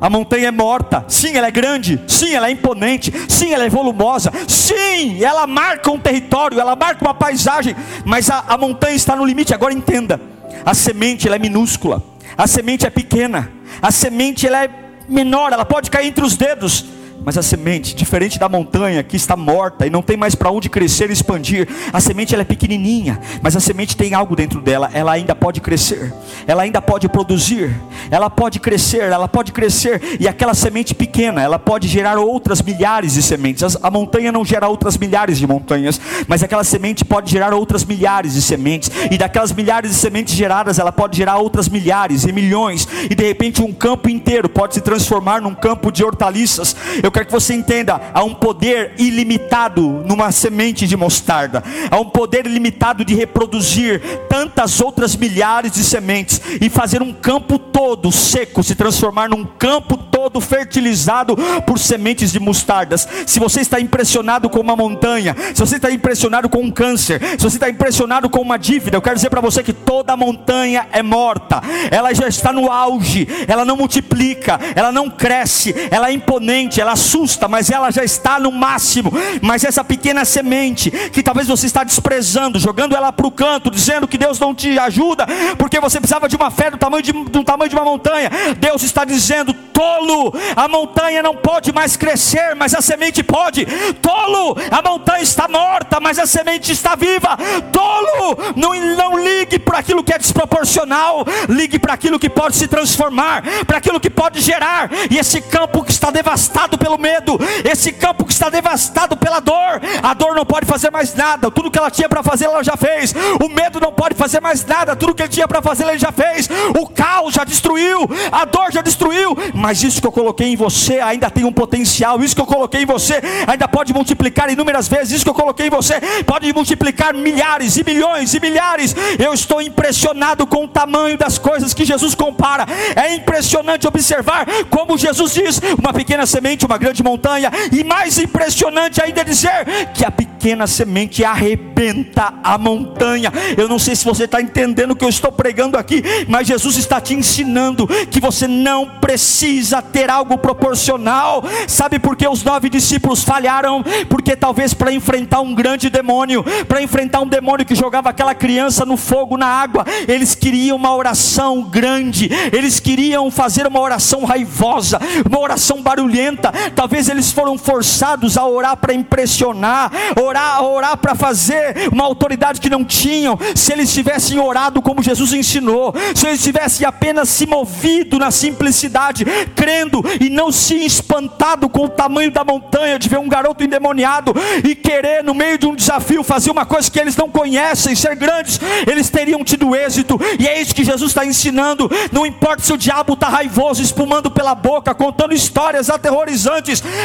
A 0.00 0.10
montanha 0.10 0.48
é 0.48 0.50
morta. 0.50 1.04
Sim, 1.06 1.36
ela 1.36 1.46
é 1.46 1.50
grande. 1.50 2.00
Sim, 2.08 2.34
ela 2.34 2.48
é 2.48 2.50
imponente. 2.50 3.12
Sim, 3.28 3.52
ela 3.52 3.64
é 3.64 3.68
volumosa. 3.68 4.32
Sim, 4.48 5.22
ela 5.22 5.46
marca 5.46 5.90
um 5.90 5.98
território, 5.98 6.58
ela 6.58 6.74
marca 6.74 7.04
uma 7.04 7.14
paisagem. 7.14 7.76
Mas 8.04 8.28
a, 8.28 8.44
a 8.48 8.58
montanha 8.58 8.96
está 8.96 9.14
no 9.14 9.24
limite. 9.24 9.54
Agora 9.54 9.72
entenda: 9.72 10.20
a 10.66 10.74
semente 10.74 11.28
é 11.28 11.38
minúscula. 11.38 12.02
A 12.36 12.46
semente 12.46 12.84
é 12.86 12.90
pequena. 12.90 13.50
A 13.80 13.92
semente 13.92 14.46
ela 14.46 14.64
é 14.64 14.70
menor. 15.08 15.52
Ela 15.52 15.64
pode 15.64 15.88
cair 15.88 16.08
entre 16.08 16.24
os 16.24 16.36
dedos. 16.36 16.84
Mas 17.24 17.38
a 17.38 17.42
semente, 17.42 17.94
diferente 17.94 18.38
da 18.38 18.48
montanha 18.48 19.02
que 19.02 19.16
está 19.16 19.36
morta 19.36 19.86
e 19.86 19.90
não 19.90 20.02
tem 20.02 20.16
mais 20.16 20.34
para 20.34 20.50
onde 20.50 20.68
crescer 20.68 21.10
e 21.10 21.12
expandir, 21.12 21.68
a 21.92 22.00
semente 22.00 22.34
ela 22.34 22.42
é 22.42 22.44
pequenininha, 22.44 23.20
mas 23.40 23.54
a 23.56 23.60
semente 23.60 23.96
tem 23.96 24.14
algo 24.14 24.34
dentro 24.34 24.60
dela, 24.60 24.90
ela 24.92 25.12
ainda 25.12 25.34
pode 25.34 25.60
crescer, 25.60 26.12
ela 26.46 26.62
ainda 26.62 26.82
pode 26.82 27.08
produzir, 27.08 27.74
ela 28.10 28.28
pode 28.28 28.58
crescer, 28.58 29.02
ela 29.02 29.28
pode 29.28 29.52
crescer, 29.52 30.18
e 30.18 30.26
aquela 30.26 30.54
semente 30.54 30.94
pequena, 30.94 31.42
ela 31.42 31.58
pode 31.58 31.86
gerar 31.86 32.18
outras 32.18 32.60
milhares 32.60 33.14
de 33.14 33.22
sementes. 33.22 33.76
A 33.82 33.90
montanha 33.90 34.32
não 34.32 34.44
gera 34.44 34.68
outras 34.68 34.96
milhares 34.96 35.38
de 35.38 35.46
montanhas, 35.46 36.00
mas 36.26 36.42
aquela 36.42 36.64
semente 36.64 37.04
pode 37.04 37.30
gerar 37.30 37.54
outras 37.54 37.84
milhares 37.84 38.34
de 38.34 38.42
sementes, 38.42 38.90
e 39.10 39.16
daquelas 39.16 39.52
milhares 39.52 39.90
de 39.90 39.96
sementes 39.96 40.34
geradas, 40.34 40.78
ela 40.78 40.90
pode 40.90 41.16
gerar 41.16 41.36
outras 41.36 41.68
milhares 41.68 42.24
e 42.24 42.32
milhões, 42.32 42.88
e 43.08 43.14
de 43.14 43.24
repente 43.24 43.62
um 43.62 43.72
campo 43.72 44.08
inteiro 44.08 44.48
pode 44.48 44.74
se 44.74 44.80
transformar 44.80 45.40
num 45.40 45.54
campo 45.54 45.92
de 45.92 46.02
hortaliças. 46.02 46.74
Eu 47.02 47.11
quero 47.12 47.26
que 47.26 47.32
você 47.32 47.54
entenda: 47.54 48.00
há 48.12 48.22
um 48.24 48.34
poder 48.34 48.92
ilimitado 48.98 49.82
numa 50.06 50.32
semente 50.32 50.86
de 50.86 50.96
mostarda, 50.96 51.62
há 51.90 51.98
um 51.98 52.08
poder 52.10 52.46
ilimitado 52.46 53.04
de 53.04 53.14
reproduzir 53.14 54.00
tantas 54.28 54.80
outras 54.80 55.14
milhares 55.16 55.72
de 55.72 55.84
sementes 55.84 56.40
e 56.60 56.68
fazer 56.68 57.02
um 57.02 57.12
campo 57.12 57.58
todo 57.58 58.12
seco 58.12 58.62
se 58.62 58.74
transformar 58.74 59.28
num 59.28 59.44
campo 59.44 59.96
todo 59.96 60.40
fertilizado 60.40 61.36
por 61.66 61.78
sementes 61.78 62.32
de 62.32 62.38
mostardas. 62.38 63.08
Se 63.26 63.38
você 63.38 63.60
está 63.60 63.80
impressionado 63.80 64.48
com 64.48 64.60
uma 64.60 64.76
montanha, 64.76 65.34
se 65.54 65.60
você 65.60 65.76
está 65.76 65.90
impressionado 65.90 66.48
com 66.48 66.60
um 66.60 66.70
câncer, 66.70 67.20
se 67.38 67.42
você 67.42 67.56
está 67.56 67.68
impressionado 67.68 68.30
com 68.30 68.40
uma 68.40 68.56
dívida, 68.56 68.96
eu 68.96 69.02
quero 69.02 69.16
dizer 69.16 69.30
para 69.30 69.40
você 69.40 69.62
que 69.62 69.72
toda 69.72 70.16
montanha 70.16 70.86
é 70.92 71.02
morta, 71.02 71.60
ela 71.90 72.14
já 72.14 72.28
está 72.28 72.52
no 72.52 72.70
auge, 72.70 73.26
ela 73.48 73.64
não 73.64 73.76
multiplica, 73.76 74.58
ela 74.74 74.92
não 74.92 75.10
cresce, 75.10 75.74
ela 75.90 76.08
é 76.08 76.12
imponente, 76.12 76.80
ela 76.80 76.96
assusta, 77.02 77.48
mas 77.48 77.70
ela 77.70 77.90
já 77.90 78.04
está 78.04 78.38
no 78.38 78.52
máximo. 78.52 79.12
Mas 79.42 79.64
essa 79.64 79.82
pequena 79.82 80.24
semente, 80.24 80.90
que 80.90 81.22
talvez 81.22 81.48
você 81.48 81.66
está 81.66 81.82
desprezando, 81.82 82.58
jogando 82.58 82.94
ela 82.94 83.12
para 83.12 83.26
o 83.26 83.30
canto, 83.30 83.70
dizendo 83.70 84.06
que 84.06 84.16
Deus 84.16 84.38
não 84.38 84.54
te 84.54 84.78
ajuda, 84.78 85.26
porque 85.58 85.80
você 85.80 85.98
precisava 85.98 86.28
de 86.28 86.36
uma 86.36 86.50
fé 86.50 86.70
do 86.70 86.78
tamanho 86.78 87.02
de, 87.02 87.12
do 87.12 87.42
tamanho 87.42 87.68
de 87.68 87.76
uma 87.76 87.84
montanha. 87.84 88.30
Deus 88.58 88.82
está 88.82 89.04
dizendo: 89.04 89.52
tolo, 89.52 90.32
a 90.54 90.68
montanha 90.68 91.22
não 91.22 91.34
pode 91.34 91.72
mais 91.72 91.96
crescer, 91.96 92.54
mas 92.54 92.74
a 92.74 92.80
semente 92.80 93.22
pode. 93.22 93.66
Tolo, 94.00 94.56
a 94.70 94.88
montanha 94.88 95.22
está 95.22 95.48
morta, 95.48 95.98
mas 96.00 96.18
a 96.18 96.26
semente 96.26 96.70
está 96.72 96.94
viva. 96.94 97.36
Tolo, 97.72 98.38
não, 98.56 98.74
não 98.96 99.18
ligue 99.18 99.58
para 99.58 99.78
aquilo 99.78 100.04
que 100.04 100.14
é 100.14 100.18
desproporcional, 100.18 101.24
ligue 101.48 101.78
para 101.78 101.94
aquilo 101.94 102.18
que 102.18 102.30
pode 102.30 102.56
se 102.56 102.68
transformar, 102.68 103.42
para 103.66 103.78
aquilo 103.78 104.00
que 104.00 104.10
pode 104.10 104.40
gerar. 104.40 104.90
E 105.10 105.18
esse 105.18 105.40
campo 105.40 105.82
que 105.82 105.90
está 105.90 106.10
devastado 106.10 106.78
pelo 106.78 106.91
pelo 106.92 106.98
medo, 106.98 107.38
esse 107.64 107.92
campo 107.92 108.24
que 108.24 108.32
está 108.32 108.50
devastado 108.50 109.16
pela 109.16 109.40
dor. 109.40 109.80
A 110.02 110.14
dor 110.14 110.34
não 110.34 110.44
pode 110.44 110.66
fazer 110.66 110.90
mais 110.90 111.14
nada, 111.14 111.50
tudo 111.50 111.70
que 111.70 111.78
ela 111.78 111.90
tinha 111.90 112.08
para 112.08 112.22
fazer, 112.22 112.46
ela 112.46 112.62
já 112.62 112.76
fez. 112.76 113.14
O 113.42 113.48
medo 113.48 113.80
não 113.80 113.92
pode 113.92 114.14
fazer 114.14 114.40
mais 114.40 114.64
nada, 114.64 114.94
tudo 114.94 115.14
que 115.14 115.22
ele 115.22 115.28
tinha 115.30 115.48
para 115.48 115.62
fazer, 115.62 115.84
ele 115.88 115.98
já 115.98 116.12
fez. 116.12 116.48
O 116.78 116.86
caos 116.88 117.34
já 117.34 117.44
destruiu, 117.44 118.08
a 118.30 118.44
dor 118.44 118.70
já 118.70 118.82
destruiu. 118.82 119.36
Mas 119.54 119.82
isso 119.82 120.00
que 120.00 120.06
eu 120.06 120.12
coloquei 120.12 120.48
em 120.48 120.56
você 120.56 121.00
ainda 121.00 121.30
tem 121.30 121.44
um 121.44 121.52
potencial. 121.52 122.22
Isso 122.22 122.34
que 122.34 122.40
eu 122.40 122.46
coloquei 122.46 122.82
em 122.82 122.86
você 122.86 123.20
ainda 123.46 123.66
pode 123.66 123.92
multiplicar 123.94 124.50
inúmeras 124.50 124.88
vezes. 124.88 125.12
Isso 125.12 125.24
que 125.24 125.30
eu 125.30 125.34
coloquei 125.34 125.68
em 125.68 125.70
você 125.70 126.00
pode 126.26 126.52
multiplicar 126.52 127.14
milhares 127.14 127.76
e 127.76 127.84
milhões 127.84 128.34
e 128.34 128.40
milhares. 128.40 128.94
Eu 129.18 129.32
estou 129.32 129.62
impressionado 129.62 130.46
com 130.46 130.64
o 130.64 130.68
tamanho 130.68 131.16
das 131.16 131.38
coisas 131.38 131.72
que 131.72 131.84
Jesus 131.84 132.14
compara. 132.14 132.66
É 132.96 133.14
impressionante 133.14 133.86
observar 133.86 134.46
como 134.68 134.98
Jesus 134.98 135.32
diz: 135.32 135.60
uma 135.78 135.92
pequena 135.92 136.26
semente, 136.26 136.66
uma 136.66 136.81
grande 136.82 137.02
montanha, 137.02 137.48
e 137.70 137.84
mais 137.84 138.18
impressionante 138.18 139.00
ainda 139.00 139.20
é 139.20 139.24
dizer 139.24 139.64
que 139.94 140.04
a 140.04 140.10
pequena 140.10 140.66
semente 140.66 141.24
arrebenta 141.24 142.34
a 142.42 142.58
montanha. 142.58 143.32
Eu 143.56 143.68
não 143.68 143.78
sei 143.78 143.94
se 143.94 144.04
você 144.04 144.24
está 144.24 144.42
entendendo 144.42 144.90
o 144.90 144.96
que 144.96 145.04
eu 145.04 145.08
estou 145.08 145.30
pregando 145.30 145.78
aqui, 145.78 146.02
mas 146.26 146.48
Jesus 146.48 146.76
está 146.76 147.00
te 147.00 147.14
ensinando 147.14 147.86
que 148.10 148.20
você 148.20 148.48
não 148.48 148.98
precisa 149.00 149.80
ter 149.80 150.10
algo 150.10 150.36
proporcional. 150.36 151.44
Sabe 151.68 152.00
por 152.00 152.16
que 152.16 152.26
os 152.26 152.42
nove 152.42 152.68
discípulos 152.68 153.22
falharam? 153.22 153.84
Porque 154.08 154.34
talvez 154.34 154.74
para 154.74 154.92
enfrentar 154.92 155.40
um 155.40 155.54
grande 155.54 155.88
demônio, 155.88 156.44
para 156.66 156.82
enfrentar 156.82 157.20
um 157.20 157.28
demônio 157.28 157.64
que 157.64 157.76
jogava 157.76 158.10
aquela 158.10 158.34
criança 158.34 158.84
no 158.84 158.96
fogo, 158.96 159.36
na 159.36 159.46
água, 159.46 159.84
eles 160.08 160.34
queriam 160.34 160.76
uma 160.76 160.94
oração 160.96 161.62
grande, 161.62 162.28
eles 162.52 162.80
queriam 162.80 163.30
fazer 163.30 163.68
uma 163.68 163.80
oração 163.80 164.24
raivosa, 164.24 164.98
uma 165.24 165.38
oração 165.38 165.80
barulhenta, 165.80 166.52
Talvez 166.74 167.08
eles 167.08 167.32
foram 167.32 167.56
forçados 167.56 168.36
a 168.36 168.46
orar 168.46 168.76
para 168.76 168.94
impressionar, 168.94 169.90
orar, 170.20 170.62
orar 170.62 170.96
para 170.96 171.14
fazer 171.14 171.88
uma 171.92 172.04
autoridade 172.04 172.60
que 172.60 172.70
não 172.70 172.84
tinham. 172.84 173.38
Se 173.54 173.72
eles 173.72 173.92
tivessem 173.92 174.38
orado 174.38 174.82
como 174.82 175.02
Jesus 175.02 175.32
ensinou, 175.32 175.94
se 176.14 176.26
eles 176.26 176.42
tivessem 176.42 176.86
apenas 176.86 177.28
se 177.28 177.46
movido 177.46 178.18
na 178.18 178.30
simplicidade, 178.30 179.24
crendo 179.54 180.02
e 180.20 180.28
não 180.28 180.50
se 180.52 180.74
espantado 180.84 181.68
com 181.68 181.84
o 181.84 181.88
tamanho 181.88 182.30
da 182.30 182.44
montanha 182.44 182.98
de 182.98 183.08
ver 183.08 183.18
um 183.18 183.28
garoto 183.28 183.64
endemoniado 183.64 184.34
e 184.64 184.74
querer 184.74 185.22
no 185.22 185.34
meio 185.34 185.58
de 185.58 185.66
um 185.66 185.74
desafio 185.74 186.22
fazer 186.22 186.50
uma 186.50 186.66
coisa 186.66 186.90
que 186.90 186.98
eles 186.98 187.16
não 187.16 187.28
conhecem, 187.28 187.94
ser 187.94 188.14
grandes, 188.16 188.60
eles 188.86 189.10
teriam 189.10 189.44
tido 189.44 189.74
êxito. 189.74 190.20
E 190.38 190.46
é 190.46 190.60
isso 190.60 190.74
que 190.74 190.84
Jesus 190.84 191.10
está 191.10 191.24
ensinando. 191.24 191.90
Não 192.10 192.26
importa 192.26 192.62
se 192.62 192.72
o 192.72 192.78
diabo 192.78 193.14
está 193.14 193.28
raivoso, 193.28 193.82
espumando 193.82 194.30
pela 194.30 194.54
boca, 194.54 194.94
contando 194.94 195.34
histórias 195.34 195.90
aterrorizantes 195.90 196.51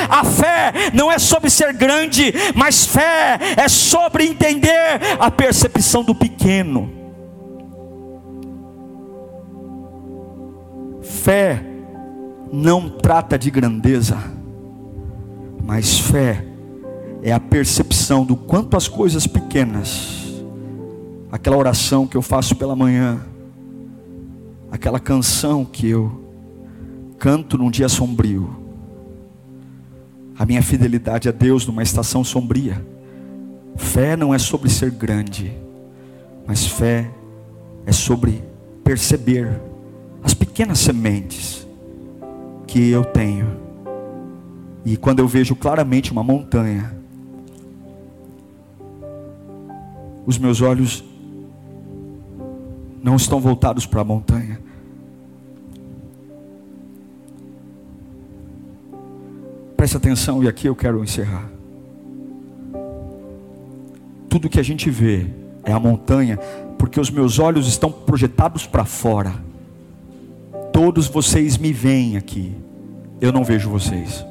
a 0.10 0.24
fé 0.24 0.92
não 0.94 1.12
é 1.12 1.20
sobre 1.20 1.50
ser 1.50 1.74
grande, 1.74 2.34
mas 2.56 2.86
fé 2.86 3.40
é 3.56 3.68
sobre 3.68 4.26
entender 4.26 5.00
a 5.20 5.30
percepção 5.30 6.04
do 6.04 6.14
pequeno. 6.14 6.92
Fé 11.02 11.64
não 12.52 12.90
trata 12.90 13.38
de 13.38 13.52
grandeza, 13.52 14.18
mas 15.64 16.00
fé 16.00 16.46
é 17.22 17.32
a 17.32 17.40
percepção 17.40 18.26
do 18.26 18.36
quanto 18.36 18.78
as 18.78 18.88
coisas 18.88 19.28
pequenas, 19.28 20.44
aquela 21.32 21.58
oração 21.58 22.08
que 22.08 22.16
eu 22.16 22.22
faço 22.22 22.56
pela 22.56 22.76
manhã, 22.76 23.20
aquela 24.72 25.00
canção 25.00 25.66
que 25.66 25.90
eu 25.90 26.28
canto 27.18 27.58
num 27.58 27.72
dia 27.72 27.90
sombrio, 27.90 28.67
a 30.38 30.46
minha 30.46 30.62
fidelidade 30.62 31.28
a 31.28 31.32
Deus 31.32 31.66
numa 31.66 31.82
estação 31.82 32.24
sombria. 32.24 32.86
Fé 33.76 34.16
não 34.16 34.34
é 34.34 34.38
sobre 34.38 34.70
ser 34.70 34.92
grande, 34.92 35.52
mas 36.46 36.66
fé 36.66 37.10
é 37.86 37.92
sobre 37.92 38.44
perceber 38.84 39.60
as 40.24 40.34
pequenas 40.34 40.80
sementes, 40.80 41.66
que 42.68 42.90
eu 42.90 43.04
tenho. 43.04 43.48
E 44.86 44.96
quando 44.96 45.20
eu 45.20 45.28
vejo 45.28 45.56
claramente 45.56 46.12
uma 46.12 46.24
montanha, 46.24 46.96
os 50.26 50.38
meus 50.38 50.62
olhos 50.62 51.04
não 53.02 53.16
estão 53.16 53.40
voltados 53.40 53.86
para 53.86 54.02
a 54.02 54.04
montanha. 54.04 54.67
Preste 59.78 59.96
atenção, 59.96 60.44
e 60.44 60.48
aqui 60.48 60.68
eu 60.68 60.76
quero 60.76 61.04
encerrar. 61.04 61.48
Tudo 64.28 64.50
que 64.50 64.60
a 64.60 64.64
gente 64.64 64.90
vê 64.90 65.28
é 65.64 65.72
a 65.72 65.80
montanha, 65.80 66.38
porque 66.80 67.00
os 67.00 67.12
meus 67.12 67.38
olhos 67.38 67.68
estão 67.68 67.92
projetados 67.92 68.66
para 68.66 68.84
fora. 68.86 69.36
Todos 70.74 71.08
vocês 71.08 71.58
me 71.60 71.72
veem 71.72 72.18
aqui, 72.18 72.54
eu 73.22 73.32
não 73.32 73.44
vejo 73.44 73.70
vocês. 73.70 74.26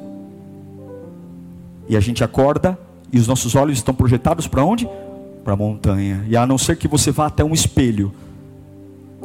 E 1.87 1.95
a 1.95 1.99
gente 2.01 2.25
acorda 2.25 2.77
e 3.11 3.17
os 3.17 3.27
nossos 3.27 3.55
olhos 3.55 3.77
estão 3.77 3.93
projetados 3.93 4.47
para 4.47 4.65
onde? 4.65 4.87
Para 5.45 5.53
a 5.53 5.57
montanha. 5.57 6.25
E 6.27 6.35
a 6.35 6.45
não 6.45 6.57
ser 6.57 6.75
que 6.75 6.89
você 6.89 7.09
vá 7.09 7.27
até 7.27 7.43
um 7.43 7.53
espelho, 7.53 8.13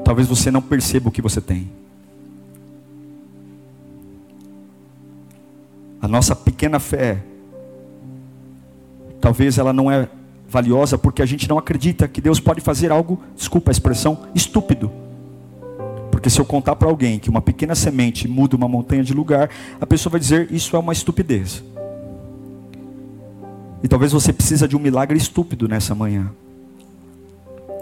talvez 0.05 0.29
você 0.29 0.53
não 0.53 0.62
perceba 0.62 1.09
o 1.09 1.12
que 1.12 1.20
você 1.20 1.41
tem. 1.41 1.82
A 6.03 6.09
nossa 6.09 6.34
pequena 6.34 6.80
fé, 6.80 7.22
talvez 9.20 9.57
ela 9.57 9.72
não 9.72 9.88
é 9.88 10.09
valiosa 10.48 10.98
porque 10.98 11.22
a 11.22 11.26
gente 11.26 11.48
não 11.48 11.57
acredita 11.57 12.09
que 12.09 12.20
Deus 12.20 12.40
pode 12.40 12.61
fazer 12.61 12.90
algo, 12.90 13.20
desculpa 13.36 13.70
a 13.70 13.72
expressão, 13.72 14.26
estúpido. 14.34 14.90
Porque 16.11 16.28
se 16.28 16.40
eu 16.40 16.44
contar 16.44 16.74
para 16.74 16.88
alguém 16.88 17.20
que 17.20 17.30
uma 17.30 17.40
pequena 17.40 17.76
semente 17.76 18.26
muda 18.26 18.57
uma 18.57 18.66
montanha 18.68 19.05
de 19.05 19.14
lugar, 19.14 19.48
a 19.80 19.86
pessoa 19.86 20.11
vai 20.11 20.20
dizer 20.20 20.50
isso 20.50 20.74
é 20.74 20.78
uma 20.80 20.92
estupidez. 20.92 21.62
E 23.80 23.86
talvez 23.86 24.11
você 24.11 24.32
precisa 24.32 24.66
de 24.66 24.76
um 24.76 24.80
milagre 24.80 25.16
estúpido 25.16 25.68
nessa 25.68 25.94
manhã. 25.94 26.32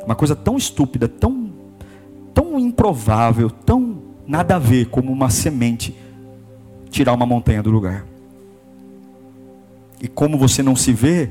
Uma 0.05 0.15
coisa 0.15 0.37
tão 0.37 0.59
estúpida, 0.59 1.09
tão 1.09 1.51
tão 2.35 2.59
improvável, 2.59 3.51
tão 3.51 3.99
nada 4.27 4.57
a 4.57 4.59
ver 4.59 4.87
como 4.87 5.11
uma 5.11 5.31
semente 5.31 5.97
tirar 6.91 7.13
uma 7.13 7.27
montanha 7.27 7.63
do 7.63 7.71
lugar. 7.71 8.05
E 10.01 10.09
como 10.09 10.39
você 10.39 10.63
não 10.63 10.75
se 10.75 10.93
vê, 10.93 11.31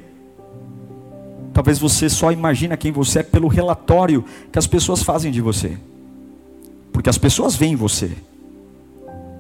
talvez 1.54 1.80
você 1.80 2.10
só 2.10 2.32
imagina 2.32 2.78
quem 2.78 2.92
você 2.92 3.20
é 3.20 3.24
pelo 3.24 3.48
relatório 3.48 4.24
que 4.52 4.60
as 4.60 4.68
pessoas 4.68 5.04
fazem 5.04 5.32
de 5.32 5.42
você. 5.42 5.78
Porque 6.92 7.10
as 7.10 7.18
pessoas 7.18 7.56
veem 7.56 7.76
você. 7.76 8.12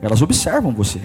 Elas 0.01 0.21
observam 0.21 0.73
você. 0.73 1.01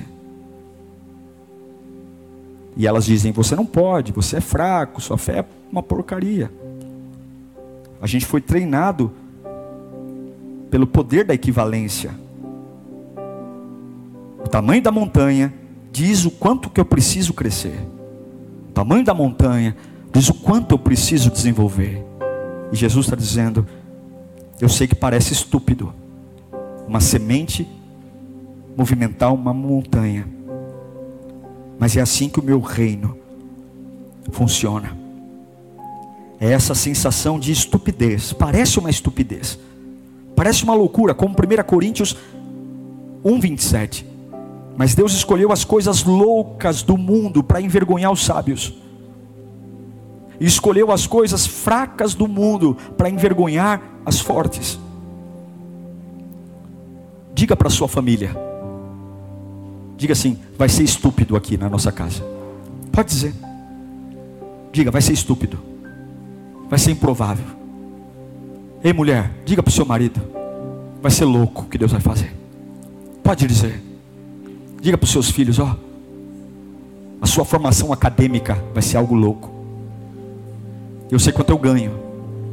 E 2.76 2.86
elas 2.86 3.04
dizem: 3.04 3.32
você 3.32 3.54
não 3.54 3.66
pode, 3.66 4.12
você 4.12 4.36
é 4.36 4.40
fraco, 4.40 5.00
sua 5.00 5.18
fé 5.18 5.40
é 5.40 5.44
uma 5.70 5.82
porcaria. 5.82 6.50
A 8.00 8.06
gente 8.06 8.26
foi 8.26 8.40
treinado 8.40 9.12
pelo 10.70 10.86
poder 10.86 11.24
da 11.24 11.34
equivalência. 11.34 12.23
O 14.44 14.48
tamanho 14.48 14.82
da 14.82 14.92
montanha 14.92 15.52
diz 15.90 16.24
o 16.24 16.30
quanto 16.30 16.70
que 16.70 16.80
eu 16.80 16.84
preciso 16.84 17.32
crescer. 17.32 17.78
O 18.68 18.72
tamanho 18.72 19.04
da 19.04 19.14
montanha 19.14 19.76
diz 20.12 20.28
o 20.28 20.34
quanto 20.34 20.72
eu 20.72 20.78
preciso 20.78 21.30
desenvolver. 21.30 22.04
E 22.72 22.76
Jesus 22.76 23.06
está 23.06 23.16
dizendo: 23.16 23.66
Eu 24.60 24.68
sei 24.68 24.86
que 24.86 24.94
parece 24.94 25.32
estúpido, 25.32 25.92
uma 26.86 27.00
semente 27.00 27.68
movimentar 28.76 29.32
uma 29.32 29.54
montanha 29.54 30.34
mas 31.78 31.96
é 31.96 32.00
assim 32.00 32.28
que 32.28 32.40
o 32.40 32.42
meu 32.42 32.60
reino 32.60 33.16
funciona. 34.30 34.96
É 36.40 36.50
essa 36.50 36.74
sensação 36.74 37.38
de 37.38 37.52
estupidez. 37.52 38.32
Parece 38.32 38.78
uma 38.78 38.90
estupidez. 38.90 39.58
Parece 40.34 40.64
uma 40.64 40.74
loucura, 40.74 41.14
como 41.14 41.34
1 41.34 41.62
Coríntios 41.64 42.16
1:27. 43.24 44.04
Mas 44.76 44.94
Deus 44.94 45.12
escolheu 45.12 45.52
as 45.52 45.64
coisas 45.64 46.02
loucas 46.04 46.82
do 46.82 46.96
mundo 46.96 47.42
para 47.42 47.60
envergonhar 47.60 48.10
os 48.10 48.24
sábios. 48.24 48.74
E 50.40 50.46
escolheu 50.46 50.90
as 50.90 51.06
coisas 51.06 51.46
fracas 51.46 52.14
do 52.14 52.26
mundo 52.26 52.76
para 52.96 53.08
envergonhar 53.08 53.80
as 54.04 54.20
fortes. 54.20 54.78
Diga 57.32 57.56
para 57.56 57.70
sua 57.70 57.86
família: 57.86 58.36
Diga 59.96 60.12
assim: 60.12 60.38
vai 60.58 60.68
ser 60.68 60.82
estúpido 60.82 61.36
aqui 61.36 61.56
na 61.56 61.68
nossa 61.68 61.92
casa. 61.92 62.24
Pode 62.90 63.08
dizer. 63.10 63.34
Diga: 64.72 64.90
vai 64.90 65.00
ser 65.00 65.12
estúpido. 65.12 65.58
Vai 66.68 66.78
ser 66.78 66.90
improvável. 66.90 67.46
Ei, 68.82 68.92
mulher, 68.92 69.30
diga 69.44 69.62
para 69.62 69.70
o 69.70 69.72
seu 69.72 69.86
marido: 69.86 70.20
vai 71.00 71.12
ser 71.12 71.24
louco 71.24 71.62
o 71.62 71.66
que 71.66 71.78
Deus 71.78 71.92
vai 71.92 72.00
fazer. 72.00 72.34
Pode 73.22 73.46
dizer. 73.46 73.83
Diga 74.84 74.98
para 74.98 75.06
os 75.06 75.12
seus 75.12 75.30
filhos: 75.30 75.58
ó, 75.58 75.74
a 77.18 77.26
sua 77.26 77.42
formação 77.42 77.90
acadêmica 77.90 78.62
vai 78.74 78.82
ser 78.82 78.98
algo 78.98 79.14
louco. 79.14 79.50
Eu 81.10 81.18
sei 81.18 81.32
quanto 81.32 81.48
eu 81.48 81.58
ganho. 81.58 81.98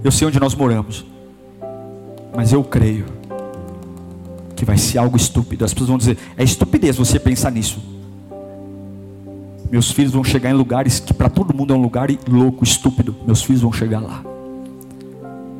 Eu 0.01 0.13
sei 0.13 0.25
onde 0.25 0.39
nós 0.39 0.55
moramos. 0.55 1.05
Mas 2.33 2.53
eu 2.53 2.63
creio 2.63 3.03
que 4.55 4.63
vai 4.63 4.77
ser 4.77 4.97
algo 4.97 5.17
estúpido. 5.17 5.65
As 5.65 5.73
pessoas 5.73 5.89
vão 5.89 5.97
dizer: 5.97 6.17
é 6.37 6.43
estupidez 6.45 6.95
você 6.95 7.19
pensar 7.19 7.51
nisso. 7.51 7.81
Meus 9.69 9.91
filhos 9.91 10.13
vão 10.13 10.23
chegar 10.23 10.51
em 10.51 10.53
lugares 10.53 11.01
que 11.01 11.13
para 11.13 11.27
todo 11.27 11.53
mundo 11.53 11.73
é 11.73 11.75
um 11.75 11.81
lugar 11.81 12.07
louco, 12.29 12.63
estúpido. 12.63 13.13
Meus 13.25 13.41
filhos 13.41 13.61
vão 13.61 13.73
chegar 13.73 13.99
lá. 13.99 14.23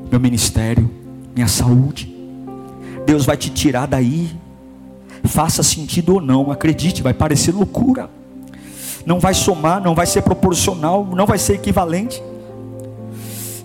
Meu 0.10 0.22
ministério, 0.22 0.90
minha 1.36 1.50
saúde. 1.50 2.16
Deus 3.06 3.26
vai 3.26 3.36
te 3.36 3.50
tirar 3.50 3.88
daí. 3.88 4.32
Faça 5.24 5.64
sentido 5.64 6.16
ou 6.16 6.22
não, 6.22 6.52
acredite, 6.52 7.02
vai 7.02 7.14
parecer 7.14 7.54
loucura. 7.54 8.10
Não 9.06 9.20
vai 9.20 9.34
somar, 9.34 9.82
não 9.82 9.96
vai 9.96 10.06
ser 10.06 10.22
proporcional, 10.22 11.06
não 11.06 11.26
vai 11.26 11.38
ser 11.38 11.54
equivalente. 11.54 12.22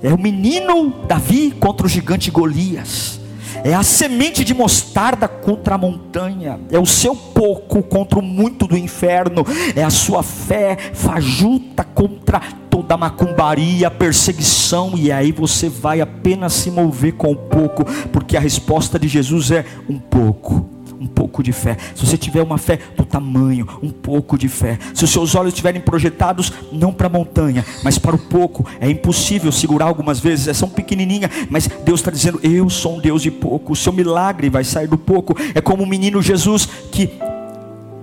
É 0.02 0.12
o 0.12 0.18
menino 0.18 0.92
Davi 1.06 1.50
contra 1.50 1.86
o 1.86 1.88
gigante 1.88 2.30
Golias. 2.30 3.20
É 3.64 3.74
a 3.74 3.82
semente 3.82 4.44
de 4.44 4.54
mostarda 4.54 5.26
contra 5.26 5.74
a 5.74 5.78
montanha, 5.78 6.60
é 6.70 6.78
o 6.78 6.86
seu 6.86 7.16
pouco 7.16 7.82
contra 7.82 8.18
o 8.18 8.22
muito 8.22 8.66
do 8.66 8.76
inferno, 8.76 9.44
é 9.74 9.82
a 9.82 9.90
sua 9.90 10.22
fé 10.22 10.76
fajuta 10.92 11.82
contra 11.82 12.40
toda 12.70 12.94
a 12.94 12.98
macumbaria, 12.98 13.90
perseguição, 13.90 14.92
e 14.94 15.10
aí 15.10 15.32
você 15.32 15.68
vai 15.68 16.00
apenas 16.00 16.52
se 16.52 16.70
mover 16.70 17.14
com 17.14 17.32
o 17.32 17.36
pouco, 17.36 17.84
porque 18.12 18.36
a 18.36 18.40
resposta 18.40 18.98
de 18.98 19.08
Jesus 19.08 19.50
é 19.50 19.64
um 19.88 19.98
pouco 19.98 20.75
um 21.00 21.06
pouco 21.06 21.42
de 21.42 21.52
fé. 21.52 21.76
Se 21.94 22.04
você 22.04 22.16
tiver 22.16 22.42
uma 22.42 22.58
fé 22.58 22.78
do 22.96 23.04
tamanho, 23.04 23.66
um 23.82 23.90
pouco 23.90 24.38
de 24.38 24.48
fé. 24.48 24.78
Se 24.94 25.04
os 25.04 25.10
seus 25.10 25.34
olhos 25.34 25.52
estiverem 25.52 25.80
projetados 25.80 26.52
não 26.72 26.92
para 26.92 27.06
a 27.06 27.10
montanha, 27.10 27.64
mas 27.82 27.98
para 27.98 28.16
o 28.16 28.18
pouco, 28.18 28.66
é 28.80 28.90
impossível 28.90 29.52
segurar 29.52 29.86
algumas 29.86 30.20
vezes, 30.20 30.48
é 30.48 30.54
são 30.54 30.68
pequenininha, 30.68 31.30
mas 31.50 31.68
Deus 31.84 32.00
está 32.00 32.10
dizendo: 32.10 32.40
Eu 32.42 32.68
sou 32.70 32.96
um 32.96 33.00
Deus 33.00 33.22
de 33.22 33.30
pouco. 33.30 33.72
O 33.72 33.76
seu 33.76 33.92
milagre 33.92 34.48
vai 34.48 34.64
sair 34.64 34.86
do 34.86 34.98
pouco. 34.98 35.36
É 35.54 35.60
como 35.60 35.82
o 35.82 35.86
menino 35.86 36.22
Jesus 36.22 36.66
que 36.90 37.10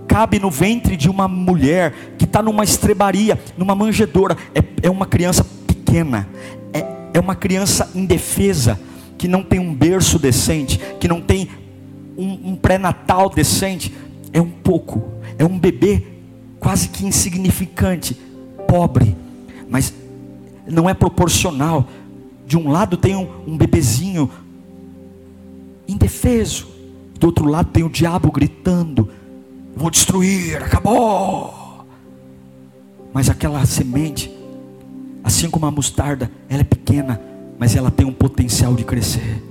cabe 0.07 0.39
no 0.39 0.51
ventre 0.51 0.95
de 0.95 1.09
uma 1.09 1.27
mulher 1.27 1.93
que 2.17 2.25
está 2.25 2.41
numa 2.41 2.63
estrebaria, 2.63 3.39
numa 3.57 3.73
manjedoura. 3.73 4.37
É, 4.53 4.87
é 4.87 4.89
uma 4.89 5.05
criança 5.05 5.43
pequena, 5.65 6.27
é, 6.71 6.85
é 7.15 7.19
uma 7.19 7.35
criança 7.35 7.89
indefesa 7.95 8.79
que 9.17 9.27
não 9.27 9.41
tem 9.41 9.59
um 9.59 9.73
berço 9.73 10.19
decente, 10.19 10.79
que 10.99 11.07
não 11.07 11.21
tem 11.21 11.49
um, 12.17 12.51
um 12.51 12.55
pré-natal 12.55 13.29
decente, 13.29 13.93
é 14.31 14.41
um 14.41 14.49
pouco, 14.49 15.03
é 15.37 15.45
um 15.45 15.57
bebê 15.57 16.03
quase 16.59 16.89
que 16.89 17.05
insignificante, 17.05 18.17
pobre, 18.67 19.15
mas 19.69 19.93
não 20.67 20.89
é 20.89 20.93
proporcional. 20.93 21.87
De 22.45 22.57
um 22.57 22.69
lado 22.69 22.97
tem 22.97 23.15
um, 23.15 23.27
um 23.47 23.57
bebezinho 23.57 24.29
indefeso, 25.87 26.67
do 27.19 27.27
outro 27.27 27.45
lado 27.45 27.69
tem 27.71 27.83
o 27.83 27.89
diabo 27.89 28.31
gritando: 28.31 29.09
Vou 29.75 29.89
destruir, 29.89 30.57
acabou. 30.57 31.85
Mas 33.13 33.29
aquela 33.29 33.65
semente, 33.65 34.31
assim 35.23 35.49
como 35.49 35.65
a 35.65 35.71
mostarda, 35.71 36.31
ela 36.49 36.61
é 36.61 36.65
pequena, 36.65 37.21
mas 37.59 37.75
ela 37.75 37.91
tem 37.91 38.05
um 38.05 38.13
potencial 38.13 38.73
de 38.73 38.83
crescer. 38.83 39.43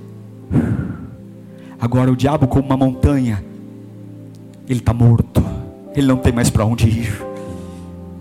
Agora 1.83 2.09
o 2.09 2.15
diabo, 2.15 2.47
como 2.47 2.65
uma 2.65 2.77
montanha, 2.77 3.43
ele 4.69 4.79
está 4.79 4.93
morto, 4.93 5.43
ele 5.93 6.07
não 6.07 6.15
tem 6.15 6.31
mais 6.31 6.49
para 6.49 6.63
onde 6.63 6.87
ir. 6.87 7.21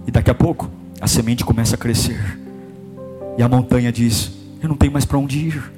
E 0.05 0.11
daqui 0.11 0.33
a 0.33 0.35
pouco 0.35 0.69
a 1.01 1.07
semente 1.07 1.45
começa 1.45 1.77
a 1.77 1.79
crescer, 1.79 2.41
e 3.39 3.43
a 3.43 3.49
montanha 3.49 3.93
diz: 3.93 4.33
Eu 4.61 4.69
não 4.69 4.75
tenho 4.75 4.93
mais 4.93 5.05
para 5.05 5.17
onde 5.17 5.39
ir. 5.39 5.73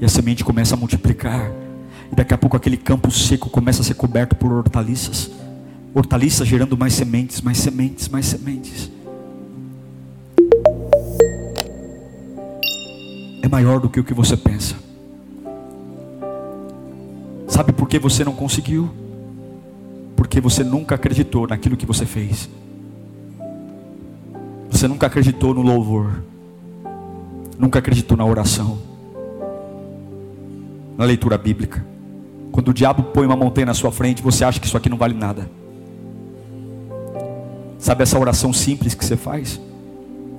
E 0.00 0.04
a 0.04 0.08
semente 0.08 0.44
começa 0.44 0.76
a 0.76 0.78
multiplicar, 0.78 1.50
e 2.12 2.14
daqui 2.14 2.32
a 2.32 2.38
pouco 2.38 2.56
aquele 2.56 2.76
campo 2.76 3.10
seco 3.10 3.50
começa 3.50 3.82
a 3.82 3.84
ser 3.84 3.94
coberto 3.94 4.36
por 4.36 4.52
hortaliças. 4.52 5.28
hortaliças 5.92 6.46
gerando 6.46 6.78
mais 6.78 6.92
sementes, 6.92 7.40
mais 7.40 7.58
sementes, 7.58 8.08
mais 8.08 8.26
sementes. 8.26 8.92
É 13.42 13.48
maior 13.48 13.80
do 13.80 13.90
que 13.90 13.98
o 13.98 14.04
que 14.04 14.14
você 14.14 14.36
pensa. 14.36 14.83
Sabe 17.54 17.72
por 17.72 17.88
que 17.88 18.00
você 18.00 18.24
não 18.24 18.32
conseguiu? 18.32 18.90
Porque 20.16 20.40
você 20.40 20.64
nunca 20.64 20.96
acreditou 20.96 21.46
naquilo 21.46 21.76
que 21.76 21.86
você 21.86 22.04
fez. 22.04 22.48
Você 24.68 24.88
nunca 24.88 25.06
acreditou 25.06 25.54
no 25.54 25.62
louvor. 25.62 26.20
Nunca 27.56 27.78
acreditou 27.78 28.16
na 28.16 28.24
oração. 28.24 28.76
Na 30.98 31.04
leitura 31.04 31.38
bíblica. 31.38 31.86
Quando 32.50 32.70
o 32.70 32.74
diabo 32.74 33.04
põe 33.04 33.24
uma 33.24 33.36
montanha 33.36 33.66
na 33.66 33.74
sua 33.74 33.92
frente, 33.92 34.20
você 34.20 34.44
acha 34.44 34.58
que 34.58 34.66
isso 34.66 34.76
aqui 34.76 34.88
não 34.88 34.98
vale 34.98 35.14
nada. 35.14 35.48
Sabe 37.78 38.02
essa 38.02 38.18
oração 38.18 38.52
simples 38.52 38.96
que 38.96 39.04
você 39.04 39.16
faz? 39.16 39.60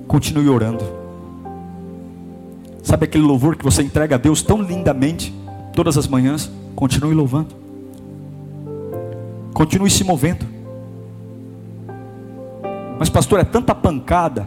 Continue 0.06 0.50
orando. 0.50 0.84
Sabe 2.82 3.06
aquele 3.06 3.24
louvor 3.24 3.56
que 3.56 3.64
você 3.64 3.82
entrega 3.82 4.16
a 4.16 4.18
Deus 4.18 4.42
tão 4.42 4.60
lindamente 4.60 5.34
todas 5.72 5.96
as 5.96 6.06
manhãs? 6.06 6.50
Continue 6.76 7.14
louvando. 7.14 7.54
Continue 9.54 9.90
se 9.90 10.04
movendo. 10.04 10.44
Mas, 12.98 13.08
pastor, 13.08 13.40
é 13.40 13.44
tanta 13.44 13.74
pancada 13.74 14.46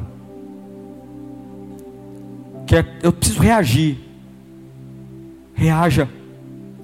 que 2.65 2.75
é, 2.75 2.85
eu 3.01 3.11
preciso 3.11 3.41
reagir. 3.41 3.97
Reaja 5.55 6.07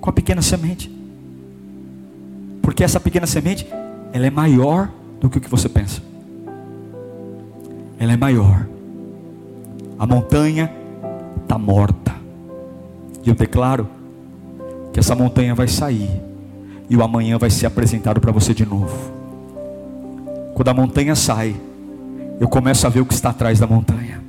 com 0.01 0.09
a 0.09 0.13
pequena 0.13 0.41
semente, 0.41 0.91
porque 2.61 2.83
essa 2.83 2.99
pequena 2.99 3.25
semente 3.25 3.65
ela 4.11 4.27
é 4.27 4.29
maior 4.29 4.89
do 5.19 5.29
que 5.29 5.37
o 5.37 5.41
que 5.41 5.49
você 5.49 5.69
pensa. 5.69 6.01
Ela 7.97 8.13
é 8.13 8.17
maior. 8.17 8.67
A 9.97 10.05
montanha 10.05 10.69
está 11.41 11.57
morta. 11.57 12.13
E 13.23 13.29
eu 13.29 13.35
declaro 13.35 13.87
que 14.95 14.99
essa 14.99 15.13
montanha 15.13 15.53
vai 15.53 15.67
sair. 15.67 16.09
E 16.89 16.95
o 16.95 17.03
amanhã 17.03 17.37
vai 17.37 17.49
ser 17.49 17.65
apresentado 17.65 18.21
para 18.21 18.31
você 18.31 18.53
de 18.53 18.65
novo. 18.65 18.97
Quando 20.53 20.69
a 20.69 20.73
montanha 20.73 21.13
sai, 21.15 21.53
eu 22.39 22.47
começo 22.47 22.87
a 22.87 22.89
ver 22.89 23.01
o 23.01 23.05
que 23.05 23.13
está 23.13 23.31
atrás 23.31 23.59
da 23.59 23.67
montanha. 23.67 24.23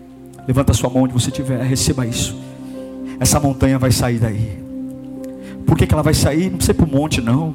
Levanta 0.44 0.74
sua 0.74 0.90
mão 0.90 1.04
onde 1.04 1.12
você 1.12 1.30
estiver, 1.30 1.62
receba 1.62 2.04
isso. 2.04 2.36
Essa 3.20 3.38
montanha 3.38 3.78
vai 3.78 3.92
sair 3.92 4.18
daí. 4.18 4.60
Por 5.64 5.78
que, 5.78 5.86
que 5.86 5.94
ela 5.94 6.02
vai 6.02 6.14
sair? 6.14 6.50
Não 6.50 6.56
precisa 6.56 6.72
ir 6.72 6.74
para 6.74 6.86
o 6.86 6.90
monte, 6.90 7.20
não. 7.20 7.54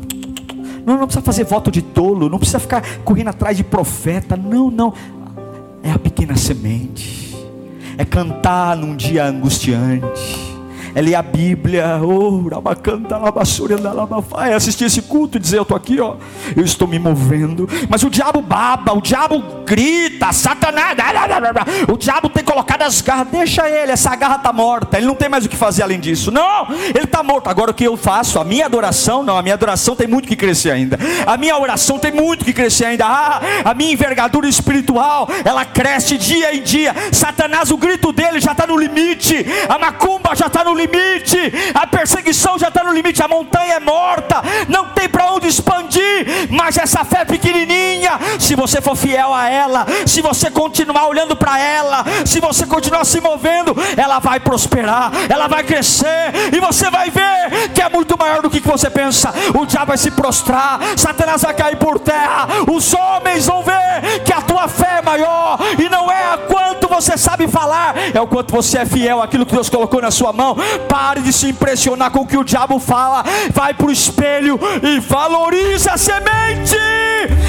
Não, 0.86 0.98
não 0.98 1.06
precisa 1.06 1.22
fazer 1.22 1.44
voto 1.44 1.70
de 1.70 1.82
tolo, 1.82 2.30
não 2.30 2.38
precisa 2.38 2.60
ficar 2.62 2.82
correndo 3.04 3.28
atrás 3.28 3.58
de 3.58 3.64
profeta. 3.66 4.38
Não, 4.38 4.72
não. 4.72 4.94
É 5.84 5.92
a 5.92 6.00
pequena 6.00 6.38
semente. 6.38 7.36
É 7.98 8.06
cantar 8.06 8.78
num 8.78 8.96
dia 8.96 9.26
angustiante 9.26 10.51
é 10.94 11.02
ler 11.02 11.16
a 11.16 11.22
Bíblia, 11.22 12.00
oh, 12.04 12.50
é 14.42 14.54
assistir 14.54 14.86
esse 14.86 15.02
culto 15.02 15.38
e 15.38 15.42
dizer: 15.42 15.58
Eu 15.58 15.64
estou 15.64 15.78
aqui, 15.78 16.00
ó, 16.00 16.16
eu 16.56 16.64
estou 16.64 16.88
me 16.88 17.00
movendo. 17.00 17.68
Mas 17.90 18.04
o 18.04 18.10
diabo 18.10 18.42
baba, 18.42 18.94
o 18.94 19.02
diabo 19.02 19.42
grita, 19.66 20.21
Satanás, 20.32 20.96
o 21.88 21.98
diabo 21.98 22.30
tem 22.30 22.44
colocado 22.44 22.84
as 22.84 23.02
garras, 23.02 23.28
deixa 23.32 23.70
ele, 23.70 23.92
essa 23.92 24.16
garra 24.16 24.36
está 24.36 24.54
morta, 24.54 24.98
ele 24.98 25.08
não 25.08 25.16
tem 25.16 25.30
mais 25.30 25.46
o 25.46 25.50
que 25.50 25.56
fazer 25.56 25.84
além 25.84 26.00
disso. 26.00 26.32
Não, 26.32 26.68
ele 26.72 27.06
está 27.06 27.24
morto. 27.24 27.50
Agora 27.50 27.72
o 27.72 27.74
que 27.74 27.84
eu 27.84 27.98
faço? 27.98 28.40
A 28.40 28.44
minha 28.44 28.66
adoração, 28.66 29.24
não, 29.24 29.38
a 29.38 29.42
minha 29.42 29.56
adoração 29.56 29.96
tem 29.96 30.08
muito 30.08 30.28
que 30.28 30.36
crescer 30.36 30.72
ainda. 30.72 30.98
A 31.26 31.38
minha 31.38 31.58
oração 31.58 31.98
tem 31.98 32.12
muito 32.12 32.46
que 32.46 32.54
crescer 32.54 32.86
ainda. 32.86 33.06
Ah, 33.06 33.42
a 33.66 33.74
minha 33.74 33.92
envergadura 33.92 34.48
espiritual, 34.48 35.28
ela 35.44 35.66
cresce 35.66 36.18
dia 36.18 36.56
em 36.56 36.62
dia. 36.62 36.94
Satanás, 37.12 37.72
o 37.72 37.78
grito 37.78 38.12
dele 38.12 38.40
já 38.40 38.52
está 38.52 38.68
no 38.68 38.78
limite, 38.78 39.46
a 39.68 39.78
macumba 39.78 40.36
já 40.36 40.48
está 40.48 40.64
no 40.64 40.74
limite, 40.74 41.38
a 41.74 41.88
perseguição 41.88 42.58
já 42.58 42.68
está 42.68 42.84
no 42.84 42.94
limite, 42.94 43.22
a 43.22 43.28
montanha 43.28 43.76
é 43.76 43.80
morta, 43.80 44.42
não 44.68 44.88
tem 44.90 45.10
para 45.10 45.32
onde 45.32 45.48
expandir, 45.48 46.48
mas 46.50 46.78
essa 46.78 47.04
fé 47.04 47.26
pequenininha, 47.26 48.20
se 48.40 48.56
você 48.56 48.82
for 48.82 48.96
fiel 48.96 49.34
a 49.34 49.50
ela, 49.50 49.86
se 50.12 50.22
você 50.22 50.52
continuar 50.52 51.08
olhando 51.08 51.38
para 51.38 51.58
ela, 51.58 52.04
se 52.26 52.42
você 52.42 52.66
continuar 52.66 53.06
se 53.06 53.22
movendo, 53.22 53.74
ela 53.96 54.20
vai 54.20 54.42
prosperar, 54.42 55.10
ela 55.30 55.48
vai 55.48 55.64
crescer, 55.64 56.52
e 56.54 56.60
você 56.60 56.90
vai 56.90 57.10
ver 57.10 57.72
que 57.74 57.82
é 57.82 57.88
muito 57.88 58.18
maior 58.18 58.42
do 58.42 58.50
que 58.50 58.60
você 58.60 58.90
pensa. 58.90 59.34
O 59.58 59.66
diabo 59.66 59.88
vai 59.88 59.98
se 59.98 60.12
prostrar, 60.12 60.80
Satanás 60.98 61.44
vai 61.44 61.54
cair 61.54 61.78
por 61.78 61.98
terra, 61.98 62.48
os 62.70 62.94
homens 62.94 63.46
vão 63.46 63.64
ver 63.64 64.22
que 64.26 64.34
a 64.34 64.42
tua 64.42 64.68
fé 64.68 64.98
é 64.98 65.02
maior, 65.02 65.58
e 65.80 65.88
não 65.88 66.12
é 66.12 66.34
a 66.34 66.38
quanto 66.38 66.90
você 66.90 67.18
sabe 67.18 67.48
falar, 67.48 67.96
é 68.14 68.20
o 68.20 68.28
quanto 68.28 68.52
você 68.52 68.80
é 68.80 68.86
fiel 68.86 69.22
àquilo 69.22 69.46
que 69.46 69.54
Deus 69.54 69.70
colocou 69.70 70.02
na 70.02 70.12
sua 70.12 70.34
mão. 70.34 70.58
Pare 70.90 71.22
de 71.22 71.32
se 71.32 71.48
impressionar 71.48 72.12
com 72.12 72.20
o 72.20 72.28
que 72.28 72.38
o 72.38 72.44
diabo 72.44 72.80
fala. 72.80 73.24
Vai 73.54 73.74
para 73.74 73.88
o 73.88 73.92
espelho 73.92 74.60
e 74.84 75.00
valorize 75.00 75.90
a 75.90 75.98
semente. 75.98 76.78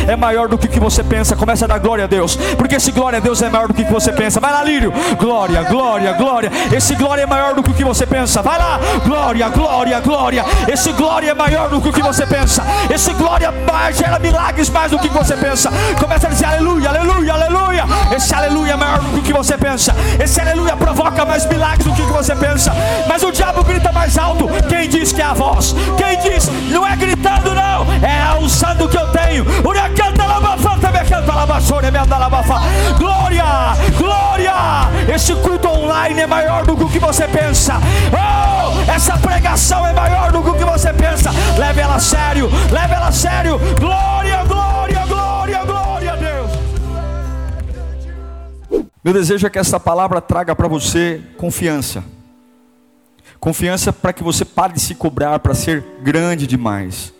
É 0.06 0.16
maior 0.16 0.48
do 0.48 0.58
que, 0.58 0.68
que 0.68 0.80
você 0.80 1.02
pensa. 1.02 1.36
Começa 1.36 1.64
a 1.64 1.68
dar 1.68 1.78
glória 1.78 2.04
a 2.04 2.06
Deus. 2.06 2.38
Porque 2.57 2.76
esse 2.76 2.92
glória 2.92 3.18
a 3.18 3.20
Deus 3.20 3.42
é 3.42 3.48
maior 3.48 3.68
do 3.68 3.74
que, 3.74 3.84
você 3.84 4.12
pensa. 4.12 4.40
Vai 4.40 4.53
lá, 4.53 4.64
Lírio. 4.64 4.92
Glória, 5.18 5.62
glória, 5.64 6.12
glória. 6.12 6.50
Esse 6.74 6.94
glória 6.94 7.22
é 7.22 7.26
maior 7.26 7.55
do 7.55 7.62
que 7.62 7.84
você 7.84 8.07
pensa. 8.07 8.42
Vai 8.42 8.59
lá. 8.59 8.80
Glória, 9.05 9.48
glória, 9.48 10.00
glória. 10.00 10.44
Esse 10.68 10.92
glória 10.92 11.30
é 11.30 11.34
maior 11.34 11.68
do 11.68 11.80
que 11.80 12.03
você 12.03 12.26
pensa. 12.26 12.64
Esse 12.92 13.12
glória 13.14 13.53
gera 13.92 14.18
milagres 14.18 14.68
mais 14.70 14.90
do 14.90 14.98
que 14.98 15.09
você 15.09 15.36
pensa. 15.36 15.70
Começa 15.98 16.26
a 16.26 16.30
dizer 16.30 16.46
aleluia, 16.46 16.88
aleluia, 16.88 17.32
aleluia. 17.32 17.84
Esse 18.14 18.34
aleluia 18.34 18.72
é 18.72 18.76
maior 18.76 19.00
do 19.00 19.22
que 19.22 19.32
você 19.32 19.57
pensa. 19.59 19.94
Esse 20.22 20.40
aleluia 20.40 20.76
provoca 20.76 21.24
mais 21.24 21.46
milagres 21.46 21.84
do 21.84 21.92
que 21.94 22.03
você 22.03 22.34
pensa. 22.34 22.72
Mas 23.09 23.22
o 23.22 23.32
diabo 23.32 23.64
grita 23.64 23.92
mais 23.92 24.16
alto. 24.16 24.48
Quem 24.68 24.88
diz 24.88 25.12
que 25.12 25.20
é 25.20 25.24
a 25.24 25.34
voz? 25.34 25.74
Quem 25.96 26.18
diz? 26.30 26.48
Não 26.70 26.86
é 26.86 26.96
gritando, 26.96 27.55
não. 27.55 27.86
É 28.03 28.38
o 28.40 28.88
que 28.88 28.96
eu 28.96 29.07
tenho. 29.09 29.22
Glória, 32.99 33.45
glória. 33.97 34.53
Esse 35.14 35.34
culto 35.36 35.68
online 35.68 36.22
é 36.22 36.26
maior 36.26 36.66
do 36.66 36.76
que 36.88 36.99
você 36.99 37.28
pensa. 37.28 37.74
Oh, 38.11 38.90
essa 38.90 39.16
pregação 39.16 39.86
é 39.86 39.93
maior 39.93 40.32
do 40.32 40.43
que 40.43 40.64
você 40.64 40.93
pensa. 40.93 41.30
Leve 41.57 41.80
ela 41.80 41.97
a 41.97 42.01
sério, 42.01 42.49
leve 42.70 42.95
ela 42.95 43.09
a 43.09 43.12
sério. 43.12 43.59
Glória, 43.78 44.45
glória, 44.45 45.07
glória, 45.07 45.64
glória 45.64 46.12
a 46.12 46.16
Deus. 46.16 46.51
Meu 49.05 49.14
desejo 49.14 49.47
é 49.47 49.51
que 49.51 49.59
essa 49.59 49.78
palavra 49.78 50.20
traga 50.20 50.55
para 50.57 50.66
você 50.66 51.20
confiança. 51.36 52.03
Confiança 53.38 53.93
para 53.93 54.12
que 54.12 54.22
você 54.22 54.45
pare 54.45 54.72
de 54.72 54.80
se 54.80 54.95
cobrar 54.97 55.38
para 55.38 55.55
ser 55.55 55.84
grande 56.03 56.47
demais. 56.47 57.12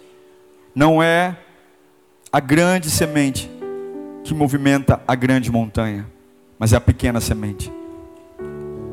Não 0.75 1.03
é 1.03 1.37
a 2.33 2.41
grande 2.41 2.91
semente 2.91 3.62
que 4.25 4.35
movimenta 4.35 5.01
a 5.07 5.15
grande 5.15 5.51
montanha, 5.51 6.07
mas 6.59 6.73
é 6.73 6.77
a 6.77 6.81
pequena 6.81 7.21
semente. 7.21 7.73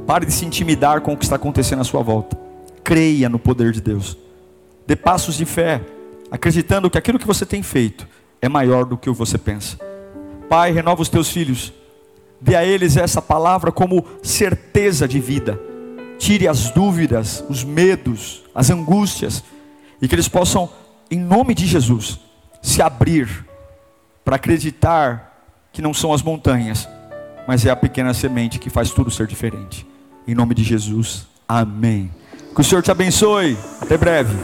Pare 0.06 0.26
de 0.26 0.34
se 0.34 0.46
intimidar 0.46 1.02
com 1.02 1.14
o 1.14 1.18
que 1.18 1.24
está 1.24 1.36
acontecendo 1.36 1.82
à 1.82 1.84
sua 1.84 2.02
volta. 2.02 2.38
Creia 2.84 3.30
no 3.30 3.38
poder 3.38 3.72
de 3.72 3.82
Deus. 3.82 4.18
Dê 4.88 4.96
passos 4.96 5.36
de 5.36 5.46
fé, 5.46 5.82
acreditando 6.32 6.90
que 6.90 6.98
aquilo 6.98 7.20
que 7.20 7.28
você 7.28 7.46
tem 7.46 7.62
feito 7.62 8.08
é 8.42 8.50
maior 8.50 8.86
do 8.86 8.98
que 8.98 9.10
você 9.10 9.38
pensa. 9.38 9.78
Pai, 10.50 10.72
renova 10.72 11.02
os 11.02 11.10
teus 11.10 11.30
filhos. 11.30 11.72
Dê 12.42 12.56
a 12.56 12.66
eles 12.66 12.98
essa 12.98 13.22
palavra 13.22 13.72
como 13.72 14.04
certeza 14.24 15.08
de 15.08 15.20
vida 15.20 15.60
tire 16.20 16.48
as 16.48 16.70
dúvidas, 16.70 17.44
os 17.50 17.64
medos, 17.64 18.44
as 18.54 18.70
angústias, 18.70 19.44
e 20.02 20.08
que 20.08 20.14
eles 20.14 20.28
possam, 20.28 20.70
em 21.10 21.18
nome 21.18 21.56
de 21.56 21.66
Jesus, 21.66 22.20
se 22.62 22.82
abrir 22.82 23.48
para 24.24 24.36
acreditar 24.36 25.30
que 25.72 25.82
não 25.82 25.94
são 25.94 26.14
as 26.14 26.22
montanhas, 26.22 26.88
mas 27.48 27.66
é 27.66 27.70
a 27.70 27.76
pequena 27.76 28.14
semente 28.14 28.60
que 28.60 28.70
faz 28.70 28.92
tudo 28.92 29.10
ser 29.10 29.28
diferente. 29.28 29.86
Em 30.28 30.36
nome 30.36 30.54
de 30.54 30.64
Jesus, 30.64 31.28
amém. 31.48 32.12
Que 32.54 32.62
o 32.62 32.64
Senhor 32.64 32.82
te 32.82 32.92
abençoe. 32.92 33.58
Até 33.82 33.98
breve. 33.98 34.36